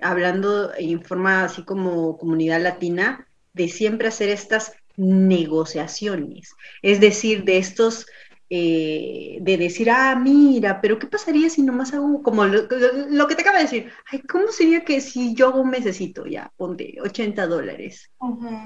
hablando 0.01 0.73
en 0.77 1.03
forma 1.03 1.45
así 1.45 1.63
como 1.65 2.17
comunidad 2.19 2.63
latina, 2.63 3.27
de 3.53 3.69
siempre 3.69 4.09
hacer 4.09 4.29
estas 4.29 4.73
negociaciones, 4.97 6.55
es 6.83 7.01
decir, 7.01 7.45
de 7.45 7.59
estos, 7.59 8.07
eh, 8.49 9.39
de 9.41 9.57
decir, 9.57 9.91
ah, 9.91 10.15
mira, 10.17 10.81
pero 10.81 10.99
¿qué 10.99 11.07
pasaría 11.07 11.51
si 11.51 11.63
nomás 11.63 11.93
hago 11.93 12.23
como 12.23 12.45
lo, 12.47 12.69
que 12.69 13.35
te 13.35 13.43
acaba 13.43 13.59
de 13.59 13.65
decir? 13.65 13.93
Ay, 14.11 14.21
¿cómo 14.21 14.49
sería 14.49 14.85
que 14.85 15.01
si 15.01 15.35
yo 15.35 15.49
hago 15.49 15.61
un 15.63 15.71
mesecito, 15.71 16.27
ya, 16.27 16.53
ponte 16.57 16.97
80 17.03 17.47
dólares? 17.47 18.11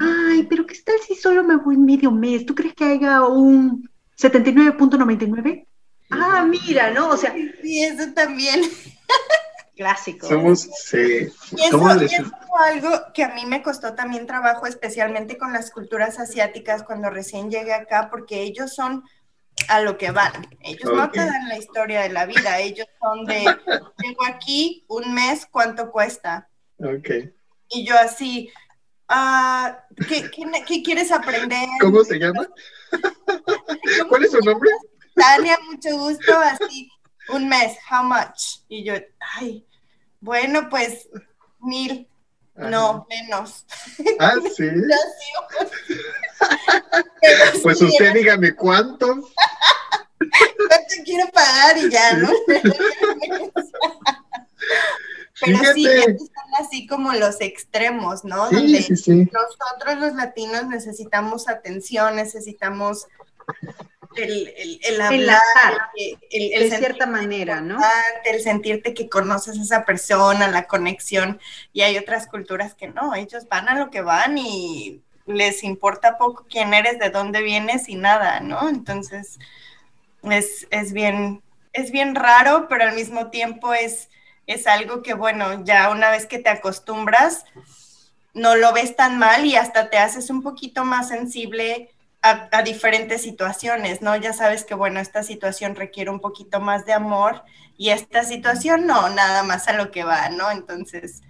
Ay, 0.00 0.46
pero 0.48 0.66
¿qué 0.66 0.76
tal 0.84 0.96
si 1.06 1.14
solo 1.14 1.42
me 1.42 1.56
voy 1.56 1.76
medio 1.76 2.10
mes? 2.10 2.46
¿Tú 2.46 2.54
crees 2.54 2.74
que 2.74 2.84
haya 2.84 3.22
un 3.22 3.88
79.99? 4.18 5.66
Ah, 6.10 6.44
mira, 6.44 6.90
¿no? 6.90 7.10
O 7.10 7.16
sea... 7.16 7.34
Sí, 7.62 7.82
eso 7.82 8.12
también. 8.12 8.62
Clásico. 9.80 10.28
Somos, 10.28 10.68
sí. 10.74 11.32
Y 11.56 11.62
eso, 11.64 12.02
y 12.02 12.04
eso 12.04 12.30
fue 12.46 12.68
algo 12.68 12.90
que 13.14 13.24
a 13.24 13.30
mí 13.30 13.46
me 13.46 13.62
costó 13.62 13.94
también 13.94 14.26
trabajo, 14.26 14.66
especialmente 14.66 15.38
con 15.38 15.54
las 15.54 15.70
culturas 15.70 16.18
asiáticas 16.18 16.82
cuando 16.82 17.08
recién 17.08 17.50
llegué 17.50 17.72
acá, 17.72 18.08
porque 18.10 18.42
ellos 18.42 18.74
son 18.74 19.02
a 19.68 19.80
lo 19.80 19.96
que 19.96 20.10
van. 20.10 20.32
Ellos 20.60 20.92
no 20.92 21.10
te 21.10 21.20
dan 21.20 21.48
la 21.48 21.56
historia 21.56 22.02
de 22.02 22.10
la 22.10 22.26
vida, 22.26 22.58
ellos 22.58 22.86
son 23.00 23.24
de, 23.24 23.36
llego 24.04 24.26
aquí 24.26 24.84
un 24.88 25.14
mes, 25.14 25.48
¿cuánto 25.50 25.90
cuesta? 25.90 26.50
Ok. 26.78 27.32
Y 27.70 27.86
yo 27.86 27.96
así, 27.96 28.52
ah, 29.08 29.82
¿qué, 30.06 30.30
qué, 30.66 30.82
quieres 30.82 31.10
aprender? 31.10 31.66
¿Cómo 31.80 32.04
se 32.04 32.18
llama? 32.18 32.46
¿Cuál 34.10 34.24
es 34.24 34.32
su 34.32 34.40
nombre? 34.40 34.68
Tania, 35.14 35.56
mucho 35.70 35.96
gusto, 35.96 36.38
así, 36.38 36.90
un 37.30 37.48
mes, 37.48 37.78
how 37.90 38.04
much? 38.04 38.60
Y 38.68 38.84
yo, 38.84 38.92
ay, 39.38 39.66
bueno, 40.20 40.68
pues 40.68 41.08
mil. 41.60 42.06
No, 42.56 43.06
menos. 43.08 43.64
Ah, 44.18 44.34
sí. 44.56 44.68
pues 47.62 47.80
usted 47.80 48.12
dígame 48.12 48.54
cuánto. 48.54 49.06
¿Cuánto 49.06 50.94
quiero 51.04 51.30
pagar 51.30 51.78
y 51.78 51.90
ya, 51.90 52.12
no? 52.14 52.30
Pero 55.42 55.58
sí, 55.72 55.86
están 55.86 56.54
así 56.58 56.86
como 56.86 57.14
los 57.14 57.40
extremos, 57.40 58.24
¿no? 58.24 58.50
Donde 58.50 58.80
nosotros 59.32 59.98
los 59.98 60.14
latinos 60.14 60.66
necesitamos 60.66 61.48
atención, 61.48 62.16
necesitamos 62.16 63.06
el, 64.16 64.80
el, 64.82 65.00
hablar, 65.00 65.42
el, 66.30 66.70
de 66.70 66.76
cierta 66.76 67.06
manera, 67.06 67.60
¿no? 67.60 67.80
El 68.24 68.40
sentirte 68.40 68.92
que 68.92 69.08
conoces 69.08 69.58
a 69.58 69.62
esa 69.62 69.84
persona, 69.84 70.48
la 70.48 70.66
conexión, 70.66 71.40
y 71.72 71.82
hay 71.82 71.96
otras 71.96 72.26
culturas 72.26 72.74
que 72.74 72.88
no, 72.88 73.14
ellos 73.14 73.48
van 73.48 73.68
a 73.68 73.78
lo 73.78 73.90
que 73.90 74.00
van 74.00 74.36
y 74.38 75.00
les 75.26 75.62
importa 75.62 76.18
poco 76.18 76.44
quién 76.50 76.74
eres, 76.74 76.98
de 76.98 77.10
dónde 77.10 77.42
vienes 77.42 77.88
y 77.88 77.94
nada, 77.94 78.40
¿no? 78.40 78.68
Entonces, 78.68 79.38
es, 80.24 80.66
es 80.70 80.92
bien, 80.92 81.42
es 81.72 81.92
bien 81.92 82.14
raro, 82.14 82.66
pero 82.68 82.84
al 82.84 82.94
mismo 82.94 83.30
tiempo 83.30 83.72
es, 83.74 84.10
es 84.46 84.66
algo 84.66 85.02
que, 85.02 85.14
bueno, 85.14 85.64
ya 85.64 85.90
una 85.90 86.10
vez 86.10 86.26
que 86.26 86.38
te 86.38 86.50
acostumbras, 86.50 87.44
no 88.34 88.56
lo 88.56 88.72
ves 88.72 88.96
tan 88.96 89.18
mal 89.18 89.44
y 89.44 89.56
hasta 89.56 89.90
te 89.90 89.98
haces 89.98 90.30
un 90.30 90.42
poquito 90.42 90.84
más 90.84 91.08
sensible 91.08 91.90
a, 92.22 92.62
diferentes 92.62 93.22
situaciones, 93.22 94.02
¿no? 94.02 94.16
Ya 94.16 94.32
sabes 94.32 94.64
que, 94.64 94.74
bueno, 94.74 95.00
esta 95.00 95.22
situación 95.22 95.74
requiere 95.74 96.10
un 96.10 96.20
poquito 96.20 96.60
más 96.60 96.84
de 96.84 96.92
amor 96.92 97.42
y 97.76 97.90
esta 97.90 98.24
situación 98.24 98.86
no, 98.86 99.08
nada 99.08 99.42
más 99.42 99.68
a 99.68 99.72
lo 99.72 99.90
que 99.90 100.04
va, 100.04 100.28
¿no? 100.28 100.50
Entonces, 100.50 101.22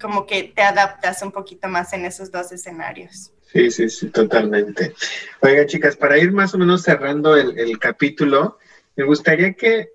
como 0.00 0.26
que 0.26 0.44
te 0.44 0.62
adaptas 0.62 1.22
un 1.22 1.32
poquito 1.32 1.68
más 1.68 1.92
en 1.92 2.06
esos 2.06 2.30
dos 2.30 2.52
escenarios. 2.52 3.32
Sí, 3.52 3.70
sí, 3.70 3.88
sí, 3.88 4.08
totalmente. 4.08 4.94
Oigan, 5.40 5.66
chicas, 5.66 5.96
para 5.96 6.18
ir 6.18 6.32
más 6.32 6.54
o 6.54 6.58
menos 6.58 6.82
cerrando 6.82 7.36
el, 7.36 7.78
capítulo, 7.78 8.58
me 8.96 9.04
gustaría 9.04 9.52
que 9.52 9.90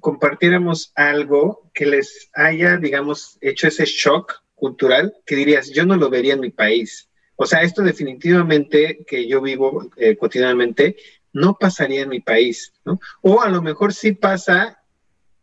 compartiéramos 0.00 0.92
algo 0.94 1.70
que 1.72 1.86
les 1.86 2.28
haya, 2.34 2.76
digamos, 2.76 3.38
hecho 3.40 3.68
ese 3.68 3.84
shock 3.84 4.42
cultural, 4.54 5.14
que 5.24 5.36
dirías, 5.36 5.70
yo 5.70 5.86
no 5.86 5.96
lo 5.96 6.10
vería 6.10 6.34
en 6.34 6.40
mi 6.40 6.50
país. 6.50 7.08
O 7.42 7.46
sea, 7.46 7.62
esto 7.62 7.82
definitivamente 7.82 9.04
que 9.04 9.26
yo 9.26 9.40
vivo 9.40 9.90
eh, 9.96 10.16
cotidianamente 10.16 10.94
no 11.32 11.58
pasaría 11.58 12.02
en 12.02 12.08
mi 12.08 12.20
país, 12.20 12.72
¿no? 12.84 13.00
O 13.20 13.42
a 13.42 13.48
lo 13.48 13.60
mejor 13.60 13.92
sí 13.92 14.12
pasa, 14.12 14.80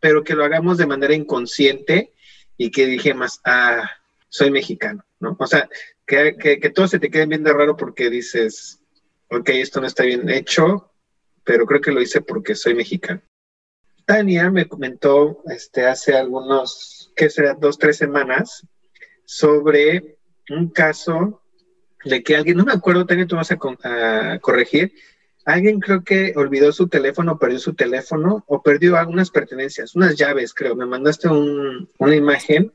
pero 0.00 0.24
que 0.24 0.34
lo 0.34 0.42
hagamos 0.42 0.78
de 0.78 0.86
manera 0.86 1.12
inconsciente 1.14 2.14
y 2.56 2.70
que 2.70 2.86
dijemos, 2.86 3.42
ah, 3.44 3.86
soy 4.30 4.50
mexicano, 4.50 5.04
¿no? 5.18 5.36
O 5.38 5.46
sea, 5.46 5.68
que, 6.06 6.38
que, 6.38 6.70
todo 6.70 6.88
se 6.88 6.98
te 6.98 7.10
quede 7.10 7.26
bien 7.26 7.44
de 7.44 7.52
raro 7.52 7.76
porque 7.76 8.08
dices, 8.08 8.80
ok, 9.28 9.50
esto 9.50 9.82
no 9.82 9.86
está 9.86 10.02
bien 10.04 10.30
hecho, 10.30 10.90
pero 11.44 11.66
creo 11.66 11.82
que 11.82 11.92
lo 11.92 12.00
hice 12.00 12.22
porque 12.22 12.54
soy 12.54 12.74
mexicano. 12.74 13.20
Tania 14.06 14.50
me 14.50 14.66
comentó 14.66 15.42
este, 15.50 15.84
hace 15.84 16.16
algunos, 16.16 17.12
¿qué 17.14 17.28
será? 17.28 17.52
Dos, 17.52 17.76
tres 17.76 17.98
semanas, 17.98 18.66
sobre 19.26 20.16
un 20.48 20.70
caso 20.70 21.42
de 22.04 22.22
que 22.22 22.36
alguien, 22.36 22.56
no 22.56 22.64
me 22.64 22.72
acuerdo, 22.72 23.06
Tania, 23.06 23.26
tú 23.26 23.36
vas 23.36 23.50
a, 23.50 24.38
corregir, 24.40 24.92
alguien 25.44 25.80
creo 25.80 26.02
que 26.04 26.32
olvidó 26.36 26.72
su 26.72 26.88
teléfono, 26.88 27.38
perdió 27.38 27.58
su 27.58 27.74
teléfono 27.74 28.44
o 28.46 28.62
perdió 28.62 28.96
algunas 28.96 29.30
pertenencias, 29.30 29.94
unas 29.94 30.16
llaves, 30.16 30.54
creo. 30.54 30.76
Me 30.76 30.86
mandaste 30.86 31.28
una 31.28 32.16
imagen 32.16 32.72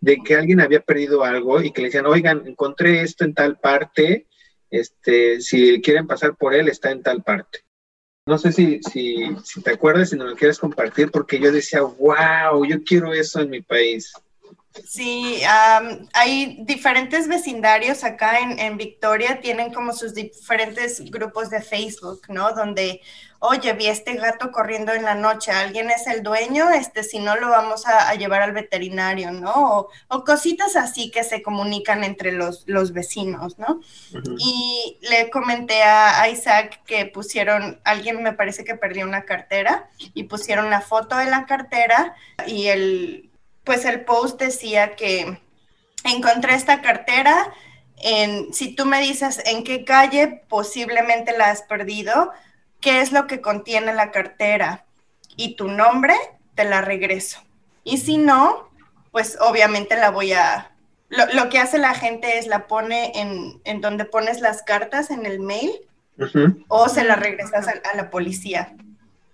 de 0.00 0.18
que 0.18 0.36
alguien 0.36 0.60
había 0.60 0.80
perdido 0.80 1.24
algo 1.24 1.62
y 1.62 1.72
que 1.72 1.82
le 1.82 1.88
decían, 1.88 2.06
oigan, 2.06 2.46
encontré 2.46 3.00
esto 3.00 3.24
en 3.24 3.34
tal 3.34 3.58
parte, 3.58 4.26
este, 4.70 5.40
si 5.40 5.80
quieren 5.80 6.06
pasar 6.06 6.36
por 6.36 6.54
él, 6.54 6.68
está 6.68 6.90
en 6.90 7.02
tal 7.02 7.22
parte. 7.22 7.60
No 8.26 8.38
sé 8.38 8.50
si, 8.50 8.80
si, 8.82 9.24
si 9.44 9.62
te 9.62 9.70
acuerdas, 9.70 10.10
si 10.10 10.16
no 10.16 10.24
lo 10.24 10.34
quieres 10.34 10.58
compartir, 10.58 11.10
porque 11.12 11.38
yo 11.38 11.52
decía, 11.52 11.82
wow, 11.82 12.64
yo 12.64 12.82
quiero 12.82 13.12
eso 13.12 13.40
en 13.40 13.50
mi 13.50 13.62
país. 13.62 14.12
Sí, 14.84 15.40
hay 16.12 16.58
diferentes 16.64 17.28
vecindarios 17.28 18.04
acá 18.04 18.38
en, 18.40 18.76
Victoria, 18.76 19.40
tienen 19.40 19.72
como 19.72 19.92
sus 19.92 20.14
diferentes 20.14 21.10
grupos 21.10 21.50
de 21.50 21.62
Facebook, 21.62 22.22
¿no? 22.28 22.52
Donde, 22.52 23.00
oye, 23.38 23.72
vi 23.72 23.86
este 23.86 24.14
gato 24.14 24.52
corriendo 24.52 24.92
en 24.92 25.04
la 25.04 25.14
noche, 25.14 25.50
alguien 25.50 25.90
es 25.90 26.06
el 26.06 26.22
dueño, 26.22 26.70
este, 26.70 27.02
si 27.04 27.18
no 27.18 27.36
lo 27.36 27.48
vamos 27.48 27.86
a, 27.86 28.14
llevar 28.14 28.42
al 28.42 28.52
veterinario, 28.52 29.32
¿no? 29.32 29.88
O, 30.08 30.24
cositas 30.24 30.76
así 30.76 31.10
que 31.10 31.24
se 31.24 31.42
comunican 31.42 32.04
entre 32.04 32.32
los, 32.32 32.64
los 32.66 32.92
vecinos, 32.92 33.58
¿no? 33.58 33.80
Y 34.38 34.98
le 35.08 35.30
comenté 35.30 35.82
a 35.82 36.28
Isaac 36.28 36.82
que 36.84 37.06
pusieron, 37.06 37.80
alguien 37.84 38.22
me 38.22 38.32
parece 38.32 38.64
que 38.64 38.74
perdió 38.74 39.06
una 39.06 39.22
cartera 39.22 39.88
y 40.14 40.24
pusieron 40.24 40.70
la 40.70 40.80
foto 40.80 41.16
de 41.16 41.26
la 41.26 41.46
cartera 41.46 42.14
y 42.46 42.66
el 42.66 43.30
pues 43.66 43.84
el 43.84 44.04
post 44.04 44.40
decía 44.40 44.94
que 44.94 45.38
encontré 46.04 46.54
esta 46.54 46.80
cartera, 46.80 47.52
en, 47.96 48.54
si 48.54 48.74
tú 48.74 48.86
me 48.86 49.00
dices 49.00 49.42
en 49.44 49.64
qué 49.64 49.84
calle 49.84 50.44
posiblemente 50.48 51.36
la 51.36 51.50
has 51.50 51.62
perdido, 51.62 52.30
qué 52.80 53.00
es 53.00 53.10
lo 53.10 53.26
que 53.26 53.40
contiene 53.40 53.92
la 53.92 54.12
cartera 54.12 54.86
y 55.36 55.56
tu 55.56 55.68
nombre, 55.68 56.14
te 56.54 56.64
la 56.64 56.80
regreso. 56.80 57.42
Y 57.82 57.98
si 57.98 58.18
no, 58.18 58.70
pues 59.10 59.36
obviamente 59.40 59.96
la 59.96 60.10
voy 60.10 60.32
a... 60.32 60.70
Lo, 61.08 61.48
que 61.48 61.58
hace 61.58 61.78
la 61.78 61.94
gente 61.94 62.38
es 62.38 62.46
la 62.46 62.66
pone 62.66 63.12
en, 63.20 63.60
en, 63.64 63.80
donde 63.80 64.04
pones 64.04 64.40
las 64.40 64.62
cartas 64.62 65.10
en 65.10 65.26
el 65.26 65.40
mail 65.40 65.72
o 66.68 66.88
se 66.88 67.04
la 67.04 67.14
regresas 67.16 67.68
a 67.68 67.96
la 67.96 68.10
policía 68.10 68.74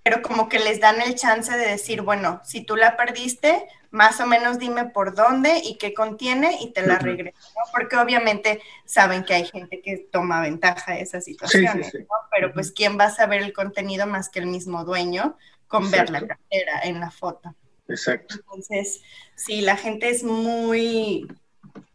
pero 0.03 0.22
como 0.22 0.48
que 0.48 0.59
les 0.59 0.80
dan 0.80 1.00
el 1.00 1.14
chance 1.14 1.57
de 1.57 1.66
decir, 1.66 2.03
bueno, 2.03 2.40
si 2.44 2.64
tú 2.64 2.76
la 2.76 2.96
perdiste, 2.96 3.66
más 3.90 4.20
o 4.20 4.26
menos 4.26 4.59
dime 4.59 4.86
por 4.86 5.14
dónde 5.14 5.61
y 5.62 5.76
qué 5.76 5.94
contiene 5.94 6.59
y 6.61 6.72
te 6.72 6.84
la 6.84 6.98
regreso, 6.98 7.38
¿no? 7.55 7.70
Porque 7.72 7.96
obviamente 7.96 8.61
saben 8.84 9.22
que 9.22 9.34
hay 9.34 9.44
gente 9.44 9.80
que 9.80 10.09
toma 10.11 10.40
ventaja 10.40 10.94
de 10.94 11.03
esas 11.03 11.24
situaciones, 11.24 11.94
¿no? 11.94 12.07
Pero 12.30 12.53
pues 12.53 12.72
quién 12.72 12.98
va 12.98 13.05
a 13.05 13.14
saber 13.14 13.42
el 13.42 13.53
contenido 13.53 14.07
más 14.07 14.28
que 14.28 14.40
el 14.40 14.46
mismo 14.46 14.84
dueño 14.84 15.36
con 15.68 15.90
ver 15.90 16.11
la 16.11 16.26
cartera 16.26 16.80
en 16.82 17.00
la 17.00 17.11
foto. 17.11 17.55
Exacto. 17.86 18.36
Entonces, 18.36 19.03
sí, 19.36 19.61
la 19.61 19.76
gente 19.76 20.09
es 20.09 20.24
muy, 20.24 21.28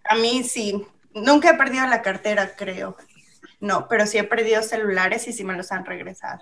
a 0.07 0.15
mí 0.15 0.43
sí, 0.43 0.85
nunca 1.13 1.49
he 1.49 1.57
perdido 1.57 1.87
la 1.87 2.01
cartera, 2.01 2.55
creo. 2.55 2.95
No, 3.59 3.87
pero 3.87 4.05
sí 4.05 4.17
he 4.17 4.23
perdido 4.23 4.61
celulares 4.61 5.27
y 5.27 5.33
sí 5.33 5.43
me 5.43 5.55
los 5.55 5.71
han 5.71 5.85
regresado. 5.85 6.41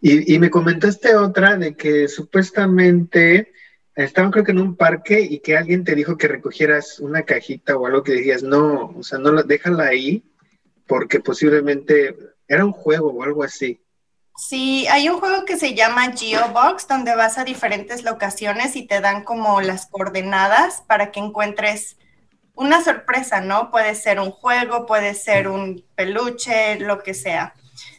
Y, 0.00 0.38
me 0.38 0.50
comentaste 0.50 1.14
otra 1.14 1.56
de 1.56 1.74
que 1.76 2.08
supuestamente 2.08 3.52
estaban 3.94 4.30
creo 4.30 4.44
que 4.44 4.52
en 4.52 4.58
un 4.58 4.76
parque 4.76 5.20
y 5.20 5.40
que 5.40 5.56
alguien 5.56 5.84
te 5.84 5.94
dijo 5.94 6.16
que 6.16 6.28
recogieras 6.28 6.98
una 6.98 7.22
cajita 7.22 7.76
o 7.76 7.86
algo 7.86 8.02
que 8.02 8.12
decías, 8.12 8.42
no, 8.42 8.94
o 8.96 9.02
sea, 9.02 9.18
no 9.18 9.42
déjala 9.42 9.84
ahí 9.84 10.24
porque 10.86 11.20
posiblemente 11.20 12.16
era 12.48 12.64
un 12.64 12.72
juego 12.72 13.10
o 13.10 13.22
algo 13.22 13.42
así. 13.42 13.80
Sí, 14.36 14.86
hay 14.88 15.08
un 15.08 15.20
juego 15.20 15.44
que 15.44 15.58
se 15.58 15.74
llama 15.74 16.12
Geobox, 16.16 16.88
donde 16.88 17.14
vas 17.14 17.38
a 17.38 17.44
diferentes 17.44 18.02
locaciones 18.02 18.76
y 18.76 18.86
te 18.86 19.00
dan 19.00 19.24
como 19.24 19.60
las 19.60 19.86
coordenadas 19.86 20.82
para 20.86 21.12
que 21.12 21.20
encuentres 21.20 21.96
una 22.54 22.82
sorpresa, 22.82 23.40
¿no? 23.40 23.70
Puede 23.70 23.94
ser 23.94 24.20
un 24.20 24.30
juego, 24.30 24.86
puede 24.86 25.14
ser 25.14 25.48
un 25.48 25.84
peluche, 25.94 26.78
lo 26.80 27.02
que 27.02 27.14
sea. 27.14 27.54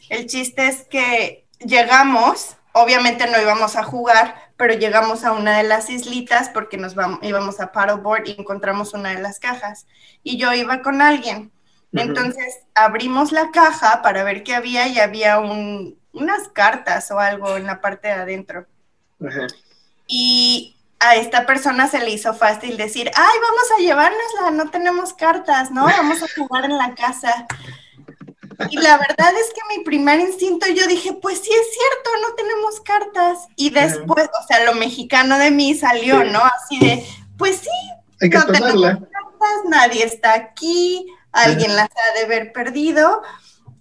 El 0.08 0.26
chiste 0.26 0.66
es 0.66 0.82
que 0.82 1.43
llegamos, 1.64 2.56
obviamente 2.72 3.26
no 3.26 3.40
íbamos 3.40 3.76
a 3.76 3.82
jugar, 3.82 4.52
pero 4.56 4.74
llegamos 4.74 5.24
a 5.24 5.32
una 5.32 5.58
de 5.58 5.64
las 5.64 5.90
islitas 5.90 6.48
porque 6.48 6.76
nos 6.76 6.94
vamos, 6.94 7.18
íbamos 7.22 7.60
a 7.60 7.72
paddleboard 7.72 8.28
y 8.28 8.36
encontramos 8.38 8.94
una 8.94 9.10
de 9.10 9.20
las 9.20 9.38
cajas. 9.38 9.86
Y 10.22 10.36
yo 10.36 10.52
iba 10.52 10.82
con 10.82 11.02
alguien. 11.02 11.52
Entonces 11.92 12.58
abrimos 12.74 13.30
la 13.30 13.52
caja 13.52 14.02
para 14.02 14.24
ver 14.24 14.42
qué 14.42 14.56
había 14.56 14.88
y 14.88 14.98
había 14.98 15.38
unas 15.38 16.48
cartas 16.52 17.08
o 17.12 17.20
algo 17.20 17.56
en 17.56 17.66
la 17.66 17.80
parte 17.80 18.08
de 18.08 18.14
adentro. 18.14 18.66
Y 20.08 20.76
a 20.98 21.16
esta 21.16 21.46
persona 21.46 21.86
se 21.86 22.00
le 22.00 22.10
hizo 22.10 22.34
fácil 22.34 22.76
decir, 22.76 23.10
ay, 23.14 23.38
vamos 23.40 23.64
a 23.76 23.82
llevárnosla, 23.82 24.50
no 24.52 24.70
tenemos 24.70 25.12
cartas, 25.14 25.70
¿no? 25.70 25.84
Vamos 25.84 26.22
a 26.22 26.26
jugar 26.36 26.64
en 26.64 26.78
la 26.78 26.94
casa. 26.94 27.46
Y 28.70 28.76
la 28.78 28.98
verdad 28.98 29.32
es 29.40 29.52
que 29.54 29.76
mi 29.76 29.84
primer 29.84 30.20
instinto 30.20 30.66
yo 30.68 30.86
dije, 30.86 31.12
pues 31.14 31.38
sí 31.38 31.50
es 31.50 31.66
cierto, 31.72 32.10
no 32.28 32.34
tenemos 32.34 32.80
cartas. 32.80 33.38
Y 33.56 33.70
después, 33.70 34.26
o 34.26 34.46
sea, 34.46 34.64
lo 34.64 34.74
mexicano 34.74 35.38
de 35.38 35.50
mí 35.50 35.74
salió, 35.74 36.24
¿no? 36.24 36.40
Así 36.40 36.78
de, 36.78 37.04
pues 37.36 37.56
sí, 37.56 37.68
Hay 38.20 38.30
que 38.30 38.38
no 38.38 38.46
tenemos 38.46 38.82
cartas, 38.82 39.64
nadie 39.68 40.04
está 40.04 40.34
aquí, 40.34 41.06
alguien 41.32 41.76
las 41.76 41.88
ha 41.90 42.18
de 42.18 42.24
haber 42.24 42.52
perdido. 42.52 43.22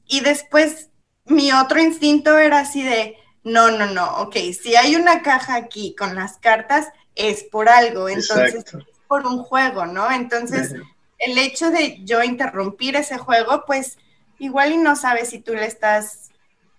Y 0.05 0.21
después 0.21 0.89
mi 1.25 1.51
otro 1.51 1.79
instinto 1.79 2.37
era 2.37 2.59
así 2.59 2.83
de, 2.83 3.17
no, 3.43 3.71
no, 3.71 3.85
no, 3.87 4.17
ok, 4.21 4.35
si 4.61 4.75
hay 4.75 4.95
una 4.95 5.21
caja 5.21 5.55
aquí 5.55 5.95
con 5.95 6.15
las 6.15 6.37
cartas, 6.37 6.87
es 7.15 7.43
por 7.43 7.69
algo, 7.69 8.09
entonces 8.09 8.55
Exacto. 8.55 8.79
es 8.79 8.99
por 9.07 9.25
un 9.25 9.43
juego, 9.43 9.85
¿no? 9.85 10.11
Entonces, 10.11 10.73
el 11.19 11.37
hecho 11.37 11.69
de 11.69 12.03
yo 12.03 12.23
interrumpir 12.23 12.95
ese 12.95 13.17
juego, 13.17 13.63
pues 13.65 13.97
igual 14.39 14.71
y 14.73 14.77
no 14.77 14.95
sabes 14.95 15.29
si 15.29 15.39
tú 15.39 15.53
le 15.53 15.65
estás 15.65 16.29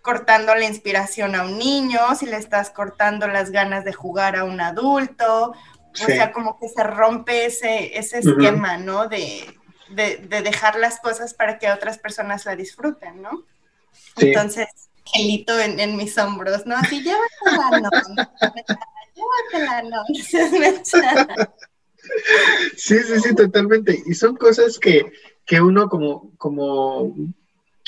cortando 0.02 0.54
la 0.54 0.64
inspiración 0.66 1.34
a 1.34 1.44
un 1.44 1.58
niño, 1.58 1.98
si 2.18 2.26
le 2.26 2.36
estás 2.36 2.70
cortando 2.70 3.26
las 3.26 3.50
ganas 3.50 3.84
de 3.84 3.92
jugar 3.92 4.36
a 4.36 4.44
un 4.44 4.60
adulto, 4.60 5.54
Sí. 5.94 6.02
o 6.02 6.06
sea, 6.06 6.32
como 6.32 6.58
que 6.58 6.68
se 6.68 6.82
rompe 6.82 7.46
ese, 7.46 7.96
ese 7.96 8.18
esquema, 8.18 8.76
¿no? 8.78 9.06
De, 9.06 9.44
de, 9.90 10.16
de 10.16 10.42
dejar 10.42 10.76
las 10.76 10.98
cosas 10.98 11.34
para 11.34 11.56
que 11.60 11.70
otras 11.70 11.98
personas 11.98 12.44
la 12.46 12.56
disfruten, 12.56 13.22
¿no? 13.22 13.44
Sí. 14.16 14.26
Entonces, 14.26 14.66
gelito 15.04 15.56
en, 15.60 15.78
en 15.78 15.96
mis 15.96 16.18
hombros, 16.18 16.66
¿no? 16.66 16.74
Así, 16.76 17.00
llévatela, 17.00 17.80
no, 17.80 17.90
llévatela, 19.14 19.82
no, 19.82 20.02
no 20.08 20.24
seas 20.24 20.50
mensa". 20.50 21.28
Sí, 22.76 22.98
sí, 22.98 23.20
sí, 23.20 23.34
totalmente. 23.36 24.02
Y 24.04 24.14
son 24.14 24.34
cosas 24.36 24.80
que, 24.80 25.12
que 25.46 25.60
uno 25.60 25.88
como, 25.88 26.32
como, 26.38 27.14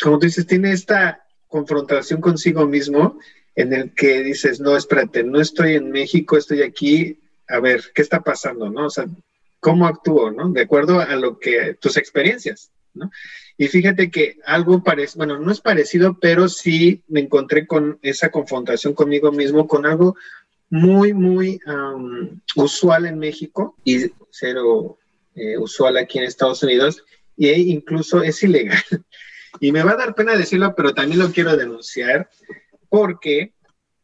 como 0.02 0.18
tú 0.18 0.26
dices, 0.26 0.46
tiene 0.46 0.72
esta 0.72 1.24
confrontación 1.48 2.20
consigo 2.20 2.66
mismo 2.66 3.18
en 3.54 3.72
el 3.72 3.94
que 3.94 4.22
dices, 4.22 4.60
no, 4.60 4.76
espérate, 4.76 5.24
no 5.24 5.40
estoy 5.40 5.74
en 5.74 5.90
México, 5.90 6.36
estoy 6.36 6.62
aquí, 6.62 7.18
a 7.48 7.60
ver, 7.60 7.82
¿qué 7.94 8.02
está 8.02 8.20
pasando? 8.20 8.68
¿No? 8.68 8.86
O 8.86 8.90
sea, 8.90 9.06
¿cómo 9.60 9.86
actúo? 9.86 10.30
¿No? 10.30 10.50
De 10.50 10.62
acuerdo 10.62 11.00
a 11.00 11.16
lo 11.16 11.38
que, 11.38 11.74
tus 11.80 11.96
experiencias, 11.96 12.70
¿no? 12.92 13.10
Y 13.58 13.68
fíjate 13.68 14.10
que 14.10 14.38
algo 14.44 14.84
parece, 14.84 15.16
bueno, 15.16 15.38
no 15.38 15.50
es 15.50 15.62
parecido, 15.62 16.18
pero 16.20 16.48
sí 16.48 17.02
me 17.08 17.20
encontré 17.20 17.66
con 17.66 17.98
esa 18.02 18.30
confrontación 18.30 18.92
conmigo 18.92 19.32
mismo, 19.32 19.66
con 19.66 19.86
algo 19.86 20.16
muy, 20.68 21.14
muy 21.14 21.58
usual 22.56 23.06
en 23.06 23.18
México 23.18 23.76
y 23.82 24.10
cero 24.30 24.98
eh, 25.34 25.56
usual 25.56 25.96
aquí 25.96 26.18
en 26.18 26.24
Estados 26.24 26.62
Unidos 26.62 27.02
y 27.36 27.50
incluso 27.72 28.22
es 28.22 28.42
ilegal. 28.42 28.82
Y 29.60 29.72
me 29.72 29.82
va 29.82 29.92
a 29.92 29.96
dar 29.96 30.14
pena 30.14 30.36
decirlo, 30.36 30.74
pero 30.76 30.94
también 30.94 31.20
lo 31.20 31.32
quiero 31.32 31.56
denunciar 31.56 32.28
porque 32.88 33.54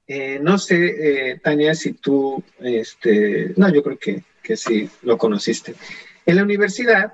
eh, 0.07 0.39
no 0.41 0.59
sé, 0.59 1.31
eh, 1.31 1.41
Tania, 1.43 1.75
si 1.75 1.95
tú, 1.95 2.43
este, 2.61 3.55
no, 3.57 3.73
yo 3.73 3.83
creo 3.83 3.99
que, 3.99 4.25
que 4.43 4.57
sí 4.57 4.91
lo 5.03 5.17
conociste. 5.17 5.75
En 6.27 6.37
la 6.37 6.43
universidad, 6.43 7.13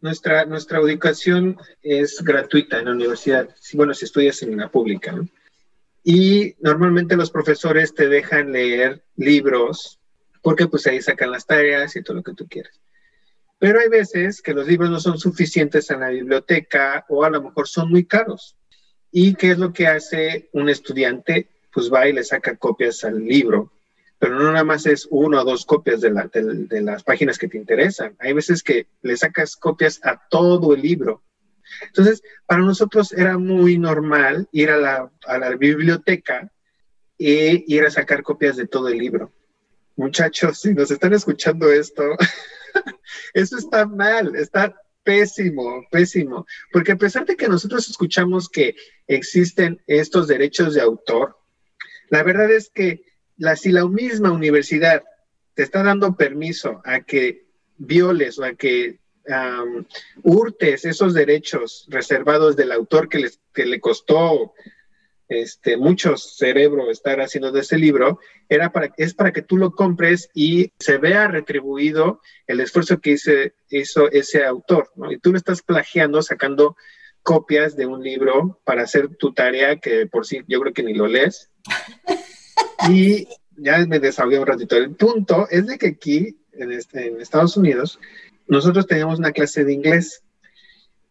nuestra, 0.00 0.44
nuestra 0.46 0.78
educación 0.78 1.58
es 1.82 2.22
gratuita 2.22 2.78
en 2.78 2.86
la 2.86 2.92
universidad, 2.92 3.48
si, 3.60 3.76
bueno, 3.76 3.92
si 3.92 4.04
estudias 4.04 4.42
en 4.42 4.56
la 4.56 4.70
pública, 4.70 5.12
¿no? 5.12 5.28
Y 6.04 6.56
normalmente 6.60 7.16
los 7.16 7.30
profesores 7.30 7.94
te 7.94 8.08
dejan 8.08 8.50
leer 8.50 9.04
libros 9.16 10.00
porque 10.42 10.66
pues 10.66 10.86
ahí 10.86 11.00
sacan 11.00 11.30
las 11.30 11.46
tareas 11.46 11.94
y 11.94 12.02
todo 12.02 12.16
lo 12.16 12.22
que 12.24 12.34
tú 12.34 12.48
quieras. 12.48 12.80
Pero 13.62 13.78
hay 13.78 13.88
veces 13.88 14.42
que 14.42 14.54
los 14.54 14.66
libros 14.66 14.90
no 14.90 14.98
son 14.98 15.20
suficientes 15.20 15.88
en 15.92 16.00
la 16.00 16.08
biblioteca 16.08 17.06
o 17.08 17.22
a 17.22 17.30
lo 17.30 17.40
mejor 17.40 17.68
son 17.68 17.90
muy 17.90 18.04
caros. 18.04 18.56
¿Y 19.12 19.36
qué 19.36 19.52
es 19.52 19.58
lo 19.58 19.72
que 19.72 19.86
hace 19.86 20.48
un 20.52 20.68
estudiante? 20.68 21.46
Pues 21.72 21.88
va 21.88 22.08
y 22.08 22.12
le 22.12 22.24
saca 22.24 22.56
copias 22.56 23.04
al 23.04 23.24
libro, 23.24 23.70
pero 24.18 24.36
no 24.36 24.50
nada 24.50 24.64
más 24.64 24.84
es 24.86 25.06
una 25.12 25.42
o 25.42 25.44
dos 25.44 25.64
copias 25.64 26.00
de, 26.00 26.10
la, 26.10 26.26
de, 26.26 26.42
de 26.42 26.82
las 26.82 27.04
páginas 27.04 27.38
que 27.38 27.46
te 27.46 27.56
interesan. 27.56 28.16
Hay 28.18 28.32
veces 28.32 28.64
que 28.64 28.88
le 29.00 29.16
sacas 29.16 29.54
copias 29.54 30.00
a 30.02 30.20
todo 30.28 30.74
el 30.74 30.82
libro. 30.82 31.22
Entonces, 31.86 32.20
para 32.46 32.62
nosotros 32.62 33.12
era 33.12 33.38
muy 33.38 33.78
normal 33.78 34.48
ir 34.50 34.70
a 34.70 34.76
la, 34.76 35.12
a 35.24 35.38
la 35.38 35.50
biblioteca 35.54 36.50
e 37.16 37.62
ir 37.68 37.84
a 37.84 37.90
sacar 37.92 38.24
copias 38.24 38.56
de 38.56 38.66
todo 38.66 38.88
el 38.88 38.98
libro. 38.98 39.30
Muchachos, 39.94 40.62
si 40.62 40.74
nos 40.74 40.90
están 40.90 41.12
escuchando 41.12 41.70
esto, 41.70 42.02
eso 43.34 43.56
está 43.56 43.86
mal, 43.86 44.34
está 44.36 44.74
pésimo, 45.04 45.86
pésimo. 45.90 46.46
Porque 46.72 46.92
a 46.92 46.96
pesar 46.96 47.26
de 47.26 47.36
que 47.36 47.48
nosotros 47.48 47.88
escuchamos 47.88 48.48
que 48.48 48.76
existen 49.06 49.82
estos 49.86 50.28
derechos 50.28 50.74
de 50.74 50.80
autor, 50.80 51.36
la 52.08 52.22
verdad 52.22 52.50
es 52.50 52.70
que 52.70 53.04
la, 53.36 53.56
si 53.56 53.72
la 53.72 53.86
misma 53.86 54.30
universidad 54.30 55.02
te 55.54 55.62
está 55.62 55.82
dando 55.82 56.16
permiso 56.16 56.80
a 56.84 57.00
que 57.00 57.46
violes 57.78 58.38
o 58.38 58.44
a 58.44 58.54
que 58.54 59.00
um, 59.28 59.84
hurtes 60.22 60.84
esos 60.84 61.14
derechos 61.14 61.86
reservados 61.88 62.56
del 62.56 62.72
autor 62.72 63.08
que, 63.08 63.18
les, 63.18 63.40
que 63.52 63.66
le 63.66 63.80
costó 63.80 64.54
este, 65.28 65.76
mucho 65.76 66.16
cerebro 66.16 66.90
estar 66.90 67.20
haciendo 67.20 67.52
de 67.52 67.60
ese 67.60 67.78
libro, 67.78 68.20
era 68.48 68.72
para, 68.72 68.92
es 68.96 69.14
para 69.14 69.32
que 69.32 69.42
tú 69.42 69.56
lo 69.56 69.72
compres 69.72 70.28
y 70.34 70.72
se 70.78 70.98
vea 70.98 71.28
retribuido 71.28 72.20
el 72.46 72.60
esfuerzo 72.60 73.00
que 73.00 73.12
hice, 73.12 73.54
hizo 73.70 74.10
ese 74.10 74.44
autor, 74.44 74.90
¿no? 74.96 75.10
Y 75.10 75.18
tú 75.18 75.32
lo 75.32 75.38
estás 75.38 75.62
plagiando, 75.62 76.22
sacando 76.22 76.76
copias 77.22 77.76
de 77.76 77.86
un 77.86 78.02
libro 78.02 78.60
para 78.64 78.82
hacer 78.82 79.08
tu 79.16 79.32
tarea 79.32 79.76
que 79.76 80.06
por 80.06 80.26
sí 80.26 80.40
yo 80.48 80.60
creo 80.60 80.72
que 80.72 80.82
ni 80.82 80.94
lo 80.94 81.06
lees. 81.06 81.50
Y 82.88 83.28
ya 83.56 83.86
me 83.86 84.00
desahogué 84.00 84.40
un 84.40 84.46
ratito. 84.46 84.76
El 84.76 84.96
punto 84.96 85.46
es 85.48 85.66
de 85.68 85.78
que 85.78 85.88
aquí, 85.88 86.36
en, 86.52 86.72
este, 86.72 87.06
en 87.06 87.20
Estados 87.20 87.56
Unidos, 87.56 88.00
nosotros 88.48 88.88
teníamos 88.88 89.20
una 89.20 89.30
clase 89.30 89.64
de 89.64 89.72
inglés 89.72 90.22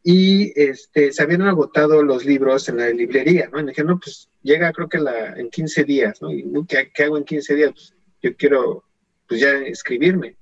y 0.04 0.52
este, 0.60 1.12
se 1.12 1.22
habían 1.22 1.44
agotado 1.44 2.02
los 2.04 2.26
libros 2.26 2.68
en 2.70 2.78
la 2.78 2.90
librería, 2.90 3.50
¿no? 3.52 3.60
Y 3.60 3.64
me 3.64 3.72
dije, 3.72 3.84
no, 3.84 4.00
pues 4.00 4.30
llega 4.42 4.72
creo 4.72 4.90
que 4.90 4.98
la, 4.98 5.34
en 5.38 5.50
15 5.50 5.84
días, 5.84 6.22
¿no? 6.22 6.32
Y 6.32 6.44
¿qué, 6.68 6.92
¿qué, 6.94 7.04
hago 7.04 7.18
en 7.18 7.24
15 7.24 7.56
días? 7.56 7.72
Pues 7.72 7.94
yo 8.22 8.36
quiero, 8.36 8.84
pues 9.28 9.42
ya 9.42 9.52
escribirme. 9.60 10.38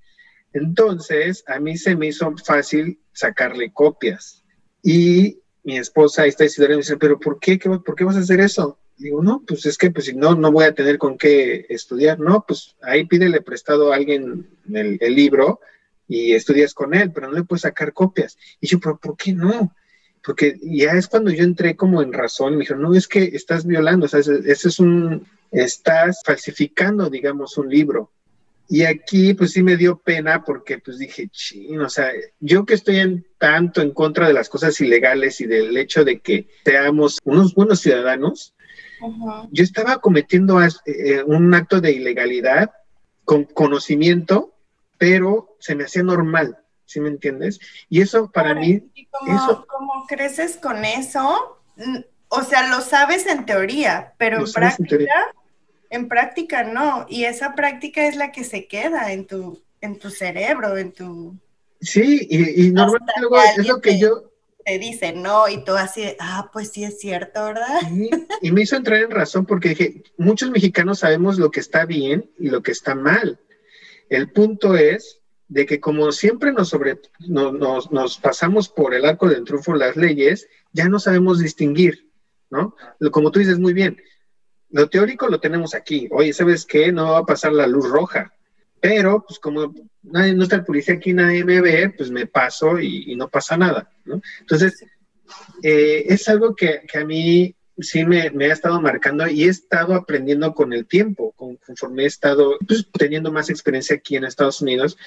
Entonces, 0.53 1.43
a 1.47 1.59
mí 1.59 1.77
se 1.77 1.95
me 1.95 2.07
hizo 2.07 2.33
fácil 2.37 2.99
sacarle 3.11 3.71
copias. 3.73 4.43
Y 4.81 5.41
mi 5.63 5.77
esposa, 5.77 6.25
esta 6.25 6.45
Isidora, 6.45 6.73
me 6.73 6.77
dice, 6.77 6.97
pero 6.97 7.19
¿por 7.19 7.39
qué? 7.39 7.59
¿Por 7.59 7.95
qué 7.95 8.03
vas 8.05 8.15
a 8.15 8.19
hacer 8.19 8.39
eso? 8.39 8.79
Digo, 8.97 9.21
no, 9.21 9.43
pues 9.45 9.65
es 9.65 9.77
que 9.77 9.91
pues 9.91 10.05
si 10.05 10.13
no, 10.13 10.35
no 10.35 10.51
voy 10.51 10.65
a 10.65 10.73
tener 10.73 10.97
con 10.97 11.17
qué 11.17 11.65
estudiar. 11.69 12.19
No, 12.19 12.45
pues 12.47 12.75
ahí 12.81 13.05
pídele 13.05 13.41
prestado 13.41 13.91
a 13.91 13.95
alguien 13.95 14.49
el, 14.73 14.97
el 14.99 15.15
libro 15.15 15.59
y 16.09 16.33
estudias 16.33 16.73
con 16.73 16.93
él, 16.95 17.11
pero 17.13 17.27
no 17.27 17.33
le 17.33 17.43
puedes 17.43 17.61
sacar 17.61 17.93
copias. 17.93 18.37
Y 18.59 18.67
yo, 18.67 18.79
pero 18.79 18.97
¿por 18.97 19.15
qué 19.15 19.31
no? 19.31 19.73
Porque 20.23 20.59
ya 20.61 20.93
es 20.93 21.07
cuando 21.07 21.31
yo 21.31 21.43
entré 21.43 21.75
como 21.75 22.01
en 22.01 22.11
razón, 22.11 22.53
me 22.53 22.61
dijeron, 22.61 22.81
no, 22.81 22.95
es 22.95 23.07
que 23.07 23.23
estás 23.23 23.65
violando, 23.65 24.07
o 24.07 24.09
sea, 24.09 24.19
ese, 24.19 24.39
es 24.51 24.79
un, 24.79 25.25
estás 25.51 26.21
falsificando, 26.25 27.09
digamos, 27.09 27.57
un 27.57 27.69
libro. 27.69 28.11
Y 28.67 28.83
aquí, 28.83 29.33
pues 29.35 29.51
sí 29.51 29.63
me 29.63 29.77
dio 29.77 29.97
pena 29.97 30.43
porque, 30.43 30.79
pues 30.79 30.97
dije, 30.97 31.29
ching, 31.29 31.79
o 31.79 31.89
sea, 31.89 32.11
yo 32.39 32.65
que 32.65 32.73
estoy 32.73 32.97
en 32.97 33.25
tanto 33.37 33.81
en 33.81 33.91
contra 33.91 34.27
de 34.27 34.33
las 34.33 34.49
cosas 34.49 34.79
ilegales 34.81 35.39
y 35.41 35.45
del 35.45 35.77
hecho 35.77 36.03
de 36.03 36.19
que 36.19 36.47
seamos 36.65 37.19
unos 37.23 37.53
buenos 37.53 37.81
ciudadanos, 37.81 38.55
uh 39.01 39.07
-huh. 39.07 39.49
yo 39.51 39.63
estaba 39.63 39.99
cometiendo 39.99 40.59
eh, 40.61 41.23
un 41.25 41.53
acto 41.53 41.81
de 41.81 41.91
ilegalidad 41.91 42.71
con 43.25 43.45
conocimiento 43.45 44.58
pero 44.99 45.55
se 45.59 45.73
me 45.73 45.85
hacía 45.85 46.03
normal, 46.03 46.59
¿sí 46.85 46.99
me 46.99 47.09
entiendes? 47.09 47.59
Y 47.89 48.01
eso 48.01 48.29
para 48.29 48.51
claro, 48.51 48.59
mí... 48.67 48.83
Y 48.93 49.05
como, 49.07 49.35
eso, 49.35 49.65
como 49.65 50.05
creces 50.05 50.57
con 50.57 50.85
eso, 50.85 51.57
o 52.27 52.43
sea, 52.43 52.69
lo 52.69 52.81
sabes 52.81 53.25
en 53.25 53.45
teoría, 53.45 54.13
pero 54.17 54.45
en 54.45 54.51
práctica, 54.51 54.95
en, 55.89 56.01
en 56.01 56.07
práctica 56.09 56.63
no. 56.63 57.07
Y 57.09 57.23
esa 57.23 57.55
práctica 57.55 58.05
es 58.05 58.17
la 58.17 58.31
que 58.31 58.43
se 58.43 58.67
queda 58.67 59.11
en 59.13 59.25
tu, 59.25 59.63
en 59.81 59.97
tu 59.97 60.11
cerebro, 60.11 60.77
en 60.77 60.91
tu... 60.91 61.35
Sí, 61.81 62.27
y, 62.29 62.65
y 62.65 62.71
normalmente 62.71 63.13
luego 63.21 63.37
es 63.57 63.65
lo 63.65 63.79
que 63.79 63.91
te, 63.91 63.99
yo... 63.99 64.31
Te 64.65 64.77
dice 64.77 65.13
no, 65.13 65.47
y 65.47 65.63
tú 65.63 65.77
así, 65.77 66.13
ah, 66.19 66.49
pues 66.51 66.71
sí 66.73 66.83
es 66.83 66.99
cierto, 66.99 67.45
¿verdad? 67.45 67.79
Y 68.41 68.51
me 68.51 68.63
hizo 68.63 68.75
entrar 68.75 68.99
en 68.99 69.11
razón 69.11 69.45
porque 69.45 69.69
dije, 69.69 70.03
muchos 70.17 70.51
mexicanos 70.51 70.99
sabemos 70.99 71.39
lo 71.39 71.51
que 71.51 71.61
está 71.61 71.85
bien 71.85 72.29
y 72.37 72.49
lo 72.49 72.61
que 72.61 72.73
está 72.73 72.95
mal. 72.95 73.39
El 74.09 74.31
punto 74.31 74.75
es 74.75 75.21
de 75.47 75.65
que 75.65 75.79
como 75.79 76.11
siempre 76.11 76.51
nos, 76.51 76.69
sobre, 76.69 76.99
no, 77.27 77.51
nos, 77.51 78.17
pasamos 78.17 78.69
por 78.69 78.93
el 78.93 79.05
arco 79.05 79.27
del 79.27 79.43
triunfo 79.43 79.73
las 79.75 79.95
leyes, 79.95 80.47
ya 80.73 80.87
no 80.89 80.99
sabemos 80.99 81.39
distinguir, 81.39 82.09
¿no? 82.49 82.75
Como 83.11 83.31
tú 83.31 83.39
dices 83.39 83.59
muy 83.59 83.73
bien, 83.73 83.97
lo 84.69 84.89
teórico 84.89 85.27
lo 85.27 85.39
tenemos 85.39 85.73
aquí. 85.73 86.07
Oye, 86.11 86.33
¿sabes 86.33 86.65
qué? 86.65 86.91
No 86.91 87.11
va 87.11 87.17
a 87.19 87.25
pasar 87.25 87.53
la 87.53 87.67
luz 87.67 87.89
roja. 87.89 88.33
Pero, 88.79 89.25
pues 89.27 89.39
como 89.39 89.73
nadie, 90.03 90.33
no 90.33 90.43
está 90.43 90.57
el 90.57 90.63
policía 90.63 90.95
aquí, 90.95 91.13
nadie 91.13 91.43
me 91.43 91.59
ve, 91.59 91.89
pues 91.89 92.11
me 92.11 92.27
paso 92.27 92.79
y, 92.79 93.15
no 93.15 93.27
pasa 93.27 93.57
nada, 93.57 93.91
¿no? 94.05 94.21
Entonces, 94.39 94.85
eh, 95.63 96.05
es 96.07 96.27
algo 96.29 96.55
que, 96.55 96.81
a 96.93 97.03
mí 97.03 97.55
sí 97.81 98.05
me, 98.05 98.29
me, 98.31 98.45
ha 98.45 98.53
estado 98.53 98.81
marcando 98.81 99.27
y 99.27 99.43
he 99.43 99.47
estado 99.47 99.93
aprendiendo 99.93 100.53
con 100.53 100.73
el 100.73 100.85
tiempo, 100.85 101.33
conforme 101.33 102.03
he 102.03 102.07
estado 102.07 102.57
pues, 102.67 102.87
teniendo 102.91 103.31
más 103.31 103.49
experiencia 103.49 103.95
aquí 103.95 104.15
en 104.15 104.23
Estados 104.25 104.61
Unidos. 104.61 104.97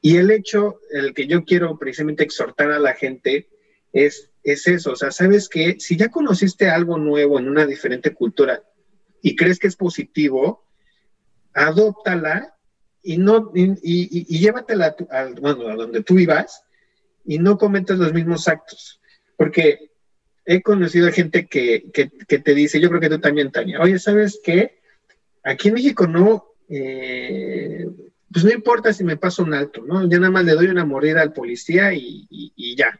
Y 0.00 0.16
el 0.16 0.30
hecho, 0.30 0.80
el 0.90 1.14
que 1.14 1.26
yo 1.26 1.44
quiero 1.44 1.78
precisamente 1.78 2.24
exhortar 2.24 2.70
a 2.70 2.78
la 2.78 2.94
gente 2.94 3.48
es, 3.92 4.30
es 4.42 4.66
eso, 4.66 4.92
o 4.92 4.96
sea, 4.96 5.10
sabes 5.10 5.48
que 5.48 5.76
si 5.78 5.96
ya 5.96 6.10
conociste 6.10 6.68
algo 6.68 6.98
nuevo 6.98 7.38
en 7.38 7.48
una 7.48 7.64
diferente 7.64 8.12
cultura 8.12 8.62
y 9.22 9.36
crees 9.36 9.58
que 9.58 9.68
es 9.68 9.76
positivo, 9.76 10.66
adóptala 11.54 12.54
y, 13.02 13.16
no, 13.16 13.52
y, 13.54 13.78
y, 13.82 14.38
llévatela 14.38 14.96
a, 15.10 15.26
bueno, 15.40 15.68
a 15.68 15.76
donde 15.76 16.02
tú 16.02 16.14
vivas 16.14 16.64
y 17.24 17.38
no 17.38 17.56
cometas 17.56 17.98
los 17.98 18.12
mismos 18.12 18.48
actos. 18.48 19.00
Porque 19.36 19.92
he 20.44 20.62
conocido 20.62 21.08
a 21.08 21.12
gente 21.12 21.46
que, 21.46 21.90
que, 21.92 22.10
que, 22.10 22.38
te 22.38 22.54
dice, 22.54 22.80
yo 22.80 22.88
creo 22.88 23.00
que 23.00 23.08
tú 23.08 23.18
también, 23.18 23.50
Tania, 23.50 23.80
oye, 23.80 23.98
¿sabes 23.98 24.40
qué? 24.42 24.78
Aquí 25.42 25.68
en 25.68 25.74
México 25.74 26.06
no, 26.06 26.44
eh, 26.68 27.86
pues 28.30 28.44
no 28.44 28.50
importa 28.52 28.92
si 28.92 29.04
me 29.04 29.16
paso 29.16 29.42
un 29.42 29.54
alto, 29.54 29.82
¿no? 29.86 30.08
Ya 30.08 30.18
nada 30.18 30.30
más 30.30 30.44
le 30.44 30.52
doy 30.52 30.66
una 30.66 30.84
mordida 30.84 31.22
al 31.22 31.32
policía 31.32 31.92
y, 31.94 32.26
y, 32.30 32.76
ya. 32.76 32.98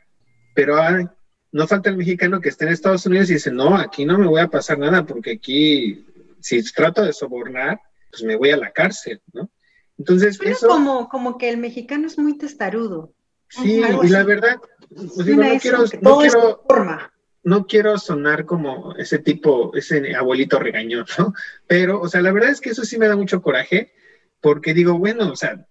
Pero 0.54 0.76
ah, 0.76 1.14
no 1.52 1.66
falta 1.66 1.90
el 1.90 1.96
mexicano 1.96 2.40
que 2.40 2.48
esté 2.48 2.64
en 2.64 2.72
Estados 2.72 3.04
Unidos 3.06 3.30
y 3.30 3.34
dice, 3.34 3.50
no, 3.50 3.76
aquí 3.76 4.04
no 4.04 4.18
me 4.18 4.26
voy 4.26 4.40
a 4.40 4.48
pasar 4.48 4.78
nada 4.78 5.04
porque 5.04 5.32
aquí, 5.32 6.06
si 6.40 6.62
trato 6.72 7.02
de 7.02 7.12
sobornar, 7.12 7.80
pues 8.10 8.22
me 8.22 8.36
voy 8.36 8.50
a 8.50 8.56
la 8.56 8.70
cárcel, 8.70 9.20
¿no? 9.32 9.50
Entonces, 9.98 10.38
Pero 10.38 10.50
eso... 10.50 10.66
como, 10.66 11.08
como 11.08 11.38
que 11.38 11.50
el 11.50 11.58
mexicano 11.58 12.06
es 12.06 12.18
muy 12.18 12.38
testarudo. 12.38 13.12
Sí, 13.48 13.80
y 14.02 14.08
la 14.08 14.24
verdad, 14.24 14.56
pues 14.88 15.26
digo, 15.26 15.42
no 15.42 15.58
quiero, 15.60 15.84
no 16.00 16.18
quiero, 16.18 16.64
forma 16.68 17.13
no 17.44 17.66
quiero 17.66 17.98
sonar 17.98 18.46
como 18.46 18.96
ese 18.96 19.18
tipo, 19.18 19.74
ese 19.76 20.16
abuelito 20.16 20.58
regañón, 20.58 21.04
¿no? 21.18 21.34
Pero, 21.66 22.00
o 22.00 22.08
sea, 22.08 22.22
la 22.22 22.32
verdad 22.32 22.50
es 22.50 22.60
que 22.60 22.70
eso 22.70 22.84
sí 22.84 22.98
me 22.98 23.06
da 23.06 23.16
mucho 23.16 23.42
coraje, 23.42 23.92
porque 24.40 24.74
digo, 24.74 24.98
bueno, 24.98 25.30
o 25.30 25.36
sea, 25.36 25.66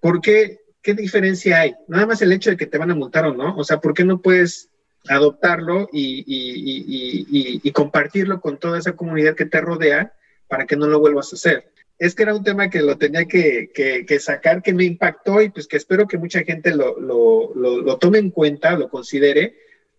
¿por 0.00 0.20
qué? 0.20 0.60
¿Qué 0.80 0.94
diferencia 0.94 1.60
hay? 1.60 1.74
Nada 1.88 2.06
más 2.06 2.22
el 2.22 2.32
hecho 2.32 2.50
de 2.50 2.56
que 2.56 2.66
te 2.66 2.78
van 2.78 2.92
a 2.92 2.94
multar 2.94 3.26
o 3.26 3.34
no, 3.34 3.56
o 3.56 3.64
sea, 3.64 3.80
¿por 3.80 3.92
qué 3.92 4.04
no 4.04 4.22
puedes 4.22 4.70
adoptarlo 5.08 5.88
y, 5.92 6.24
y, 6.26 7.60
y, 7.62 7.72
compartirlo 7.72 8.40
con 8.40 8.58
toda 8.58 8.78
esa 8.78 8.94
comunidad 8.94 9.34
que 9.34 9.46
te 9.46 9.60
rodea 9.60 10.12
para 10.48 10.66
que 10.66 10.76
no 10.76 10.86
lo 10.86 11.00
vuelvas 11.00 11.32
a 11.32 11.36
hacer? 11.36 11.72
Es 11.98 12.14
que 12.14 12.22
era 12.22 12.34
un 12.34 12.44
tema 12.44 12.70
que 12.70 12.82
lo 12.82 12.98
tenía 12.98 13.24
que, 13.24 13.70
que, 13.74 14.20
sacar, 14.20 14.62
que 14.62 14.74
me 14.74 14.84
impactó 14.84 15.42
y 15.42 15.48
pues 15.48 15.66
que 15.66 15.76
espero 15.76 16.06
que 16.06 16.18
mucha 16.18 16.44
gente 16.44 16.72
lo, 16.74 17.00
lo, 17.00 17.52
lo, 17.56 17.80
lo 17.80 17.98
tome 17.98 18.18
en 18.18 18.30
cuenta, 18.30 18.76
lo 18.78 18.88
considere, 18.88 19.56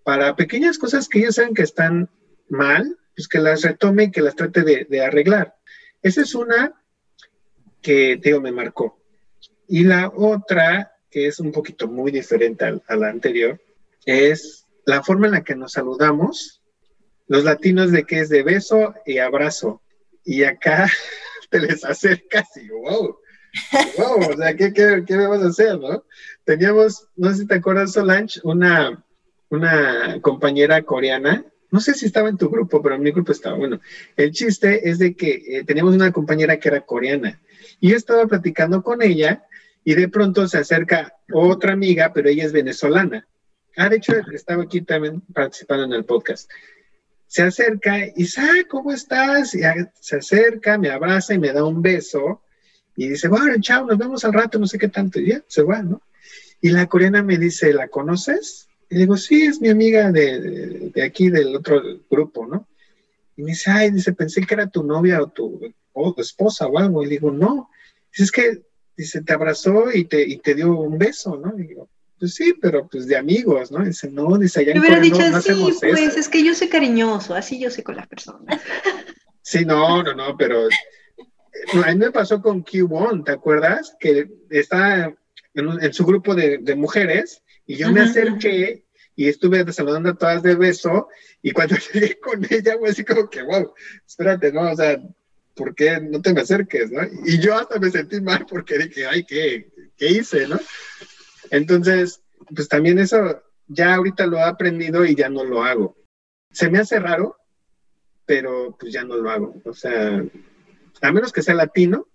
para 0.08 0.38
pequeñas 0.38 0.78
cosas 0.78 1.10
que 1.10 1.20
ellos 1.20 1.36
saben 1.36 1.53
que 1.53 1.64
están 1.64 2.10
mal, 2.47 2.97
pues 3.14 3.28
que 3.28 3.39
las 3.39 3.62
retome 3.64 4.05
y 4.05 4.12
que 4.12 4.22
las 4.22 4.38
trate 4.38 4.64
de, 4.64 5.01
arreglar. 5.01 5.58
Esa 6.01 6.22
es 6.22 6.34
una 6.34 6.82
que, 7.82 8.16
digo, 8.16 8.39
me 8.39 8.53
marcó. 8.53 9.03
Y 9.68 9.84
la 9.84 10.08
otra, 10.08 10.93
que 11.12 11.28
es 11.28 11.41
un 11.41 11.51
poquito 11.51 11.89
muy 11.89 12.10
diferente 12.10 12.64
a, 12.88 12.95
la 12.95 13.10
anterior, 13.10 13.62
es 14.05 14.66
la 14.86 15.03
forma 15.03 15.28
en 15.28 15.34
la 15.34 15.43
que 15.43 15.58
nos 15.58 15.74
saludamos. 15.74 16.64
Los 17.28 17.43
latinos 17.43 17.91
de 17.91 18.05
que 18.05 18.22
es 18.22 18.30
de 18.30 18.43
beso 18.43 18.93
y 19.05 19.18
abrazo. 19.18 19.82
Y 20.24 20.45
acá 20.45 20.89
te 21.49 21.60
les 21.60 21.84
acercas 21.84 22.47
y 22.55 22.70
wow, 22.70 23.20
wow, 23.97 24.32
o 24.32 24.38
sea, 24.38 24.55
¿qué, 24.55 24.72
qué, 24.72 25.03
qué 25.05 25.18
vamos 25.18 25.43
a 25.43 25.47
hacer, 25.47 25.78
no? 25.78 26.05
Teníamos, 26.45 27.10
no 27.18 27.30
sé 27.32 27.39
si 27.39 27.45
te 27.45 27.55
acuerdas, 27.55 27.91
Solange, 27.91 28.39
una, 28.45 29.03
una 29.49 30.19
compañera 30.21 30.81
coreana, 30.83 31.45
no 31.71 31.79
sé 31.79 31.93
si 31.93 32.05
estaba 32.05 32.29
en 32.29 32.37
tu 32.37 32.49
grupo, 32.49 32.81
pero 32.81 32.95
en 32.95 33.01
mi 33.01 33.11
grupo 33.11 33.31
estaba. 33.31 33.57
Bueno, 33.57 33.79
el 34.15 34.31
chiste 34.31 34.89
es 34.89 34.99
de 34.99 35.15
que 35.15 35.43
eh, 35.47 35.63
teníamos 35.65 35.95
una 35.95 36.11
compañera 36.11 36.57
que 36.59 36.69
era 36.69 36.81
coreana 36.81 37.39
y 37.79 37.89
yo 37.89 37.97
estaba 37.97 38.25
platicando 38.25 38.81
con 38.81 39.01
ella 39.01 39.43
y 39.83 39.95
de 39.95 40.07
pronto 40.07 40.47
se 40.47 40.59
acerca 40.59 41.13
otra 41.31 41.73
amiga, 41.73 42.11
pero 42.13 42.29
ella 42.29 42.45
es 42.45 42.51
venezolana. 42.51 43.27
Ah, 43.75 43.89
de 43.89 43.97
hecho, 43.97 44.13
estaba 44.33 44.63
aquí 44.63 44.81
también 44.81 45.21
participando 45.33 45.85
en 45.85 45.93
el 45.93 46.05
podcast. 46.05 46.49
Se 47.27 47.43
acerca 47.43 48.05
y 48.07 48.13
dice, 48.13 48.41
ah, 48.41 48.65
¿cómo 48.69 48.91
estás? 48.91 49.53
Y 49.53 49.61
se 49.99 50.17
acerca, 50.17 50.77
me 50.77 50.89
abraza 50.89 51.33
y 51.33 51.39
me 51.39 51.53
da 51.53 51.63
un 51.63 51.81
beso 51.81 52.41
y 52.95 53.09
dice, 53.09 53.27
bueno, 53.27 53.53
chao, 53.59 53.85
nos 53.85 53.97
vemos 53.97 54.25
al 54.25 54.33
rato, 54.33 54.57
no 54.57 54.65
sé 54.65 54.79
qué 54.79 54.87
tanto. 54.87 55.19
Y 55.19 55.27
ya, 55.27 55.43
se 55.47 55.61
va, 55.61 55.83
¿no? 55.83 56.01
Y 56.59 56.71
la 56.71 56.87
coreana 56.87 57.21
me 57.21 57.37
dice, 57.37 57.71
¿la 57.71 57.87
conoces? 57.89 58.67
Y 58.89 58.97
digo, 58.97 59.17
sí, 59.17 59.43
es 59.43 59.59
mi 59.59 59.69
amiga 59.69 60.11
de, 60.11 60.91
de, 60.93 61.03
aquí, 61.03 61.29
del 61.29 61.55
otro 61.55 61.81
grupo, 62.09 62.45
¿no? 62.45 62.67
Y 63.35 63.43
me 63.43 63.51
dice, 63.51 63.69
ay, 63.69 63.91
dice, 63.91 64.13
pensé 64.13 64.41
que 64.45 64.53
era 64.53 64.67
tu 64.67 64.83
novia 64.83 65.21
o 65.21 65.27
tu, 65.27 65.59
o 65.93 66.13
tu 66.13 66.21
esposa 66.21 66.67
o 66.67 66.77
algo. 66.77 67.03
Y 67.03 67.07
digo, 67.07 67.31
no. 67.31 67.69
Dice, 68.11 68.23
es 68.23 68.31
que, 68.31 68.61
dice, 68.95 69.21
te 69.21 69.33
abrazó 69.33 69.91
y 69.91 70.05
te, 70.05 70.23
y 70.27 70.38
te 70.38 70.55
dio 70.55 70.79
un 70.79 70.97
beso, 70.97 71.38
¿no? 71.38 71.53
Y 71.59 71.67
digo, 71.67 71.89
pues 72.17 72.33
sí, 72.33 72.55
pero 72.59 72.88
pues 72.88 73.05
de 73.07 73.17
amigos, 73.17 73.71
¿no? 73.71 73.83
dice, 73.83 74.09
no, 74.09 74.38
dice, 74.38 74.61
allá 74.61 74.71
en 74.71 74.79
hubiera 74.79 74.99
dicho, 74.99 75.29
no, 75.29 75.39
sí, 75.39 75.51
pues 75.79 76.17
es 76.17 76.29
que 76.29 76.43
yo 76.43 76.55
soy 76.55 76.67
cariñoso, 76.67 77.35
así 77.35 77.59
yo 77.59 77.69
sé 77.69 77.83
con 77.83 77.95
las 77.95 78.07
personas. 78.07 78.61
Sí, 79.49 79.63
no, 79.63 80.03
no, 80.03 80.13
no, 80.13 80.35
pero 80.35 80.67
a 81.85 81.91
mí 81.93 81.95
me 81.95 82.11
pasó 82.11 82.41
con 82.41 82.65
Q1, 82.65 83.23
¿te 83.23 83.31
acuerdas? 83.31 83.95
Que 83.97 84.29
está 84.49 85.05
en, 85.53 85.69
en 85.81 85.93
su 85.93 86.05
grupo 86.05 86.35
de, 86.35 86.57
de 86.57 86.75
mujeres 86.75 87.41
y 87.68 87.76
yo 87.76 87.91
me 87.91 88.01
acerqué 88.01 88.86
y 89.15 89.28
estuve 89.28 89.72
saludando 89.74 90.09
a 90.09 90.15
todas 90.15 90.41
de 90.41 90.55
beso 90.55 91.09
y 91.41 91.51
cuando 91.51 91.76
llegué 91.93 92.20
con 92.20 92.45
ella 92.49 92.78
fue 92.80 92.89
así 92.89 93.03
como 93.03 93.30
que, 93.30 93.43
wow, 93.43 93.74
espérate, 94.05 94.51
¿no? 94.51 94.72
O 94.72 94.76
sea, 94.76 94.97
¿por 95.53 95.76
qué 95.76 95.99
no 95.99 96.22
te 96.22 96.34
me 96.34 96.41
acerques, 96.41 96.91
no? 96.91 97.01
Y 97.26 97.39
yo 97.39 97.55
hasta 97.55 97.78
me 97.78 97.91
sentí 97.91 98.22
mal 98.22 98.45
porque 98.49 98.78
dije, 98.78 99.05
ay, 99.05 99.26
¿qué, 99.26 99.70
qué 99.97 100.07
hice, 100.07 100.47
no? 100.47 100.59
Entonces, 101.51 102.22
pues 102.55 102.70
también 102.70 102.99
eso 102.99 103.43
ya 103.68 103.95
ahorita 103.95 104.26
lo 104.28 104.38
he 104.38 104.43
aprendido 104.43 105.03
y 105.05 105.15
ya 105.15 105.30
no 105.30 105.43
lo 105.43 105.63
hago. 105.63 105.97
Se 106.51 106.70
me 106.70 106.80
hace 106.80 106.99
raro, 106.99 107.38
pero 108.26 108.78
pues 108.80 108.93
ya 108.93 109.03
no 109.03 109.18
lo 109.18 109.30
hago. 109.30 109.61
O 109.65 109.74
sea, 109.74 110.24
a 111.01 111.11
menos 111.11 111.34
que 111.34 111.41
sea 111.41 111.53
latino, 111.53 112.07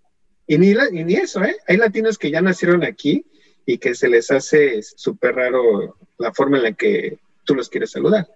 y 0.47 0.59
ni, 0.59 0.71
y 0.71 1.05
ni 1.05 1.15
eso, 1.15 1.43
¿eh? 1.45 1.57
Hay 1.69 1.77
latinos 1.77 2.19
que 2.19 2.31
ya 2.31 2.41
nacieron 2.41 2.85
aquí 2.85 3.27
y 3.67 3.79
que 3.79 3.95
se 3.95 4.09
les 4.09 4.31
hace 4.31 4.83
súper 4.83 5.35
raro 5.35 5.97
la 6.19 6.33
forma 6.33 6.59
en 6.59 6.65
la 6.65 6.73
que 6.73 7.19
tú 7.45 7.55
los 7.55 7.69
quieres 7.69 7.91
saludar. 7.91 8.29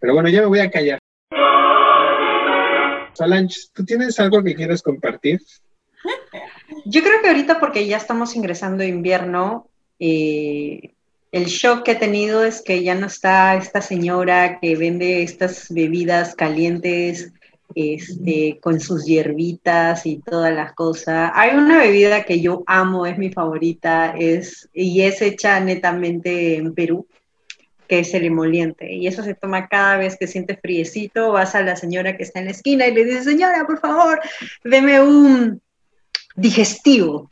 Pero 0.00 0.14
bueno, 0.14 0.28
ya 0.28 0.40
me 0.40 0.46
voy 0.46 0.60
a 0.60 0.70
callar. 0.70 0.98
Solange, 3.14 3.56
¿tú 3.72 3.84
tienes 3.84 4.18
algo 4.18 4.42
que 4.42 4.54
quieras 4.54 4.82
compartir? 4.82 5.40
Yo 6.84 7.02
creo 7.02 7.22
que 7.22 7.28
ahorita 7.28 7.60
porque 7.60 7.86
ya 7.86 7.96
estamos 7.96 8.34
ingresando 8.36 8.82
a 8.82 8.86
invierno, 8.86 9.68
eh, 9.98 10.94
el 11.32 11.46
shock 11.46 11.84
que 11.84 11.92
he 11.92 11.96
tenido 11.96 12.44
es 12.44 12.62
que 12.62 12.82
ya 12.82 12.94
no 12.94 13.06
está 13.06 13.56
esta 13.56 13.80
señora 13.80 14.58
que 14.60 14.76
vende 14.76 15.22
estas 15.22 15.72
bebidas 15.72 16.34
calientes 16.34 17.32
este, 17.74 18.58
con 18.60 18.80
sus 18.80 19.04
hierbitas 19.04 20.06
y 20.06 20.18
todas 20.18 20.54
las 20.54 20.72
cosas. 20.74 21.30
Hay 21.34 21.56
una 21.56 21.78
bebida 21.78 22.24
que 22.24 22.40
yo 22.40 22.62
amo, 22.66 23.06
es 23.06 23.18
mi 23.18 23.30
favorita, 23.30 24.14
es, 24.18 24.68
y 24.72 25.02
es 25.02 25.20
hecha 25.22 25.58
netamente 25.60 26.56
en 26.56 26.74
Perú, 26.74 27.06
que 27.88 28.00
es 28.00 28.14
el 28.14 28.24
emoliente. 28.24 28.92
Y 28.92 29.06
eso 29.06 29.22
se 29.22 29.34
toma 29.34 29.68
cada 29.68 29.96
vez 29.96 30.16
que 30.16 30.26
sientes 30.26 30.58
friecito, 30.60 31.32
vas 31.32 31.54
a 31.54 31.62
la 31.62 31.76
señora 31.76 32.16
que 32.16 32.22
está 32.22 32.40
en 32.40 32.46
la 32.46 32.52
esquina 32.52 32.86
y 32.86 32.94
le 32.94 33.04
dices, 33.04 33.24
señora, 33.24 33.66
por 33.66 33.80
favor, 33.80 34.20
deme 34.62 35.00
un 35.00 35.60
digestivo. 36.36 37.30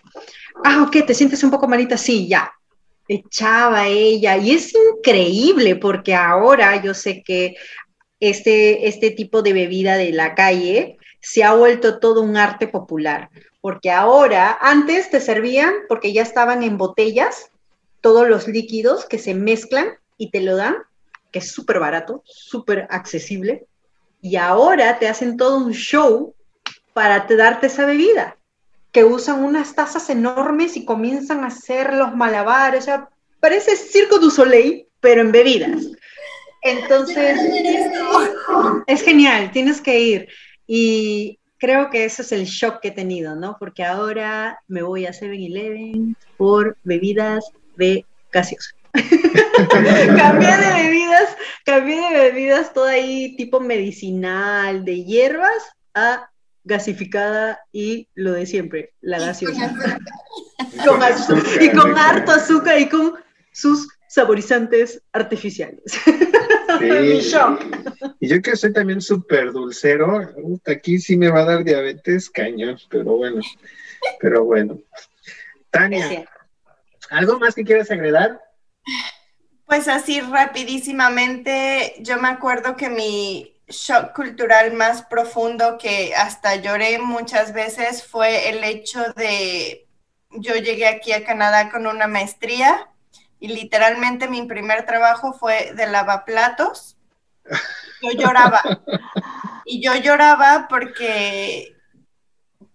Ah, 0.65 0.83
ok, 0.83 1.07
¿te 1.07 1.15
sientes 1.15 1.43
un 1.43 1.51
poco 1.51 1.69
malita? 1.69 1.97
Sí, 1.97 2.29
ya. 2.29 2.53
Echaba 3.09 3.89
ella. 3.89 4.37
Y 4.37 4.53
es 4.53 4.73
increíble 4.75 5.77
porque 5.77 6.15
ahora 6.15 6.83
yo 6.83 6.95
sé 6.95 7.23
que 7.23 7.57
este, 8.23 8.87
este 8.87 9.11
tipo 9.11 9.43
de 9.43 9.53
bebida 9.53 9.97
de 9.97 10.13
la 10.13 10.37
calle 10.37 10.97
se 11.21 11.43
ha 11.43 11.55
vuelto 11.55 11.99
todo 11.99 12.23
un 12.23 12.37
arte 12.37 12.69
popular, 12.69 13.31
porque 13.61 13.91
ahora, 13.91 14.57
antes 14.61 15.11
te 15.11 15.21
servían, 15.21 15.75
porque 15.89 16.13
ya 16.13 16.23
estaban 16.23 16.63
en 16.63 16.79
botellas, 16.79 17.51
todos 18.01 18.29
los 18.29 18.47
líquidos 18.47 19.07
que 19.07 19.19
se 19.19 19.35
mezclan 19.35 19.89
y 20.19 20.31
te 20.31 20.41
lo 20.41 20.55
dan, 20.55 20.77
que 21.33 21.41
es 21.41 21.51
súper 21.51 21.81
barato, 21.81 22.23
súper 22.25 22.87
accesible, 22.91 23.67
y 24.21 24.37
ahora 24.37 25.01
te 25.01 25.09
hacen 25.09 25.37
todo 25.37 25.57
un 25.57 25.73
show 25.73 26.33
para 26.93 27.27
te 27.27 27.35
darte 27.35 27.67
esa 27.67 27.87
bebida, 27.87 28.37
que 28.93 29.03
usan 29.03 29.43
unas 29.43 29.75
tazas 29.75 30.09
enormes 30.11 30.77
y 30.77 30.85
comienzan 30.85 31.43
a 31.43 31.49
hacer 31.49 31.93
los 31.95 32.15
malabares, 32.15 32.83
o 32.83 32.85
sea, 32.85 33.09
parece 33.41 33.75
Circo 33.75 34.21
du 34.21 34.31
Soleil, 34.31 34.87
pero 35.01 35.23
en 35.23 35.33
bebidas. 35.33 35.89
Entonces, 36.63 37.39
es 38.87 39.03
genial, 39.03 39.51
tienes 39.53 39.81
que 39.81 39.99
ir. 40.01 40.29
Y 40.67 41.39
creo 41.59 41.91
que 41.91 42.05
eso 42.05 42.23
es 42.23 42.33
el 42.33 42.45
shock 42.45 42.81
que 42.81 42.89
he 42.89 42.93
tenido, 42.93 43.35
¿no? 43.35 43.57
Porque 43.59 43.85
ahora 43.85 44.61
me 44.69 44.83
voy 44.83 45.07
a 45.07 45.11
7-Eleven 45.11 46.17
por 46.37 46.77
bebidas 46.85 47.45
de 47.77 48.07
gaseosa. 48.33 48.71
cambié 50.17 50.57
de 50.57 50.83
bebidas, 50.83 51.37
cambié 51.65 52.01
de 52.01 52.31
bebidas 52.31 52.73
toda 52.73 52.93
ahí 52.93 53.37
tipo 53.37 53.61
medicinal, 53.61 54.85
de 54.85 55.05
hierbas 55.05 55.73
a 55.95 56.29
gasificada 56.65 57.61
y 57.73 58.09
lo 58.15 58.33
de 58.33 58.47
siempre, 58.47 58.93
la 59.01 59.19
gaseosa. 59.19 59.75
y 61.61 61.71
con 61.71 61.99
harto 61.99 62.33
azúcar 62.33 62.81
y 62.81 62.89
con 62.89 63.15
sus 63.53 63.89
saborizantes 64.09 65.03
artificiales. 65.13 65.83
y 68.21 68.29
yo 68.29 68.43
que 68.43 68.57
soy 68.57 68.73
también 68.73 69.01
súper 69.01 69.53
dulcero, 69.53 70.21
aquí 70.67 70.99
sí 70.99 71.17
me 71.17 71.31
va 71.31 71.41
a 71.41 71.45
dar 71.45 71.65
diabetes 71.65 72.31
cañón, 72.31 72.79
pero 72.89 73.17
bueno, 73.17 73.41
pero 74.21 74.45
bueno. 74.45 74.79
Tania, 75.71 76.25
¿algo 77.11 77.39
más 77.39 77.55
que 77.55 77.65
quieras 77.65 77.91
agregar? 77.91 78.41
Pues 79.67 79.89
así 79.89 80.21
rapidísimamente, 80.21 81.95
yo 82.01 82.21
me 82.21 82.29
acuerdo 82.29 82.77
que 82.77 82.91
mi 82.91 83.57
shock 83.69 84.15
cultural 84.15 84.75
más 84.75 85.03
profundo 85.03 85.79
que 85.79 86.15
hasta 86.15 86.57
lloré 86.57 86.99
muchas 86.99 87.55
veces 87.55 88.05
fue 88.05 88.51
el 88.51 88.63
hecho 88.65 89.01
de, 89.15 89.89
yo 90.31 90.55
llegué 90.57 90.87
aquí 90.87 91.13
a 91.13 91.25
Canadá 91.25 91.71
con 91.71 91.87
una 91.87 92.07
maestría 92.07 92.92
y 93.43 93.49
literalmente 93.49 94.29
mi 94.29 94.43
primer 94.45 94.87
trabajo 94.87 95.33
fue 95.33 95.73
de 95.75 95.89
lavaplatos. 95.89 96.97
Yo 98.01 98.13
lloraba. 98.13 98.63
Y 99.65 99.83
yo 99.83 99.97
lloraba 99.97 100.67
porque, 100.69 101.77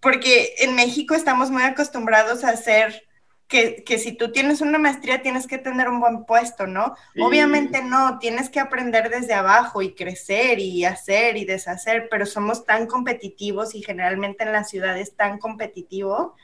porque 0.01 0.55
en 0.59 0.75
México 0.75 1.15
estamos 1.15 1.51
muy 1.51 1.63
acostumbrados 1.63 2.43
a 2.43 2.49
hacer 2.49 3.07
que, 3.47 3.83
si 3.97 4.11
tú 4.11 4.33
tienes 4.33 4.59
una 4.59 4.77
maestría 4.77 5.21
tienes 5.21 5.47
que 5.47 5.57
tener 5.57 5.87
un 5.87 6.01
buen 6.01 6.25
puesto, 6.25 6.67
¿no? 6.67 6.95
Obviamente 7.17 7.81
no, 7.81 8.19
tienes 8.19 8.49
que 8.49 8.59
aprender 8.59 9.09
desde 9.09 9.33
abajo 9.33 9.81
y 9.81 9.95
crecer 9.95 10.59
y 10.59 10.83
hacer 10.83 11.37
y 11.37 11.45
deshacer, 11.45 12.09
pero 12.11 12.25
somos 12.25 12.65
tan 12.65 12.87
competitivos 12.87 13.73
y 13.73 13.83
generalmente 13.83 14.43
en 14.43 14.51
la 14.51 14.65
ciudad 14.65 14.97
es 14.97 15.15
tan 15.15 15.39
competitivo 15.39 16.35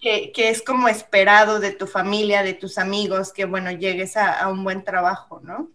que, 0.00 0.32
es 0.34 0.62
como 0.62 0.88
esperado 0.88 1.60
de 1.60 1.72
tu 1.72 1.86
familia, 1.86 2.42
de 2.42 2.54
tus 2.54 2.78
amigos, 2.78 3.32
que 3.32 3.44
bueno, 3.44 3.70
llegues 3.70 4.16
a, 4.16 4.48
un 4.48 4.64
buen 4.64 4.84
trabajo, 4.84 5.40
¿no? 5.42 5.70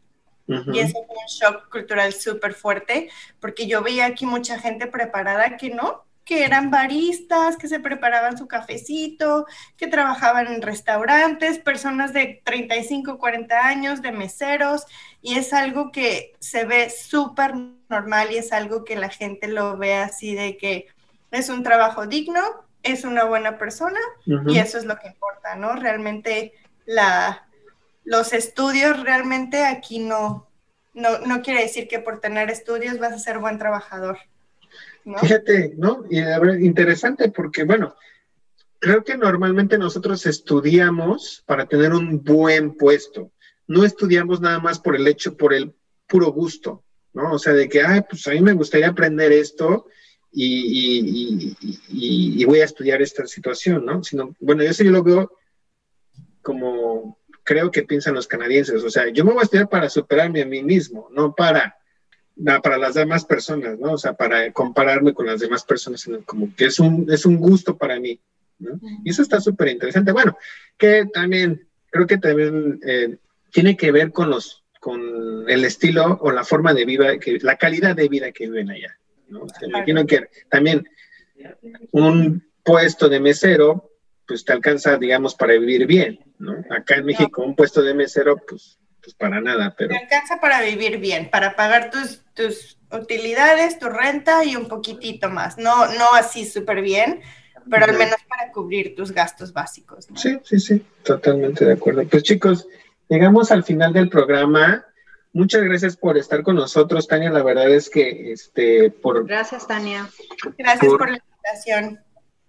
Y 0.48 0.80
eso 0.80 1.00
fue 1.08 1.16
un 1.16 1.28
shock 1.28 1.70
cultural 1.70 2.12
súper 2.12 2.54
fuerte, 2.54 3.10
porque 3.40 3.68
yo 3.68 3.82
veía 3.82 4.06
aquí 4.06 4.26
mucha 4.26 4.60
gente 4.60 4.86
preparada 4.86 5.56
que 5.56 5.70
no, 5.70 6.04
que 6.26 6.44
eran 6.44 6.70
baristas, 6.72 7.58
que 7.58 7.68
se 7.68 7.80
preparaban 7.80 8.38
su 8.38 8.48
cafecito, 8.48 9.46
que 9.78 9.88
trabajaban 9.88 10.48
en 10.48 10.62
restaurantes, 10.62 11.60
personas 11.60 12.14
de 12.14 12.42
35, 12.44 13.18
40 13.18 13.66
años, 13.66 14.02
de 14.02 14.12
meseros, 14.12 14.86
y 15.22 15.36
es 15.36 15.54
algo 15.54 15.92
que 15.92 16.34
se 16.40 16.66
ve 16.66 16.90
súper 16.90 17.56
normal 17.90 18.32
y 18.32 18.38
es 18.38 18.52
algo 18.52 18.84
que 18.84 18.96
la 18.96 19.10
gente 19.10 19.48
lo 19.48 19.78
ve 19.78 19.96
así 19.96 20.36
de 20.36 20.58
que 20.58 20.88
es 21.32 21.50
un 21.50 21.64
trabajo 21.64 22.08
digno, 22.08 22.42
es 22.84 23.04
una 23.04 23.26
buena 23.26 23.58
persona 23.58 24.00
y 24.26 24.58
eso 24.58 24.78
es 24.78 24.86
lo 24.86 24.98
que 24.98 25.08
importa, 25.08 25.56
¿no? 25.56 25.76
Realmente 25.76 26.54
la, 26.86 27.48
los 28.04 28.34
estudios 28.34 29.02
realmente 29.04 29.66
aquí 29.66 30.00
no, 30.00 30.48
no, 30.94 31.20
no 31.20 31.42
quiere 31.42 31.62
decir 31.62 31.88
que 31.88 32.00
por 32.00 32.20
tener 32.20 32.50
estudios 32.50 33.00
vas 33.00 33.14
a 33.14 33.20
ser 33.20 33.40
buen 33.40 33.58
trabajador. 33.58 34.18
Fíjate, 35.20 35.74
¿no? 35.78 36.04
Y 36.10 36.20
interesante 36.66 37.30
porque, 37.32 37.64
bueno, 37.64 37.96
creo 38.80 39.04
que 39.04 39.18
normalmente 39.18 39.78
nosotros 39.78 40.26
estudiamos 40.26 41.44
para 41.46 41.66
tener 41.66 41.94
un 41.94 42.24
buen 42.24 42.76
puesto. 42.76 43.32
No 43.68 43.84
estudiamos 43.84 44.42
nada 44.42 44.60
más 44.60 44.80
por 44.80 44.96
el 44.96 45.08
hecho, 45.08 45.38
por 45.38 45.54
el 45.54 45.74
puro 46.08 46.32
gusto, 46.32 46.84
¿no? 47.14 47.34
O 47.34 47.40
sea, 47.40 47.54
de 47.54 47.70
que, 47.70 47.82
ay, 47.82 48.02
pues 48.10 48.28
a 48.28 48.32
mí 48.32 48.42
me 48.42 48.54
gustaría 48.54 48.90
aprender 48.90 49.32
esto 49.32 49.88
y, 50.32 51.56
y, 51.90 52.46
voy 52.46 52.62
a 52.62 52.66
estudiar 52.66 53.02
esta 53.02 53.28
situación, 53.28 53.86
¿no? 53.86 54.04
Sino, 54.04 54.36
bueno, 54.40 54.64
eso 54.64 54.84
yo 54.84 54.92
lo 54.92 55.04
veo 55.04 55.32
como 56.42 57.20
creo 57.44 57.72
que 57.72 57.84
piensan 57.84 58.16
los 58.16 58.28
canadienses. 58.28 58.84
O 58.84 58.90
sea, 58.90 59.10
yo 59.10 59.26
me 59.26 59.32
voy 59.32 59.42
a 59.42 59.44
estudiar 59.44 59.70
para 59.70 59.90
superarme 59.90 60.42
a 60.42 60.46
mí 60.46 60.64
mismo, 60.64 61.10
no 61.12 61.36
para 61.36 61.76
para 62.64 62.78
las 62.78 62.96
demás 62.96 63.26
personas, 63.26 63.78
¿no? 63.78 63.94
O 63.94 63.98
sea, 63.98 64.14
para 64.14 64.52
compararme 64.52 65.14
con 65.14 65.26
las 65.26 65.40
demás 65.40 65.64
personas, 65.64 66.10
como 66.26 66.54
que 66.56 66.66
es 66.66 66.80
un, 66.80 67.06
es 67.12 67.26
un 67.26 67.38
gusto 67.38 67.78
para 67.78 68.00
mí, 68.00 68.20
¿no? 68.60 68.80
Y 69.04 69.10
eso 69.10 69.22
está 69.22 69.40
súper 69.40 69.68
interesante. 69.70 70.12
Bueno, 70.12 70.38
que 70.78 71.06
también, 71.14 71.68
creo 71.90 72.08
que 72.08 72.18
también 72.18 72.80
eh, 72.86 73.18
tiene 73.52 73.78
que 73.78 73.92
ver 73.92 74.12
con 74.12 74.30
los, 74.30 74.64
con 74.80 75.50
el 75.50 75.66
estilo 75.66 76.18
o 76.22 76.32
la 76.32 76.44
forma 76.44 76.74
de 76.74 76.86
vida, 76.86 77.20
que, 77.20 77.38
la 77.42 77.58
calidad 77.58 77.96
de 77.96 78.10
vida 78.10 78.32
que 78.32 78.48
viven 78.48 78.72
allá, 78.72 78.98
¿no? 79.32 79.46
Imagino 79.62 80.06
que 80.06 80.30
también 80.50 80.88
un 81.92 82.48
puesto 82.64 83.10
de 83.10 83.20
mesero, 83.20 83.92
pues 84.28 84.46
te 84.46 84.54
alcanza, 84.54 84.98
digamos, 84.98 85.34
para 85.36 85.54
vivir 85.54 85.88
bien, 85.88 86.20
¿no? 86.38 86.64
Acá 86.70 86.96
en 86.96 87.06
México, 87.06 87.44
un 87.44 87.56
puesto 87.56 87.82
de 87.82 87.94
mesero, 87.94 88.38
pues 88.48 88.78
pues 89.02 89.16
para 89.16 89.42
nada, 89.42 89.74
pero... 89.78 89.90
Te 89.90 89.98
alcanza 89.98 90.40
para 90.40 90.62
vivir 90.62 91.00
bien, 91.00 91.30
para 91.30 91.56
pagar 91.56 91.90
tus, 91.90 92.22
tus 92.34 92.78
utilidades, 92.92 93.80
tu 93.80 93.90
renta 93.90 94.46
y 94.46 94.56
un 94.56 94.68
poquitito 94.68 95.30
más. 95.30 95.58
No, 95.58 95.88
no 95.94 96.14
así 96.14 96.46
súper 96.46 96.82
bien, 96.82 97.22
pero 97.70 97.86
al 97.86 97.98
menos 97.98 98.18
para 98.28 98.52
cubrir 98.52 98.96
tus 98.96 99.12
gastos 99.12 99.54
básicos. 99.54 100.08
Sí, 100.16 100.38
sí, 100.44 100.60
sí, 100.60 100.86
totalmente 101.04 101.66
de 101.66 101.74
acuerdo. 101.74 102.06
Pues 102.08 102.24
chicos, 102.24 102.68
llegamos 103.10 103.52
al 103.52 103.64
final 103.64 103.92
del 103.94 104.10
programa. 104.10 104.86
Muchas 105.34 105.64
gracias 105.64 105.96
por 105.96 106.18
estar 106.18 106.44
con 106.44 106.56
nosotros, 106.56 107.08
Tania. 107.08 107.32
La 107.32 107.44
verdad 107.44 107.70
es 107.70 107.90
que, 107.90 108.32
este, 108.32 108.92
por... 108.92 109.26
Gracias, 109.26 109.66
Tania. 109.68 110.10
Gracias 110.58 110.92
por, 110.92 111.10
la 111.10 111.18
invitación. 111.18 112.00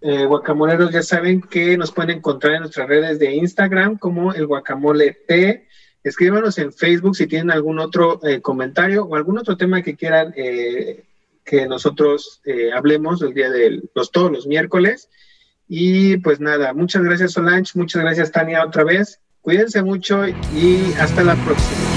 Eh, 0.01 0.25
guacamoleros 0.25 0.91
ya 0.91 1.01
saben 1.01 1.41
que 1.41 1.77
nos 1.77 1.91
pueden 1.91 2.17
encontrar 2.17 2.55
en 2.55 2.61
nuestras 2.61 2.89
redes 2.89 3.19
de 3.19 3.33
Instagram 3.35 3.97
como 3.97 4.33
el 4.33 4.47
guacamole 4.47 5.17
T 5.27 5.67
Escríbanos 6.03 6.57
en 6.57 6.73
Facebook 6.73 7.15
si 7.15 7.27
tienen 7.27 7.51
algún 7.51 7.79
otro 7.79 8.19
eh, 8.27 8.41
comentario 8.41 9.05
o 9.05 9.15
algún 9.15 9.37
otro 9.37 9.55
tema 9.55 9.81
que 9.81 9.95
quieran 9.95 10.33
eh, 10.35 11.05
que 11.45 11.65
nosotros 11.65 12.41
eh, 12.45 12.71
hablemos 12.73 13.21
el 13.21 13.33
día 13.33 13.49
de 13.49 13.81
los, 13.95 14.11
todos 14.11 14.31
los 14.31 14.45
miércoles. 14.45 15.09
Y 15.67 16.17
pues 16.17 16.41
nada, 16.41 16.73
muchas 16.73 17.03
gracias 17.03 17.31
Solange, 17.31 17.71
muchas 17.75 18.01
gracias 18.01 18.31
Tania 18.31 18.65
otra 18.65 18.83
vez. 18.83 19.21
Cuídense 19.41 19.81
mucho 19.81 20.27
y 20.27 20.93
hasta 20.99 21.23
la 21.23 21.35
próxima. 21.35 21.92